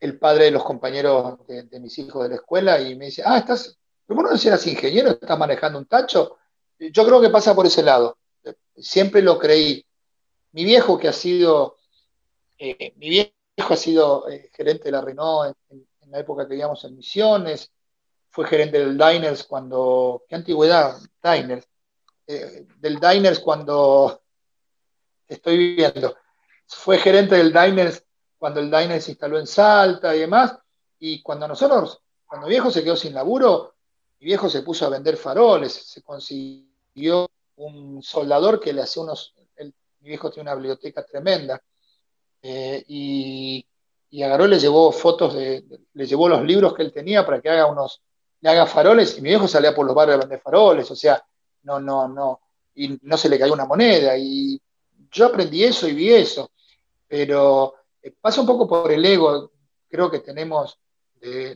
el 0.00 0.18
padre 0.18 0.46
de 0.46 0.50
los 0.50 0.64
compañeros 0.64 1.38
de, 1.46 1.80
mis 1.80 1.98
hijos 1.98 2.22
de 2.22 2.30
la 2.30 2.34
escuela 2.36 2.80
y 2.80 2.94
me 2.96 3.06
dice, 3.06 3.22
ah, 3.24 3.38
estás, 3.38 3.78
¿cómo 4.06 4.22
no 4.22 4.30
eras 4.30 4.66
ingeniero? 4.66 5.10
¿Estás 5.10 5.38
manejando 5.38 5.78
un 5.78 5.86
tacho? 5.86 6.36
Yo 6.78 7.04
creo 7.04 7.20
que 7.20 7.30
pasa 7.30 7.54
por 7.54 7.66
ese 7.66 7.82
lado. 7.82 8.18
Siempre 8.76 9.22
lo 9.22 9.38
creí. 9.38 9.84
Mi 10.52 10.64
viejo 10.64 10.98
que 10.98 11.08
ha 11.08 11.12
sido, 11.12 11.75
eh, 12.58 12.94
mi 12.96 13.08
viejo 13.08 13.32
ha 13.74 13.76
sido 13.76 14.28
eh, 14.28 14.50
gerente 14.54 14.84
de 14.84 14.92
la 14.92 15.00
Renault 15.00 15.56
en, 15.70 15.86
la 16.08 16.20
época 16.20 16.44
que 16.44 16.50
vivíamos 16.50 16.84
en 16.84 16.96
Misiones, 16.96 17.72
fue 18.30 18.46
gerente 18.46 18.78
del 18.78 18.96
Diners 18.96 19.42
cuando, 19.42 20.22
¿qué 20.28 20.36
antigüedad? 20.36 20.96
Diners. 21.20 21.66
Eh, 22.28 22.64
del 22.78 23.00
Diners 23.00 23.40
cuando, 23.40 24.22
estoy 25.26 25.56
viviendo, 25.56 26.16
fue 26.66 26.98
gerente 26.98 27.34
del 27.34 27.52
Diners 27.52 28.04
cuando 28.38 28.60
el 28.60 28.70
Diner 28.70 29.02
se 29.02 29.12
instaló 29.12 29.38
en 29.38 29.46
Salta 29.46 30.14
y 30.14 30.20
demás, 30.20 30.56
y 30.98 31.22
cuando 31.22 31.48
nosotros, 31.48 32.00
cuando 32.24 32.46
viejo 32.46 32.70
se 32.70 32.84
quedó 32.84 32.94
sin 32.94 33.14
laburo, 33.14 33.74
mi 34.20 34.26
viejo 34.26 34.48
se 34.48 34.62
puso 34.62 34.86
a 34.86 34.90
vender 34.90 35.16
faroles, 35.16 35.72
se 35.72 36.02
consiguió 36.02 37.28
un 37.56 38.02
soldador 38.02 38.60
que 38.60 38.72
le 38.72 38.82
hacía 38.82 39.02
unos, 39.02 39.34
mi 39.58 40.08
viejo 40.08 40.30
tiene 40.30 40.50
una 40.50 40.54
biblioteca 40.54 41.04
tremenda, 41.04 41.60
eh, 42.42 42.84
y, 42.88 43.66
y, 44.10 44.22
agarró 44.22 44.46
le 44.46 44.58
llevó 44.58 44.92
fotos, 44.92 45.34
de, 45.34 45.64
le 45.94 46.06
llevó 46.06 46.28
los 46.28 46.42
libros 46.42 46.74
que 46.74 46.82
él 46.82 46.92
tenía 46.92 47.24
para 47.24 47.40
que 47.40 47.48
haga 47.48 47.66
unos, 47.66 48.02
le 48.40 48.50
haga 48.50 48.66
faroles, 48.66 49.18
y 49.18 49.22
mi 49.22 49.30
viejo 49.30 49.48
salía 49.48 49.74
por 49.74 49.86
los 49.86 49.94
barrios 49.94 50.16
a 50.16 50.20
vender 50.20 50.40
faroles, 50.40 50.90
o 50.90 50.96
sea, 50.96 51.24
no, 51.62 51.80
no, 51.80 52.08
no, 52.08 52.40
y 52.74 52.98
no 53.02 53.16
se 53.16 53.28
le 53.28 53.38
cayó 53.38 53.52
una 53.52 53.66
moneda, 53.66 54.16
y 54.16 54.60
yo 55.10 55.26
aprendí 55.26 55.64
eso 55.64 55.88
y 55.88 55.94
vi 55.94 56.12
eso, 56.12 56.50
pero 57.08 57.74
eh, 58.02 58.14
pasa 58.20 58.40
un 58.40 58.46
poco 58.46 58.68
por 58.68 58.90
el 58.92 59.04
ego, 59.04 59.50
creo 59.88 60.10
que 60.10 60.20
tenemos, 60.20 60.78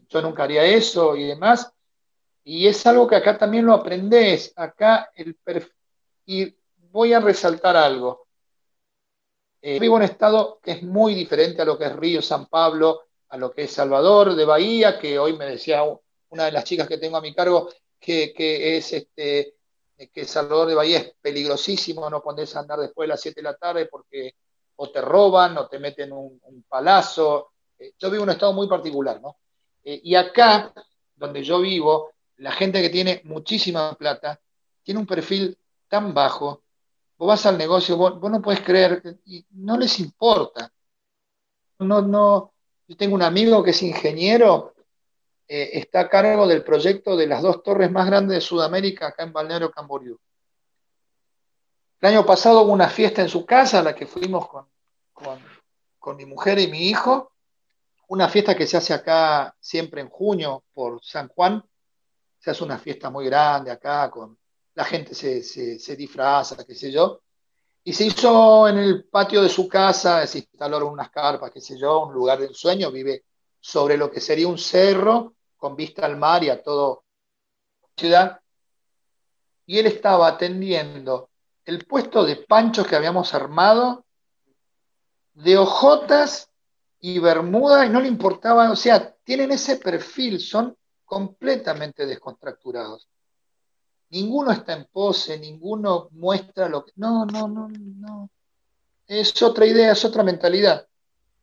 yo 0.09 0.21
nunca 0.21 0.43
haría 0.43 0.65
eso 0.65 1.15
y 1.15 1.25
demás, 1.25 1.73
y 2.43 2.67
es 2.67 2.85
algo 2.87 3.07
que 3.07 3.17
acá 3.17 3.39
también 3.39 3.67
lo 3.67 3.75
aprendes, 3.75 4.53
acá 4.57 5.11
el 5.15 5.37
y 6.27 6.55
voy 6.91 7.13
a 7.13 7.21
resaltar 7.21 7.77
algo. 7.77 8.27
Eh, 9.63 9.79
vivo 9.79 9.97
en 9.97 10.03
un 10.03 10.09
estado 10.09 10.59
que 10.63 10.73
es 10.73 10.83
muy 10.83 11.15
diferente 11.15 11.63
a 11.63 11.65
lo 11.65 11.77
que 11.77 11.85
es 11.85 11.97
Río, 11.97 12.23
San 12.23 12.47
Pablo, 12.47 13.03
a 13.29 13.37
lo 13.37 13.51
que 13.51 13.65
es 13.65 13.71
Salvador 13.71 14.35
de 14.35 14.45
Bahía, 14.45 14.99
que 14.99 15.19
hoy 15.19 15.37
me 15.37 15.47
decía 15.47 15.83
una 16.31 16.45
de 16.47 16.53
las 16.53 16.65
chicas 16.65 16.89
que 16.89 16.99
tengo 16.99 17.17
a 17.17 17.21
mi 17.21 17.35
cargo 17.35 17.69
que, 17.99 18.33
es 18.77 18.93
este, 18.93 19.55
que 20.13 20.25
Salvador 20.25 20.69
de 20.69 20.75
Bahía 20.75 20.99
es 20.99 21.15
peligrosísimo, 21.21 22.09
no 22.09 22.23
podés 22.23 22.57
andar 22.57 22.79
después 22.79 23.07
de 23.07 23.09
las 23.09 23.21
7 23.21 23.41
de 23.41 23.45
la 23.45 23.57
tarde 23.57 23.87
porque 23.87 24.35
o 24.77 24.91
te 24.91 25.03
roban 25.03 25.59
o 25.59 25.69
te 25.69 25.79
meten 25.79 26.13
un, 26.13 26.41
palazo. 26.67 27.53
Eh, 27.79 27.93
yo 27.99 28.11
vivo 28.11 28.25
en 28.25 28.31
un 28.31 28.35
estado 28.35 28.55
muy 28.55 28.67
particular, 28.67 29.21
¿no? 29.21 29.37
Eh, 29.85 30.01
y 30.03 30.15
acá, 30.15 30.73
donde 31.15 31.43
yo 31.43 31.61
vivo, 31.61 32.13
la 32.39 32.53
gente 32.53 32.81
que 32.81 32.89
tiene 32.89 33.21
muchísima 33.25 33.95
plata 33.95 34.41
tiene 34.83 35.01
un 35.01 35.07
perfil 35.07 35.59
tan 35.87 36.15
bajo. 36.15 36.63
Vos 37.21 37.29
vas 37.29 37.45
al 37.45 37.59
negocio, 37.59 37.99
vos, 37.99 38.19
no 38.31 38.41
puedes 38.41 38.63
creer, 38.63 39.19
y 39.27 39.45
no 39.51 39.77
les 39.77 40.01
importa. 40.01 40.73
No, 41.81 42.01
no, 42.01 42.55
yo 42.89 42.97
tengo 42.97 43.15
un 43.15 43.21
amigo 43.21 43.63
que 43.63 43.73
es 43.73 43.83
ingeniero, 43.83 44.73
eh, 45.47 45.69
está 45.75 46.01
a 46.01 46.09
cargo 46.09 46.47
del 46.47 46.65
proyecto 46.65 47.19
de 47.19 47.27
las 47.27 47.43
dos 47.43 47.63
torres 47.63 47.93
más 47.93 48.07
grandes 48.07 48.37
de 48.37 48.41
Sudamérica, 48.41 49.09
acá 49.09 49.25
en 49.25 49.35
Balneario 49.35 49.71
Camboriú. 49.71 50.19
El 52.01 52.09
año 52.09 52.25
pasado 52.25 52.63
hubo 52.63 52.73
una 52.73 52.89
fiesta 52.89 53.21
en 53.21 53.29
su 53.29 53.45
casa 53.45 53.81
a 53.81 53.83
la 53.83 53.95
que 53.95 54.07
fuimos 54.07 54.49
con, 54.49 54.67
con, 55.99 56.17
mi 56.17 56.25
mujer 56.25 56.59
y 56.59 56.69
mi 56.69 56.89
hijo. 56.89 57.33
Una 58.09 58.31
fiesta 58.31 58.57
que 58.57 58.67
se 58.67 58.79
hace 58.79 58.95
acá 58.95 59.55
siempre 59.61 60.01
en 60.01 60.09
junio 60.09 60.65
por 60.73 61.05
San 61.05 61.29
Juan. 61.29 61.63
Se 62.39 62.51
hace 62.51 62.65
una 62.65 62.79
fiesta 62.79 63.11
muy 63.11 63.27
grande 63.27 63.71
acá, 63.71 64.11
con 64.11 64.39
la 64.75 64.85
gente 64.85 65.15
se, 65.15 65.43
se, 65.43 65.97
disfraza, 65.97 66.57
qué 66.65 66.75
sé 66.75 66.91
yo. 66.91 67.23
Y 67.83 67.93
se 67.93 68.05
hizo 68.07 68.69
en 68.69 68.79
el 68.79 69.05
patio 69.05 69.43
de 69.43 69.49
su 69.49 69.69
casa, 69.69 70.27
se 70.27 70.39
instalaron 70.39 70.93
unas 70.93 71.11
carpas, 71.11 71.51
qué 71.51 71.61
sé 71.61 71.79
yo, 71.79 72.07
un 72.07 72.15
lugar 72.15 72.39
de 72.39 72.47
ensueño. 72.47 72.91
Vive 72.91 73.25
sobre 73.59 73.97
lo 73.97 74.11
que 74.11 74.21
sería 74.21 74.49
un 74.49 74.59
cerro 74.59 75.35
con 75.57 75.77
vista 75.77 76.07
al 76.07 76.17
mar 76.17 76.45
y 76.45 76.51
a 76.51 76.63
todo 76.63 77.05
ciudad. 77.97 78.41
Y 79.67 79.79
él 79.79 79.87
estaba 79.87 80.29
atendiendo 80.29 81.31
el 81.65 81.87
puesto 81.87 82.25
de 82.25 82.37
panchos 82.37 82.87
que 82.87 82.97
habíamos 82.97 83.35
armado 83.35 84.05
de 85.35 85.57
ojotas 85.57 86.51
y 86.99 87.19
bermuda 87.19 87.87
y 87.87 87.91
no 87.91 88.01
le 88.01 88.09
importaba, 88.09 88.71
o 88.71 88.77
sea, 88.77 89.15
tienen 89.25 89.53
ese 89.53 89.77
perfil, 89.77 90.39
son 90.41 90.77
completamente 91.05 92.07
descontracturados. 92.07 93.09
Ninguno 94.11 94.51
está 94.51 94.73
en 94.75 94.87
pose, 94.87 95.39
ninguno 95.39 96.09
muestra 96.13 96.69
lo 96.69 96.85
que... 96.85 96.93
No, 96.97 97.25
no, 97.25 97.47
no, 97.47 97.69
no. 97.69 98.31
Es 99.07 99.41
otra 99.43 99.67
idea, 99.67 99.93
es 99.93 100.05
otra 100.05 100.23
mentalidad. 100.23 100.87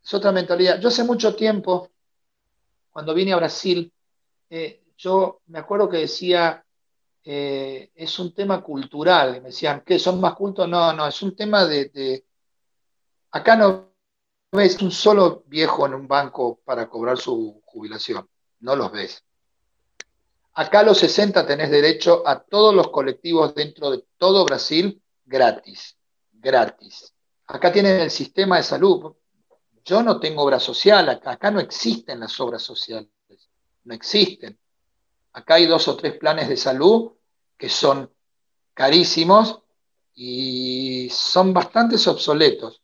Es 0.03 0.13
otra 0.13 0.32
mentalidad. 0.32 0.80
Yo 0.80 0.89
hace 0.89 1.03
mucho 1.03 1.36
tiempo, 1.36 1.89
cuando 2.89 3.13
vine 3.13 3.34
a 3.34 3.38
Brasil, 3.38 3.91
eh, 4.49 4.84
yo 4.97 5.41
me 5.47 5.59
acuerdo 5.59 5.89
que 5.89 5.97
decía, 5.97 6.65
eh, 7.24 7.91
es 7.95 8.20
un 8.20 8.34
tema 8.34 8.61
cultural. 8.61 9.38
Y 9.38 9.41
me 9.41 9.47
decían, 9.47 9.84
¿qué? 9.86 9.97
¿Son 9.97 10.20
más 10.20 10.34
cultos? 10.36 10.68
No, 10.68 10.91
no, 10.93 11.07
es 11.07 11.22
un 11.22 11.36
tema 11.36 11.65
de... 11.65 12.26
Acá 13.32 13.55
no 13.55 13.93
ves 14.51 14.82
un 14.82 14.91
solo 14.91 15.43
viejo 15.47 15.86
en 15.86 15.93
un 15.93 16.07
banco 16.07 16.59
para 16.65 16.89
cobrar 16.89 17.18
su 17.18 17.61
jubilación. 17.65 18.28
No 18.59 18.76
los 18.76 18.91
ves. 18.91 19.24
Acá 20.60 20.80
a 20.80 20.84
los 20.84 20.97
60 20.97 21.45
tenés 21.45 21.70
derecho 21.70 22.24
a 22.28 22.39
todos 22.39 22.74
los 22.74 22.88
colectivos 22.88 23.53
dentro 23.53 23.91
de 23.91 24.03
todo 24.18 24.43
Brasil, 24.43 24.99
gratis, 25.24 25.95
gratis. 26.34 27.14
Acá 27.45 27.72
tienen 27.72 28.01
el 28.01 28.10
sistema 28.10 28.58
de 28.58 28.64
salud. 28.64 29.14
Yo 29.86 30.01
no 30.01 30.20
tengo 30.20 30.41
obra 30.41 30.60
social, 30.60 31.08
acá, 31.10 31.51
no 31.51 31.60
existen 31.60 32.22
las 32.22 32.39
obras 32.39 32.64
sociales, 32.64 33.12
no 33.84 33.93
existen. 33.93 34.58
Acá 35.34 35.53
hay 35.55 35.68
dos 35.68 35.88
o 35.89 35.95
tres 35.95 36.18
planes 36.18 36.49
de 36.49 36.58
salud 36.58 37.12
que 37.55 37.70
son 37.70 38.12
carísimos 38.74 39.60
y 40.16 41.08
son 41.12 41.53
bastante 41.53 41.97
obsoletos. 42.10 42.82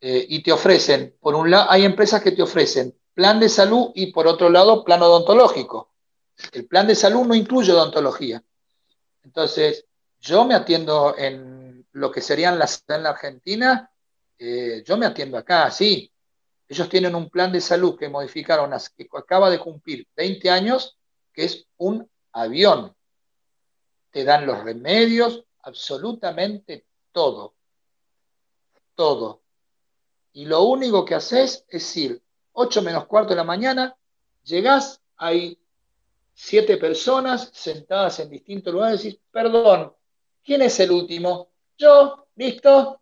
Eh, 0.00 0.24
y 0.30 0.42
te 0.42 0.50
ofrecen, 0.50 1.14
por 1.20 1.34
un 1.34 1.50
lado, 1.50 1.70
hay 1.70 1.84
empresas 1.84 2.22
que 2.22 2.32
te 2.32 2.40
ofrecen 2.40 2.98
plan 3.12 3.38
de 3.38 3.50
salud 3.50 3.90
y 3.94 4.12
por 4.12 4.26
otro 4.26 4.48
lado, 4.48 4.82
plan 4.82 5.02
odontológico. 5.02 5.91
El 6.52 6.66
plan 6.66 6.86
de 6.86 6.94
salud 6.94 7.26
no 7.26 7.34
incluye 7.34 7.72
odontología. 7.72 8.42
Entonces, 9.22 9.86
yo 10.20 10.44
me 10.44 10.54
atiendo 10.54 11.16
en 11.16 11.86
lo 11.92 12.10
que 12.10 12.20
serían 12.20 12.58
las 12.58 12.84
en 12.88 13.02
la 13.02 13.10
Argentina, 13.10 13.90
eh, 14.38 14.82
yo 14.84 14.96
me 14.96 15.06
atiendo 15.06 15.36
acá, 15.38 15.70
sí. 15.70 16.10
Ellos 16.68 16.88
tienen 16.88 17.14
un 17.14 17.28
plan 17.28 17.52
de 17.52 17.60
salud 17.60 17.98
que 17.98 18.08
modificaron, 18.08 18.70
que 18.96 19.08
acaba 19.12 19.50
de 19.50 19.58
cumplir 19.58 20.06
20 20.16 20.50
años, 20.50 20.98
que 21.32 21.44
es 21.44 21.66
un 21.76 22.08
avión. 22.32 22.94
Te 24.10 24.24
dan 24.24 24.46
los 24.46 24.62
remedios, 24.64 25.44
absolutamente 25.62 26.86
todo. 27.12 27.54
Todo. 28.94 29.42
Y 30.32 30.46
lo 30.46 30.62
único 30.62 31.04
que 31.04 31.14
haces 31.14 31.64
es 31.68 31.96
ir 31.96 32.22
8 32.52 32.82
menos 32.82 33.06
cuarto 33.06 33.30
de 33.30 33.36
la 33.36 33.44
mañana, 33.44 33.96
llegás, 34.44 35.00
hay 35.16 35.58
siete 36.34 36.76
personas 36.76 37.50
sentadas 37.52 38.18
en 38.20 38.30
distintos 38.30 38.72
lugares 38.72 39.02
decís, 39.02 39.20
perdón, 39.30 39.92
¿quién 40.42 40.62
es 40.62 40.78
el 40.80 40.90
último? 40.90 41.50
Yo, 41.76 42.26
listo. 42.36 43.00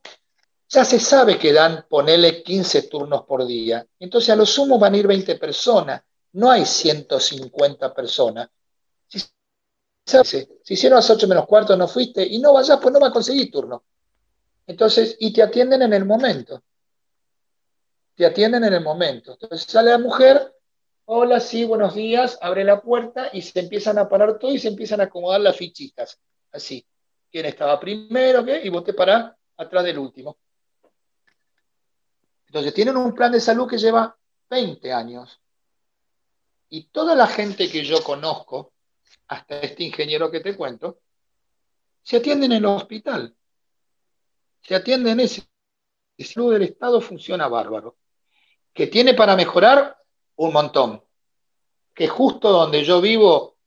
Ya 0.68 0.84
se 0.84 1.00
sabe 1.00 1.36
que 1.36 1.52
dan, 1.52 1.86
ponele 1.88 2.42
15 2.42 2.82
turnos 2.82 3.24
por 3.24 3.44
día. 3.44 3.84
Entonces 3.98 4.30
a 4.30 4.36
lo 4.36 4.46
sumo 4.46 4.78
van 4.78 4.94
a 4.94 4.98
ir 4.98 5.06
20 5.06 5.34
personas. 5.36 6.02
No 6.32 6.50
hay 6.50 6.64
150 6.64 7.92
personas. 7.92 8.48
Si, 9.08 9.18
si 10.62 10.74
hicieron 10.74 10.96
las 10.96 11.10
8 11.10 11.26
menos 11.26 11.46
cuarto, 11.46 11.76
no 11.76 11.88
fuiste 11.88 12.24
y 12.24 12.38
no 12.38 12.52
vayas, 12.52 12.78
pues 12.80 12.92
no 12.92 13.00
va 13.00 13.08
a 13.08 13.12
conseguir 13.12 13.50
turno. 13.50 13.84
Entonces, 14.66 15.16
y 15.18 15.32
te 15.32 15.42
atienden 15.42 15.82
en 15.82 15.92
el 15.92 16.04
momento 16.04 16.62
te 18.20 18.26
atienden 18.26 18.64
en 18.64 18.74
el 18.74 18.82
momento. 18.82 19.32
Entonces 19.32 19.62
sale 19.62 19.90
la 19.90 19.96
mujer, 19.98 20.54
hola, 21.12 21.40
sí, 21.40 21.64
buenos 21.64 21.96
días, 21.96 22.38
abre 22.40 22.62
la 22.62 22.80
puerta 22.80 23.30
y 23.32 23.42
se 23.42 23.58
empiezan 23.58 23.98
a 23.98 24.08
parar 24.08 24.38
todo 24.38 24.52
y 24.52 24.60
se 24.60 24.68
empiezan 24.68 25.00
a 25.00 25.04
acomodar 25.04 25.40
las 25.40 25.56
fichitas. 25.56 26.20
Así. 26.52 26.86
¿Quién 27.32 27.46
estaba 27.46 27.80
primero? 27.80 28.44
¿Qué? 28.44 28.60
Y 28.62 28.68
vos 28.68 28.84
te 28.84 28.94
parás 28.94 29.32
atrás 29.56 29.84
del 29.84 29.98
último. 29.98 30.38
Entonces 32.46 32.72
tienen 32.72 32.96
un 32.96 33.12
plan 33.12 33.32
de 33.32 33.40
salud 33.40 33.68
que 33.68 33.76
lleva 33.76 34.16
20 34.50 34.92
años. 34.92 35.40
Y 36.68 36.84
toda 36.84 37.16
la 37.16 37.26
gente 37.26 37.68
que 37.68 37.84
yo 37.84 38.04
conozco, 38.04 38.72
hasta 39.26 39.58
este 39.58 39.82
ingeniero 39.82 40.30
que 40.30 40.38
te 40.38 40.56
cuento, 40.56 41.00
se 42.04 42.18
atienden 42.18 42.52
en 42.52 42.58
el 42.58 42.66
hospital. 42.66 43.34
Se 44.62 44.76
atienden 44.76 45.14
en 45.14 45.20
ese. 45.20 45.42
El 46.16 46.26
salud 46.26 46.52
del 46.52 46.62
Estado 46.62 47.00
funciona 47.00 47.48
bárbaro 47.48 47.96
que 48.72 48.86
tiene 48.86 49.14
para 49.14 49.34
mejorar 49.34 49.96
un 50.40 50.52
montón. 50.54 51.04
Que 51.94 52.08
justo 52.08 52.50
donde 52.50 52.82
yo 52.82 53.00
vivo 53.00 53.58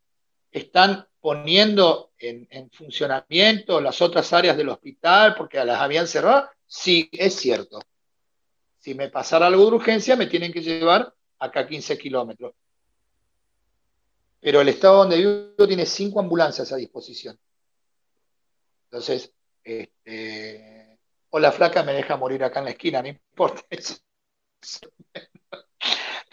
están 0.51 1.07
poniendo 1.19 2.11
en, 2.17 2.69
funcionamiento 2.71 3.80
las 3.80 4.01
otras 4.01 4.34
áreas 4.34 4.57
del 4.57 4.69
hospital 4.69 5.36
porque 5.36 5.63
las 5.63 5.80
habían 5.80 6.07
cerrado. 6.07 6.49
Sí, 6.65 7.09
es 7.11 7.36
cierto. 7.36 7.80
Si 8.80 8.95
me 8.95 9.09
pasara 9.09 9.47
algo 9.47 9.65
de 9.65 9.76
urgencia, 9.76 10.15
me 10.15 10.26
tienen 10.26 10.51
que 10.51 10.61
llevar 10.61 11.13
acá 11.39 11.67
15 11.67 11.97
kilómetros. 11.97 12.55
Pero 14.39 14.61
el 14.61 14.69
estado 14.69 14.97
donde 14.97 15.17
vivo 15.17 15.67
tiene 15.67 15.86
cinco 15.86 16.19
ambulancias 16.19 16.71
a 16.71 16.78
disposición. 16.78 17.39
Entonces, 18.86 19.32
este, 19.63 20.99
o 21.30 21.39
la 21.39 21.51
flaca 21.51 21.84
me 21.84 21.93
deja 21.93 22.17
morir 22.17 22.43
acá 22.43 22.59
en 22.59 22.65
la 22.65 22.71
esquina, 22.71 23.01
no 23.01 23.09
importa 23.09 23.61
eso. 23.69 23.95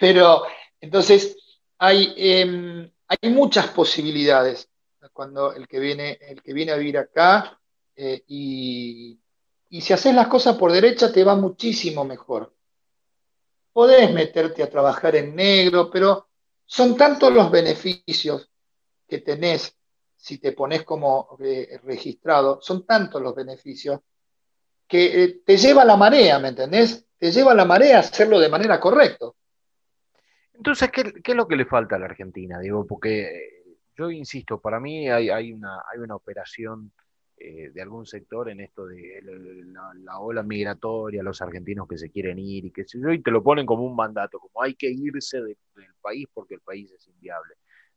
Pero 0.00 0.44
entonces 0.80 1.36
hay, 1.78 2.14
em, 2.16 2.90
hay 3.06 3.30
muchas 3.30 3.68
posibilidades 3.68 4.70
cuando 5.12 5.52
el 5.52 5.68
que 5.68 5.78
viene, 5.78 6.18
el 6.22 6.42
que 6.42 6.54
viene 6.54 6.72
a 6.72 6.76
vivir 6.76 6.96
acá 6.96 7.60
eh, 7.94 8.24
y, 8.26 9.20
si 9.70 9.92
haces 9.92 10.14
las 10.14 10.26
cosas 10.28 10.56
por 10.56 10.72
derecha 10.72 11.12
te 11.12 11.22
va 11.22 11.36
muchísimo 11.36 12.04
mejor. 12.04 12.54
Podés 13.72 14.10
meterte 14.12 14.62
a 14.62 14.70
trabajar 14.70 15.14
en 15.16 15.36
negro, 15.36 15.90
pero 15.90 16.28
son 16.64 16.96
tantos 16.96 17.32
los 17.32 17.50
beneficios 17.50 18.50
que 19.06 19.18
tenés 19.18 19.76
si 20.16 20.38
te 20.38 20.52
pones 20.52 20.82
como 20.82 21.36
eh, 21.40 21.78
registrado, 21.84 22.60
son 22.62 22.84
tantos 22.84 23.22
los 23.22 23.34
beneficios 23.34 24.00
que 24.86 25.24
eh, 25.24 25.40
te 25.44 25.56
lleva 25.56 25.84
la 25.84 25.96
marea, 25.96 26.38
¿me 26.38 26.48
entendés? 26.48 27.06
te 27.18 27.30
lleva 27.30 27.54
la 27.54 27.64
marea 27.64 27.98
a 27.98 28.00
hacerlo 28.00 28.38
de 28.40 28.48
manera 28.48 28.80
correcta. 28.80 29.26
Entonces, 30.60 30.90
¿qué, 30.90 31.14
es 31.24 31.34
lo 31.34 31.48
que 31.48 31.56
le 31.56 31.64
falta 31.64 31.96
a 31.96 31.98
la 31.98 32.04
Argentina? 32.04 32.60
Digo, 32.60 32.86
porque 32.86 33.22
eh, 33.22 33.64
yo 33.96 34.10
insisto, 34.10 34.60
para 34.60 34.78
mí 34.78 35.08
hay, 35.08 35.52
una, 35.52 35.78
hay 35.90 36.00
una 36.00 36.16
operación 36.16 36.92
eh, 37.38 37.70
de 37.72 37.80
algún 37.80 38.04
sector 38.04 38.50
en 38.50 38.60
esto 38.60 38.84
de 38.84 39.22
la, 40.04 40.18
ola 40.18 40.42
migratoria, 40.42 41.22
los 41.22 41.40
argentinos 41.40 41.88
que 41.88 41.96
se 41.96 42.10
quieren 42.10 42.38
ir 42.38 42.66
y 42.66 42.72
que 42.72 42.84
yo, 42.86 43.10
y 43.10 43.22
te 43.22 43.30
lo 43.30 43.42
ponen 43.42 43.64
como 43.64 43.86
un 43.86 43.96
mandato, 43.96 44.38
como 44.38 44.62
hay 44.62 44.74
que 44.74 44.90
irse 44.90 45.40
del 45.40 45.56
país 46.02 46.26
porque 46.34 46.56
el 46.56 46.60
país 46.60 46.92
es 46.92 47.08
inviable. 47.08 47.54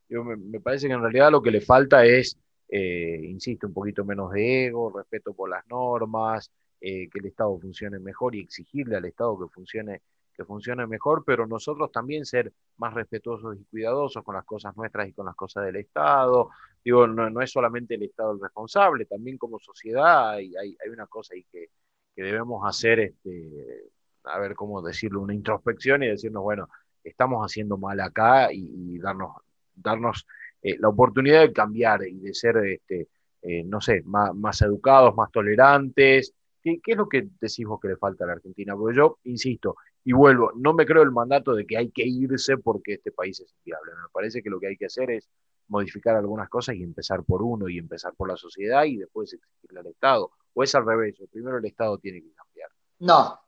Yo, 0.07 0.24
me, 0.24 0.61
parece 0.61 0.88
que 0.88 0.93
en 0.93 1.01
realidad 1.01 1.32
lo 1.32 1.41
que 1.41 1.51
le 1.51 1.59
falta 1.59 2.05
es, 2.05 2.39
eh, 2.70 3.20
insisto, 3.24 3.68
un 3.68 3.74
poquito 3.74 4.05
menos 4.05 4.32
de 4.32 4.68
ego, 4.68 4.89
respeto 4.95 5.34
por 5.34 5.49
las 5.49 5.68
normas, 5.68 6.49
eh, 6.80 7.09
que 7.09 7.20
el 7.20 7.26
Estado 7.26 7.59
funcione 7.59 7.99
mejor 7.99 8.36
y 8.36 8.39
exigirle 8.39 8.95
al 8.95 9.03
Estado 9.03 9.38
que 9.38 9.53
funcione, 9.53 10.01
que 10.34 10.45
funcione 10.45 10.88
mejor, 10.88 11.23
pero 11.25 11.45
nosotros 11.47 11.91
también 11.91 12.25
ser 12.25 12.51
más 12.77 12.93
respetuosos 12.93 13.57
y 13.59 13.63
cuidadosos 13.65 14.23
con 14.23 14.36
las 14.36 14.45
cosas 14.45 14.75
nuestras 14.75 15.07
y 15.07 15.13
con 15.13 15.25
las 15.25 15.36
cosas 15.36 15.65
del 15.65 15.77
Estado. 15.77 16.49
Digo, 16.84 17.07
no, 17.07 17.41
es 17.41 17.51
solamente 17.51 17.95
el 17.95 18.03
Estado 18.03 18.34
el 18.34 18.41
responsable, 18.41 19.05
también 19.05 19.38
como 19.38 19.59
sociedad 19.59 20.31
hay, 20.34 20.53
una 20.91 21.07
cosa 21.07 21.34
ahí 21.36 21.45
que, 21.51 21.69
debemos 22.15 22.67
hacer, 22.67 22.99
este, 22.99 23.89
a 24.25 24.39
ver 24.39 24.55
cómo 24.55 24.81
decirlo, 24.81 25.21
una 25.21 25.34
introspección 25.34 26.03
y 26.03 26.07
decirnos, 26.07 26.43
bueno, 26.43 26.69
estamos 27.03 27.43
haciendo 27.43 27.77
mal 27.77 27.99
acá 27.99 28.49
y, 28.51 28.99
darnos, 28.99 30.27
eh, 30.61 30.77
la 30.79 30.89
oportunidad 30.89 31.41
de 31.41 31.53
cambiar 31.53 32.07
y 32.07 32.19
de 32.19 32.34
ser, 32.34 32.57
este, 32.57 33.07
eh, 33.41 33.63
no 33.63 33.81
sé, 33.81 34.03
más, 34.05 34.61
educados, 34.61 35.15
más 35.15 35.31
tolerantes, 35.31 36.34
¿Qué, 36.63 36.79
es 36.86 36.97
lo 36.97 37.09
que 37.09 37.27
decís 37.41 37.65
vos 37.65 37.79
que 37.81 37.89
le 37.89 37.97
falta 37.97 38.23
a 38.23 38.27
la 38.27 38.34
Argentina? 38.34 38.75
Porque 38.75 38.95
yo, 38.95 39.19
insisto, 39.25 39.75
y 40.05 40.11
vuelvo, 40.11 40.51
no 40.55 40.73
me 40.73 40.85
creo 40.85 41.01
el 41.01 41.11
mandato 41.11 41.53
de 41.53 41.65
que 41.65 41.77
hay 41.77 41.89
que 41.89 42.03
irse 42.05 42.57
porque 42.57 42.93
este 42.93 43.11
país 43.11 43.39
es 43.39 43.53
inviable. 43.59 43.91
Me 43.93 44.09
parece 44.11 44.43
que 44.43 44.49
lo 44.49 44.59
que 44.59 44.67
hay 44.67 44.77
que 44.77 44.87
hacer 44.87 45.11
es 45.11 45.29
modificar 45.67 46.15
algunas 46.15 46.49
cosas 46.49 46.75
y 46.75 46.83
empezar 46.83 47.23
por 47.23 47.41
uno 47.41 47.69
y 47.69 47.77
empezar 47.77 48.13
por 48.15 48.27
la 48.27 48.35
sociedad 48.35 48.83
y 48.83 48.97
después 48.97 49.33
exigirle 49.33 49.79
al 49.79 49.87
Estado. 49.87 50.31
O 50.53 50.63
es 50.63 50.75
al 50.75 50.85
revés, 50.85 51.15
primero 51.31 51.57
el 51.57 51.65
Estado 51.65 51.97
tiene 51.97 52.21
que 52.21 52.33
cambiar. 52.33 52.69
No, 52.99 53.39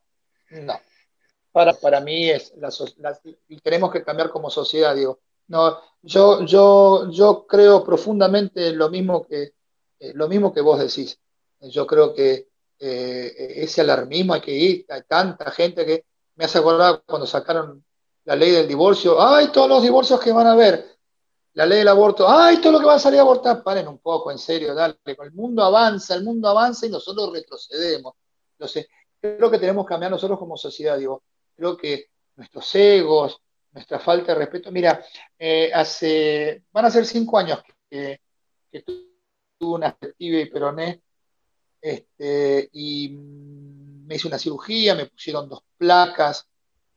no. 0.51 0.73
Para, 1.51 1.73
para 1.73 2.01
mí 2.01 2.29
es 2.29 2.53
la, 2.57 2.69
tenemos 3.61 3.91
que 3.91 4.03
cambiar 4.03 4.29
como 4.29 4.49
sociedad, 4.49 4.95
digo. 4.95 5.19
No, 5.47 5.77
yo, 6.01 6.43
yo, 6.45 7.09
yo 7.11 7.45
creo 7.47 7.83
profundamente 7.83 8.71
lo 8.71 8.89
mismo 8.89 9.25
que, 9.25 9.53
eh, 9.99 10.13
lo 10.15 10.27
mismo 10.27 10.53
que 10.53 10.61
vos 10.61 10.79
decís. 10.79 11.19
Yo 11.61 11.85
creo 11.85 12.13
que 12.13 12.49
eh, 12.79 13.53
ese 13.57 13.81
alarmismo, 13.81 14.33
hay 14.33 14.41
que 14.41 14.51
ir, 14.51 14.85
hay 14.89 15.03
tanta 15.03 15.51
gente 15.51 15.85
que 15.85 16.05
me 16.35 16.45
hace 16.45 16.57
acordar 16.57 17.03
cuando 17.05 17.25
sacaron 17.25 17.83
la 18.25 18.35
ley 18.35 18.51
del 18.51 18.67
divorcio, 18.67 19.21
ay, 19.21 19.49
todos 19.51 19.69
los 19.69 19.83
divorcios 19.83 20.19
que 20.19 20.31
van 20.31 20.47
a 20.47 20.53
haber, 20.53 20.97
la 21.53 21.65
ley 21.65 21.79
del 21.79 21.87
aborto, 21.87 22.27
ay, 22.27 22.57
todo 22.57 22.73
lo 22.73 22.79
que 22.79 22.85
va 22.85 22.95
a 22.95 22.99
salir 22.99 23.19
a 23.19 23.23
abortar, 23.23 23.63
paren 23.63 23.87
un 23.87 23.99
poco, 23.99 24.31
en 24.31 24.37
serio, 24.37 24.73
dale, 24.73 24.97
el 25.05 25.31
mundo 25.31 25.63
avanza, 25.63 26.15
el 26.15 26.23
mundo 26.23 26.49
avanza 26.49 26.85
y 26.85 26.89
nosotros 26.89 27.31
retrocedemos. 27.31 28.13
Entonces, 28.53 28.87
creo 29.21 29.49
que 29.49 29.59
tenemos 29.59 29.85
que 29.85 29.89
cambiar 29.89 30.11
nosotros 30.11 30.39
como 30.39 30.57
sociedad, 30.57 30.97
digo, 30.97 31.23
creo 31.55 31.77
que 31.77 32.09
nuestros 32.35 32.73
egos, 32.75 33.41
nuestra 33.71 33.99
falta 33.99 34.33
de 34.33 34.39
respeto, 34.39 34.71
mira, 34.71 35.03
eh, 35.37 35.71
hace, 35.73 36.63
van 36.71 36.85
a 36.85 36.91
ser 36.91 37.05
cinco 37.05 37.37
años 37.37 37.59
que, 37.89 38.19
que 38.71 38.81
tuve 38.81 39.75
una 39.75 39.95
perspectiva 39.95 40.39
y 40.39 40.45
peroné 40.49 41.01
este, 41.85 42.69
y 42.73 43.15
me 44.05 44.15
hice 44.15 44.27
una 44.27 44.39
cirugía, 44.39 44.95
me 44.95 45.07
pusieron 45.07 45.49
dos 45.49 45.63
placas, 45.77 46.47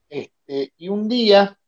este, 0.08 0.72
y 0.76 0.88
un 0.88 1.08
día 1.08 1.58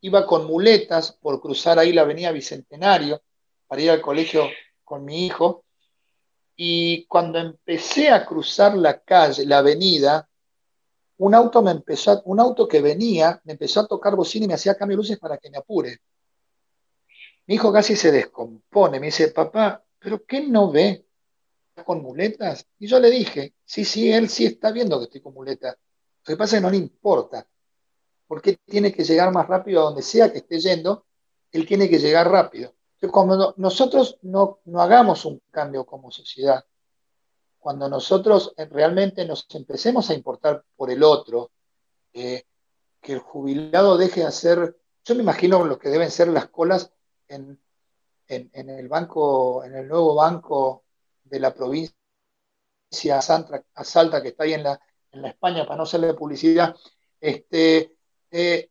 iba 0.00 0.26
con 0.26 0.46
muletas 0.46 1.12
por 1.12 1.40
cruzar 1.40 1.78
ahí 1.78 1.92
la 1.92 2.02
avenida 2.02 2.32
Bicentenario 2.32 3.22
para 3.66 3.82
ir 3.82 3.90
al 3.90 4.00
colegio 4.00 4.48
con 4.84 5.04
mi 5.04 5.26
hijo, 5.26 5.64
Y 6.56 7.06
cuando 7.06 7.38
empecé 7.38 8.10
a 8.10 8.24
cruzar 8.26 8.76
la 8.76 9.00
calle, 9.00 9.46
la 9.46 9.58
avenida, 9.58 10.28
un 11.18 11.34
auto, 11.34 11.62
me 11.62 11.70
empezó 11.70 12.22
un 12.24 12.40
auto 12.40 12.68
que 12.68 12.80
venía 12.80 13.40
me 13.44 13.52
empezó 13.52 13.80
a 13.80 13.86
tocar 13.86 14.16
bocina 14.16 14.44
y 14.44 14.48
me 14.48 14.54
hacía 14.54 14.76
cambio 14.76 14.96
de 14.96 15.02
luces 15.02 15.18
para 15.18 15.38
que 15.38 15.50
me 15.50 15.58
apure. 15.58 15.98
Mi 17.46 17.54
hijo 17.56 17.72
casi 17.72 17.96
se 17.96 18.12
descompone, 18.12 19.00
me 19.00 19.06
dice, 19.06 19.28
papá, 19.28 19.84
¿pero 19.98 20.24
qué 20.24 20.42
no 20.42 20.70
ve? 20.70 21.06
¿Con 21.84 22.02
muletas? 22.02 22.66
Y 22.78 22.86
yo 22.86 23.00
le 23.00 23.10
dije, 23.10 23.54
sí, 23.64 23.84
sí, 23.84 24.12
él 24.12 24.28
sí 24.28 24.46
está 24.46 24.70
viendo 24.72 24.98
que 24.98 25.04
estoy 25.04 25.20
con 25.20 25.34
muletas. 25.34 25.76
Lo 26.26 26.32
que 26.32 26.36
pasa 26.36 26.56
es 26.56 26.60
que 26.60 26.66
no 26.66 26.70
le 26.70 26.76
importa. 26.76 27.46
Porque 28.26 28.58
tiene 28.64 28.92
que 28.92 29.04
llegar 29.04 29.32
más 29.32 29.48
rápido 29.48 29.80
a 29.80 29.84
donde 29.84 30.02
sea 30.02 30.30
que 30.30 30.38
esté 30.38 30.60
yendo, 30.60 31.06
él 31.50 31.66
tiene 31.66 31.88
que 31.88 31.98
llegar 31.98 32.30
rápido. 32.30 32.74
Entonces, 32.94 33.12
cuando 33.12 33.54
nosotros 33.56 34.18
no, 34.22 34.60
no 34.64 34.80
hagamos 34.80 35.24
un 35.24 35.40
cambio 35.50 35.84
como 35.84 36.10
sociedad, 36.10 36.64
cuando 37.58 37.88
nosotros 37.88 38.54
realmente 38.70 39.24
nos 39.24 39.46
empecemos 39.54 40.10
a 40.10 40.14
importar 40.14 40.64
por 40.76 40.90
el 40.90 41.02
otro, 41.02 41.52
eh, 42.12 42.44
que 43.00 43.12
el 43.12 43.18
jubilado 43.20 43.96
deje 43.96 44.20
de 44.20 44.26
hacer, 44.26 44.78
yo 45.04 45.14
me 45.14 45.22
imagino 45.22 45.64
lo 45.64 45.78
que 45.78 45.88
deben 45.88 46.10
ser 46.10 46.28
las 46.28 46.48
colas 46.48 46.92
en, 47.28 47.60
el 48.26 48.88
banco, 48.88 49.64
en 49.64 49.74
el 49.74 49.88
nuevo 49.88 50.14
banco 50.14 50.84
de 51.32 51.40
la 51.40 51.54
provincia 51.54 51.96
a 53.16 53.22
Salta, 53.84 54.22
que 54.22 54.28
está 54.28 54.44
ahí 54.44 54.52
en 54.52 54.64
la, 54.64 54.78
en 55.10 55.22
la 55.22 55.28
España, 55.28 55.64
para 55.64 55.78
no 55.78 55.84
hacerle 55.84 56.12
publicidad, 56.12 56.76
este, 57.18 57.96
eh, 58.30 58.68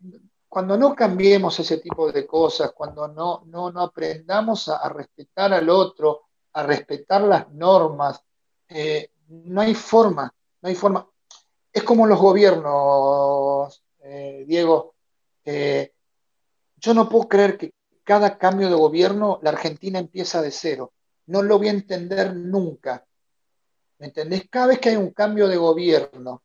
cuando 0.48 0.78
no 0.78 0.94
cambiemos 0.94 1.60
ese 1.60 1.78
tipo 1.78 2.12
de 2.12 2.28
cosas, 2.28 2.72
cuando 2.74 3.08
no, 3.08 3.42
no, 3.48 3.68
aprendamos 3.82 4.70
a, 4.70 4.88
respetar 4.90 5.52
al 5.54 5.70
otro, 5.70 6.28
a 6.54 6.62
respetar 6.62 7.24
las 7.24 7.52
normas, 7.52 8.22
eh, 8.68 9.10
no 9.28 9.62
hay 9.62 9.74
forma, 9.74 10.32
no 10.62 10.70
hay 10.70 10.76
forma. 10.76 11.08
Es 11.74 11.82
como 11.82 12.06
los 12.06 12.20
gobiernos, 12.20 13.84
eh, 14.04 14.44
Diego. 14.46 14.94
yo 15.44 16.94
no 16.94 17.10
puedo 17.10 17.28
creer 17.28 17.58
que 17.58 17.74
cada 18.04 18.38
cambio 18.38 18.70
de 18.70 18.76
gobierno 18.76 19.40
la 19.42 19.50
Argentina 19.50 19.98
empieza 19.98 20.44
de 20.44 20.52
cero. 20.52 20.94
No 21.28 21.42
lo 21.42 21.58
voy 21.58 21.68
a 21.68 21.72
entender 21.72 22.36
nunca. 22.36 23.06
¿Me 24.00 24.08
entendés? 24.08 24.50
Cada 24.50 24.68
vez 24.68 24.80
que 24.80 24.90
hay 24.90 24.96
un 24.96 25.12
cambio 25.12 25.48
de 25.48 25.58
gobierno 25.58 26.44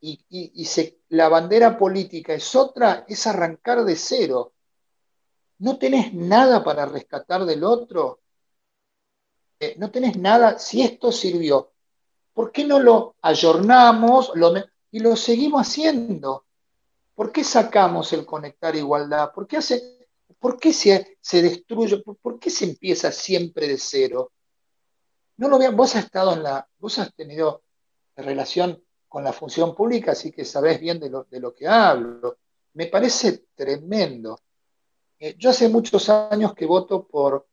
y, 0.00 0.66
la 1.10 1.28
bandera 1.28 1.78
política 1.78 2.34
es 2.34 2.54
otra, 2.54 3.04
es 3.08 3.26
arrancar 3.26 3.84
de 3.84 3.96
cero. 3.96 4.52
No 5.58 5.78
tenés 5.78 6.12
nada 6.12 6.64
para 6.64 6.86
rescatar 6.86 7.44
del 7.44 7.62
otro. 7.64 8.20
Eh, 9.60 9.76
no 9.78 9.90
tenés 9.90 10.16
nada. 10.16 10.58
Si 10.58 10.82
esto 10.82 11.12
sirvió, 11.12 11.72
¿por 12.32 12.50
qué 12.50 12.64
no 12.64 12.80
lo 12.80 13.16
ayornamos 13.22 14.32
y 14.90 14.98
lo 14.98 15.16
seguimos 15.16 15.68
haciendo? 15.68 16.46
¿Por 17.14 17.30
qué 17.30 17.44
sacamos 17.44 18.12
el 18.12 18.26
conectar 18.26 18.74
igualdad? 18.74 19.32
¿Por 19.32 19.46
qué, 19.46 19.58
hace, 19.58 20.01
por 20.42 20.58
qué 20.58 20.72
se, 20.72 21.18
se, 21.20 21.40
destruye? 21.40 22.02
¿Por, 22.02 22.40
qué 22.40 22.50
se 22.50 22.64
empieza 22.64 23.12
siempre 23.12 23.68
de 23.68 23.78
cero? 23.78 24.32
No 25.36 25.48
lo 25.48 25.56
vean, 25.56 25.76
vos 25.76 25.94
has 25.94 26.06
estado 26.06 26.32
en 26.32 26.42
la, 26.42 26.68
vos 26.78 26.98
has 26.98 27.14
tenido 27.14 27.62
relación 28.16 28.82
con 29.08 29.22
la 29.22 29.32
función 29.32 29.72
pública, 29.72 30.12
así 30.12 30.32
que 30.32 30.44
sabés 30.44 30.80
bien 30.80 30.98
de 30.98 31.10
lo, 31.10 31.24
de 31.30 31.38
lo 31.38 31.54
que 31.54 31.68
hablo. 31.68 32.38
Me 32.74 32.86
parece 32.86 33.44
tremendo. 33.54 34.40
Eh, 35.20 35.36
yo 35.38 35.50
hace 35.50 35.68
muchos 35.68 36.08
años 36.08 36.54
que 36.54 36.66
voto 36.66 37.06
por, 37.06 37.46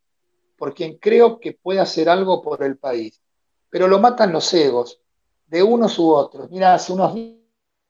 por 0.58 0.74
quien 0.74 0.98
creo 0.98 1.40
que 1.40 1.54
puede 1.54 1.80
hacer 1.80 2.10
algo 2.10 2.42
por 2.42 2.64
el 2.64 2.80
país, 2.80 3.22
pero 3.70 3.88
lo 3.88 4.00
matan 4.00 4.34
los 4.34 4.52
egos, 4.56 5.00
de 5.46 5.62
unos 5.62 6.00
u 6.00 6.10
otros. 6.10 6.50
Mira, 6.50 6.74
hace 6.74 6.92
unos 6.92 7.14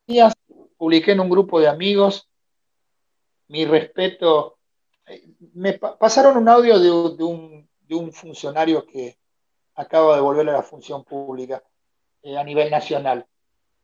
días 0.05 0.33
publiqué 0.75 1.13
en 1.13 1.21
un 1.21 1.29
grupo 1.29 1.57
de 1.61 1.69
amigos 1.69 2.29
mi 3.47 3.65
respeto. 3.65 4.58
Me 5.53 5.73
pasaron 5.73 6.37
un 6.37 6.47
audio 6.47 6.79
de, 6.79 6.91
un, 6.91 7.69
de, 7.81 7.95
un, 7.95 8.13
funcionario 8.13 8.85
que 8.85 9.17
acaba 9.75 10.15
de 10.15 10.21
volver 10.21 10.49
a 10.49 10.53
la 10.53 10.63
función 10.63 11.03
pública 11.03 11.63
eh, 12.21 12.37
a 12.37 12.43
nivel 12.43 12.69
nacional 12.69 13.25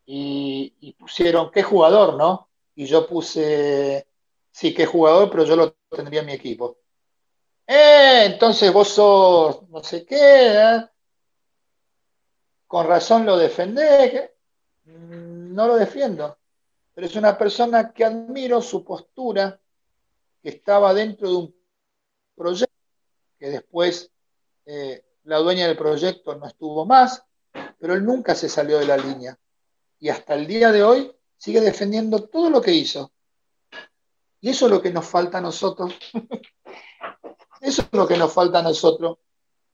y, 0.05 0.93
pusieron, 0.99 1.51
¿qué 1.51 1.63
jugador, 1.63 2.15
no? 2.15 2.49
Y 2.75 2.85
yo 2.85 3.07
puse, 3.07 4.07
sí, 4.51 4.73
qué 4.73 4.85
jugador, 4.85 5.29
pero 5.29 5.45
yo 5.45 5.55
lo 5.55 5.75
tendría 5.89 6.21
en 6.21 6.27
mi 6.27 6.33
equipo. 6.33 6.77
Eh, 7.67 8.25
entonces 8.25 8.71
vos 8.71 8.89
sos 8.89 9.67
no 9.69 9.83
sé 9.83 10.05
qué, 10.05 10.17
¿eh? 10.53 10.85
con 12.67 12.87
razón 12.87 13.25
lo 13.25 13.37
defendés. 13.37 14.31
Mm, 14.85 15.53
no 15.55 15.67
lo 15.67 15.75
defiendo, 15.77 16.37
pero 16.93 17.07
es 17.07 17.15
una 17.15 17.37
persona 17.37 17.91
que 17.91 18.05
admiro 18.05 18.61
su 18.61 18.83
postura, 18.83 19.59
que 20.45 20.51
estaba 20.51 20.93
dentro 20.93 21.27
de 21.27 21.35
un 21.37 21.55
proyecto, 22.35 22.75
que 23.39 23.49
después 23.49 24.11
eh, 24.67 25.03
la 25.23 25.39
dueña 25.39 25.65
del 25.65 25.75
proyecto 25.75 26.35
no 26.35 26.45
estuvo 26.45 26.85
más, 26.85 27.23
pero 27.79 27.95
él 27.95 28.05
nunca 28.05 28.35
se 28.35 28.47
salió 28.47 28.77
de 28.77 28.85
la 28.85 28.95
línea 28.95 29.39
y 29.99 30.09
hasta 30.09 30.35
el 30.35 30.45
día 30.45 30.71
de 30.71 30.83
hoy 30.83 31.11
sigue 31.35 31.61
defendiendo 31.61 32.27
todo 32.27 32.51
lo 32.51 32.61
que 32.61 32.73
hizo. 32.73 33.11
Y 34.39 34.49
eso 34.49 34.67
es 34.67 34.71
lo 34.71 34.83
que 34.83 34.91
nos 34.91 35.07
falta 35.07 35.39
a 35.39 35.41
nosotros. 35.41 35.95
eso 37.61 37.81
es 37.81 37.87
lo 37.91 38.07
que 38.07 38.15
nos 38.15 38.31
falta 38.31 38.59
a 38.59 38.61
nosotros. 38.61 39.17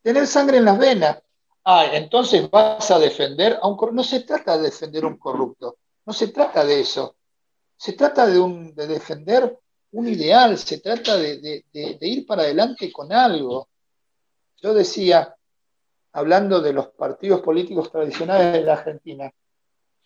Tener 0.01 0.25
sangre 0.25 0.55
en 0.55 0.63
las 0.63 0.79
venas. 0.79 1.21
Ah, 1.65 1.87
entonces 1.91 2.49
vas 2.49 2.89
a 2.91 2.97
defender 2.97 3.59
a 3.61 3.67
un 3.67 3.75
corrupto. 3.75 3.97
No 3.97 4.03
se 4.05 4.21
trata 4.21 4.55
de 4.55 4.63
defender 4.63 5.03
a 5.03 5.07
un 5.07 5.17
corrupto. 5.17 5.79
No 6.05 6.13
se 6.13 6.29
trata 6.29 6.63
de 6.63 6.79
eso. 6.79 7.17
Se 7.75 7.91
trata 7.91 8.25
de, 8.25 8.39
un, 8.39 8.73
de 8.73 8.87
defender 8.87 9.59
un 9.91 10.07
ideal. 10.07 10.57
Se 10.57 10.79
trata 10.79 11.17
de, 11.17 11.63
ir 11.73 12.25
para 12.25 12.43
adelante 12.43 12.91
con 12.91 13.11
algo. 13.11 13.69
Yo 14.61 14.73
decía, 14.73 15.35
hablando 16.13 16.61
de 16.61 16.73
los 16.73 16.87
partidos 16.87 17.41
políticos 17.41 17.91
tradicionales 17.91 18.53
de 18.53 18.61
la 18.61 18.73
Argentina, 18.73 19.31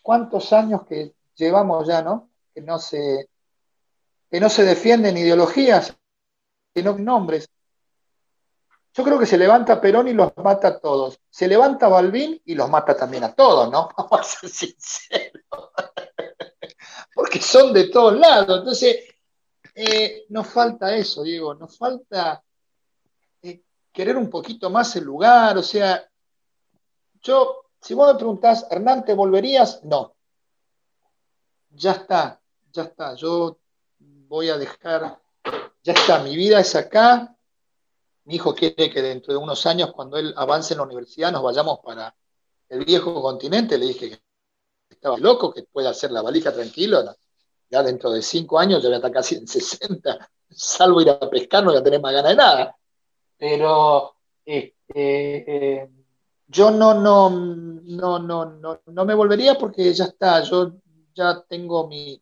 cuántos 0.02 0.54
años 0.54 0.86
que 0.88 1.14
llevamos 1.36 1.88
ya, 1.88 2.02
¿no? 2.02 2.30
Que 2.54 2.62
no 2.62 2.80
se, 2.80 3.30
que 4.30 4.40
no 4.40 4.50
se 4.50 4.64
defienden 4.64 5.18
ideologías, 5.18 5.96
sino 6.74 6.98
nombres. 6.98 7.50
Yo 8.94 9.04
creo 9.04 9.20
que 9.20 9.26
se 9.26 9.38
levanta 9.38 9.82
Perón 9.82 10.08
y 10.08 10.14
los 10.14 10.32
mata 10.38 10.70
a 10.70 10.80
todos. 10.80 11.20
Se 11.30 11.50
levanta 11.50 11.90
Balbín 11.90 12.42
y 12.46 12.56
los 12.56 12.70
mata 12.70 12.96
también 12.96 13.26
a 13.26 13.34
todos, 13.34 13.70
¿no? 13.70 13.90
Vamos 13.98 14.20
a 14.20 14.24
ser 14.24 14.50
sinceros. 14.50 15.44
Porque 17.14 17.42
son 17.42 17.74
de 17.74 17.90
todos 17.90 18.18
lados. 18.18 18.60
Entonces, 18.60 19.15
eh, 19.76 20.26
nos 20.30 20.48
falta 20.48 20.96
eso, 20.96 21.22
Diego, 21.22 21.54
nos 21.54 21.78
falta 21.78 22.42
eh, 23.42 23.62
querer 23.92 24.18
un 24.18 24.30
poquito 24.30 24.70
más 24.70 24.96
el 24.96 25.04
lugar. 25.04 25.58
O 25.58 25.64
sea, 25.64 26.10
yo 27.22 27.66
si 27.86 27.94
vos 27.94 28.12
me 28.12 28.18
preguntás, 28.18 28.66
Hernán, 28.72 29.06
¿te 29.06 29.14
volverías? 29.14 29.84
No. 29.84 30.16
Ya 31.70 31.92
está, 31.92 32.42
ya 32.72 32.82
está. 32.82 33.14
Yo 33.14 33.60
voy 34.00 34.50
a 34.50 34.58
dejar, 34.58 35.22
ya 35.84 35.94
está, 35.94 36.18
mi 36.24 36.36
vida 36.36 36.60
es 36.60 36.74
acá. 36.74 37.38
Mi 38.24 38.38
hijo 38.38 38.56
quiere 38.56 38.90
que 38.90 39.04
dentro 39.04 39.34
de 39.34 39.38
unos 39.38 39.68
años, 39.68 39.94
cuando 39.94 40.18
él 40.18 40.34
avance 40.36 40.74
en 40.74 40.80
la 40.80 40.86
universidad, 40.86 41.32
nos 41.32 41.44
vayamos 41.44 41.78
para 41.84 42.16
el 42.70 42.84
viejo 42.86 43.22
continente. 43.22 43.78
Le 43.78 43.86
dije 43.86 44.10
que 44.10 44.20
estaba 44.90 45.18
loco, 45.18 45.54
que 45.54 45.62
pueda 45.62 45.92
hacer 45.92 46.10
la 46.10 46.24
valija 46.24 46.52
tranquilo. 46.52 47.04
Ya 47.76 47.84
dentro 47.84 48.10
de 48.10 48.22
cinco 48.22 48.58
años, 48.58 48.82
yo 48.82 48.88
voy 48.88 48.94
a 48.94 48.98
estar 49.00 49.12
casi 49.12 49.36
en 49.36 49.48
60. 49.50 50.30
Salvo 50.50 51.02
ir 51.02 51.10
a 51.10 51.20
pescar, 51.30 51.62
no 51.62 51.72
voy 51.72 51.80
a 51.82 51.84
tener 51.84 52.00
más 52.00 52.14
ganas 52.14 52.32
de 52.32 52.38
nada. 52.38 52.78
Pero 53.38 54.16
este, 54.46 55.82
eh, 55.84 55.90
yo 56.48 56.72
no, 56.72 56.94
no, 56.94 57.30
no, 57.30 58.20
no, 58.20 58.46
no, 58.46 58.80
no 58.86 59.06
me 59.06 59.14
volvería 59.14 59.56
porque 59.56 59.94
ya 59.94 60.06
está, 60.06 60.42
yo 60.44 60.72
ya 61.14 61.44
tengo 61.50 61.86
mi, 61.86 62.22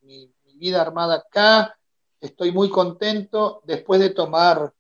vida 0.56 0.82
armada 0.82 1.18
acá, 1.18 1.78
estoy 2.20 2.52
muy 2.52 2.72
contento 2.72 3.62
después 3.64 4.02
de 4.02 4.10
tomar 4.10 4.74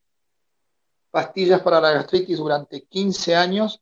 pastillas 1.12 1.62
para 1.62 1.80
la 1.80 1.92
gastritis 1.92 2.40
durante 2.40 2.88
15 2.88 3.36
años, 3.36 3.80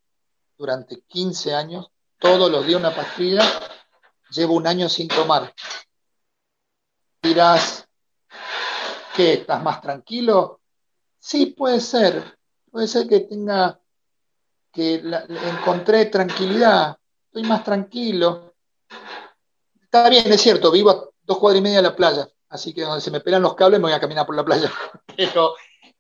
durante 0.58 1.04
15 1.04 1.56
años, 1.56 1.89
todos 2.20 2.52
los 2.52 2.68
días 2.68 2.82
una 2.82 2.94
pastilla, 2.94 3.44
llevo 4.30 4.56
un 4.56 4.68
año 4.68 4.89
sin 4.89 5.08
tomar. 5.08 5.54
Dirás, 7.22 7.88
¿qué? 9.15 9.34
¿Estás 9.34 9.61
más 9.63 9.82
tranquilo? 9.82 10.61
Sí, 11.19 11.47
puede 11.47 11.80
ser, 11.80 12.38
puede 12.72 12.88
ser 12.88 13.07
que 13.07 13.22
tenga 13.22 13.80
que 14.72 14.95
encontré 14.95 16.05
tranquilidad, 16.05 16.97
estoy 17.26 17.43
más 17.43 17.63
tranquilo. 17.63 18.55
Está 19.82 20.09
bien, 20.09 20.32
es 20.32 20.41
cierto, 20.41 20.72
vivo 20.72 20.89
a 20.89 21.09
dos 21.24 21.38
cuadras 21.38 21.59
y 21.59 21.63
media 21.63 21.78
de 21.78 21.84
la 21.84 21.95
playa, 21.95 22.28
así 22.49 22.74
que 22.74 22.82
donde 22.82 23.01
se 23.01 23.11
me 23.11 23.19
pelan 23.19 23.41
los 23.41 23.55
cables 23.55 23.80
me 23.80 23.88
voy 23.88 23.93
a 23.93 23.99
caminar 23.99 24.26
por 24.26 24.36
la 24.36 24.45
playa. 24.45 24.72
Pero 25.17 25.55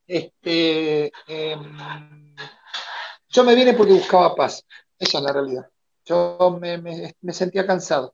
este, 0.07 1.11
em, 1.27 2.35
yo 3.29 3.43
me 3.43 3.55
vine 3.55 3.73
porque 3.73 3.93
buscaba 3.93 4.35
paz. 4.35 4.65
Esa 4.97 5.17
es 5.17 5.23
la 5.23 5.33
realidad. 5.33 5.69
Yo 6.05 6.57
me, 6.59 7.33
sentía 7.33 7.65
cansado, 7.65 8.13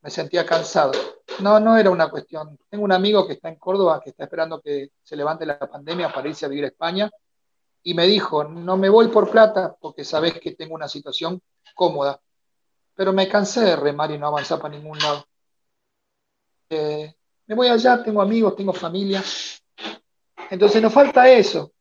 me 0.00 0.10
sentía 0.10 0.46
cansado. 0.46 0.92
No, 1.40 1.60
no 1.60 1.76
era 1.76 1.90
una 1.90 2.08
cuestión. 2.08 2.58
Tengo 2.68 2.84
un 2.84 2.92
amigo 2.92 3.26
que 3.26 3.34
está 3.34 3.48
en 3.48 3.56
Córdoba, 3.56 4.00
que 4.02 4.10
está 4.10 4.24
esperando 4.24 4.60
que 4.60 4.90
se 5.02 5.16
levante 5.16 5.46
la 5.46 5.58
pandemia 5.58 6.12
para 6.12 6.28
irse 6.28 6.46
a 6.46 6.48
vivir 6.48 6.64
a 6.64 6.68
España, 6.68 7.10
y 7.82 7.94
me 7.94 8.06
dijo, 8.06 8.44
no 8.44 8.76
me 8.76 8.88
voy 8.88 9.08
por 9.08 9.30
plata 9.30 9.74
porque 9.80 10.04
sabes 10.04 10.38
que 10.40 10.54
tengo 10.54 10.74
una 10.74 10.88
situación 10.88 11.40
cómoda, 11.74 12.20
pero 12.94 13.12
me 13.12 13.28
cansé 13.28 13.60
de 13.60 13.76
remar 13.76 14.10
y 14.10 14.18
no 14.18 14.26
avanzar 14.26 14.60
para 14.60 14.74
ningún 14.74 14.98
lado. 14.98 15.24
Eh, 16.70 17.14
me 17.46 17.54
voy 17.54 17.68
allá, 17.68 18.02
tengo 18.02 18.20
amigos, 18.20 18.56
tengo 18.56 18.72
familia. 18.72 19.22
Entonces 20.50 20.82
nos 20.82 20.92
falta 20.92 21.30
eso. 21.30 21.72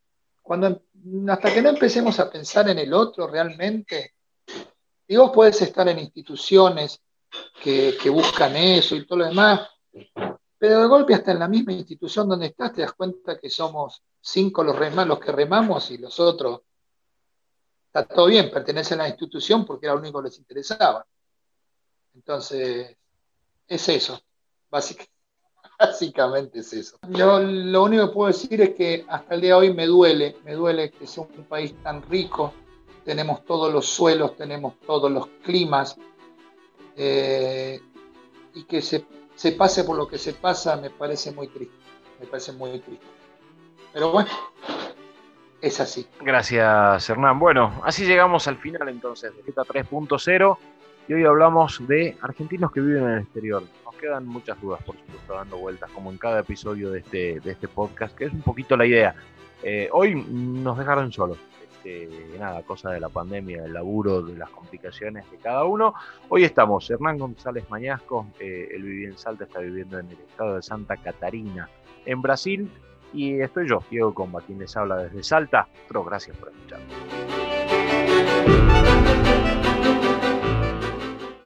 Cuando, 0.42 0.84
hasta 1.30 1.54
que 1.54 1.62
no 1.62 1.70
empecemos 1.70 2.20
a 2.20 2.30
pensar 2.30 2.70
en 2.70 2.80
el 2.80 2.94
otro 2.94 3.28
realmente, 3.28 4.14
y 5.08 5.18
vos 5.18 5.32
podés 5.32 5.62
estar 5.62 5.88
en 5.90 6.00
instituciones 6.00 7.02
que, 7.62 8.10
buscan 8.10 8.56
eso 8.56 8.96
y 8.96 9.06
todo 9.06 9.20
lo 9.20 9.26
demás, 9.26 9.68
pero 10.58 10.82
de 10.82 10.88
golpe 10.88 11.14
hasta 11.14 11.32
en 11.32 11.40
la 11.40 11.48
misma 11.48 11.74
institución 11.74 12.28
donde 12.28 12.48
estás 12.48 12.74
te 12.74 12.82
das 12.82 12.94
cuenta 12.94 13.38
que 13.38 13.50
somos 13.50 14.02
cinco 14.20 14.64
los, 14.64 14.78
los 14.80 15.20
que 15.20 15.32
remamos 15.32 15.92
y 15.92 15.98
los 15.98 16.20
otros, 16.20 16.62
está 17.88 18.06
todo 18.06 18.28
bien, 18.28 18.50
pertenecen 18.52 19.00
a 19.00 19.04
la 19.04 19.10
institución 19.10 19.66
porque 19.66 19.86
era 19.86 19.96
lo 19.96 20.02
único 20.02 20.20
que 20.20 20.30
les 20.30 20.38
interesaba. 20.40 21.06
Entonces, 22.14 22.98
es 23.68 23.90
eso, 23.90 24.20
básicamente. 24.70 25.18
Básicamente 25.80 26.60
es 26.60 26.74
eso. 26.74 26.98
Yo 27.10 27.40
lo 27.40 27.84
único 27.84 28.08
que 28.08 28.14
puedo 28.14 28.28
decir 28.30 28.62
es 28.62 28.74
que 28.74 29.06
hasta 29.08 29.36
el 29.36 29.42
día 29.42 29.52
de 29.52 29.60
hoy 29.60 29.74
me 29.74 29.86
duele, 29.86 30.38
me 30.44 30.54
duele 30.54 30.90
que 30.90 31.06
sea 31.06 31.24
un 31.24 31.46
país 31.46 31.76
tan 31.84 32.02
rico, 32.02 32.52
tenemos 33.06 33.46
todos 33.46 33.72
los 33.72 33.86
suelos, 33.86 34.36
tenemos 34.36 34.80
todos 34.80 35.12
los 35.12 35.28
climas, 35.44 35.96
eh, 36.98 37.80
y 38.56 38.64
que 38.64 38.82
se, 38.82 39.06
se, 39.36 39.52
pase 39.52 39.84
por 39.84 39.96
lo 39.96 40.08
que 40.08 40.18
se 40.18 40.34
pasa 40.34 40.76
me 40.78 40.90
parece 40.90 41.32
muy 41.32 41.48
triste, 41.48 41.76
me 42.20 42.26
parece 42.26 42.52
muy 42.54 42.80
triste. 42.80 43.06
Pero 43.94 44.12
bueno, 44.12 44.30
es 45.62 45.80
así. 45.80 46.08
Gracias, 46.22 47.10
Hernán. 47.10 47.40
Bueno, 47.40 47.82
así 47.84 48.06
llegamos 48.06 48.48
al 48.48 48.58
final 48.58 48.90
entonces 48.90 49.32
de 49.36 49.44
esta 49.48 49.64
3.0 49.64 50.58
y 51.08 51.14
hoy 51.14 51.24
hablamos 51.24 51.88
de 51.88 52.18
argentinos 52.22 52.72
que 52.72 52.82
viven 52.82 53.04
en 53.04 53.12
el 53.12 53.20
exterior. 53.22 53.64
Nos 53.86 53.96
quedan 53.96 54.26
muchas 54.26 54.60
dudas, 54.60 54.82
por 54.84 54.98
supuesto, 54.98 55.34
dando 55.34 55.58
vueltas, 55.58 55.90
como 55.92 56.12
en 56.12 56.18
cada 56.18 56.40
episodio 56.40 56.92
de 56.92 57.00
este, 57.00 57.40
de 57.40 57.52
este 57.52 57.68
podcast, 57.68 58.16
que 58.16 58.26
es 58.26 58.34
un 58.34 58.42
poquito 58.42 58.76
la 58.76 58.86
idea. 58.86 59.16
Eh, 59.64 59.90
hoy 59.92 60.16
nos 60.16 60.78
dejaron 60.78 61.12
solos 61.12 61.38
nada, 62.40 62.64
cosa 62.64 62.92
de 62.92 63.00
la 63.00 63.10
pandemia, 63.10 63.64
del 63.64 63.74
laburo, 63.74 64.22
de 64.22 64.38
las 64.38 64.50
complicaciones 64.50 65.30
de 65.32 65.38
cada 65.38 65.64
uno. 65.64 65.94
Hoy 66.30 66.44
estamos, 66.44 66.90
Hernán 66.90 67.18
González 67.18 67.70
Mañasco, 67.70 68.28
eh, 68.40 68.70
él 68.72 68.84
vivía 68.84 69.10
en 69.10 69.18
Salta, 69.18 69.46
está 69.46 69.60
viviendo 69.60 70.00
en 70.00 70.08
el 70.08 70.18
estado 70.20 70.56
de 70.56 70.62
Santa 70.62 70.98
Catarina, 70.98 71.70
en 72.06 72.22
Brasil, 72.22 72.70
y 73.14 73.40
estoy 73.40 73.68
yo, 73.68 73.82
Diego 73.90 74.14
Comba, 74.14 74.42
quien 74.42 74.60
les 74.60 74.76
habla 74.76 74.98
desde 74.98 75.24
Salta. 75.24 75.68
Pero 75.88 76.04
gracias 76.04 76.36
por 76.38 76.50
escucharme. 76.50 77.47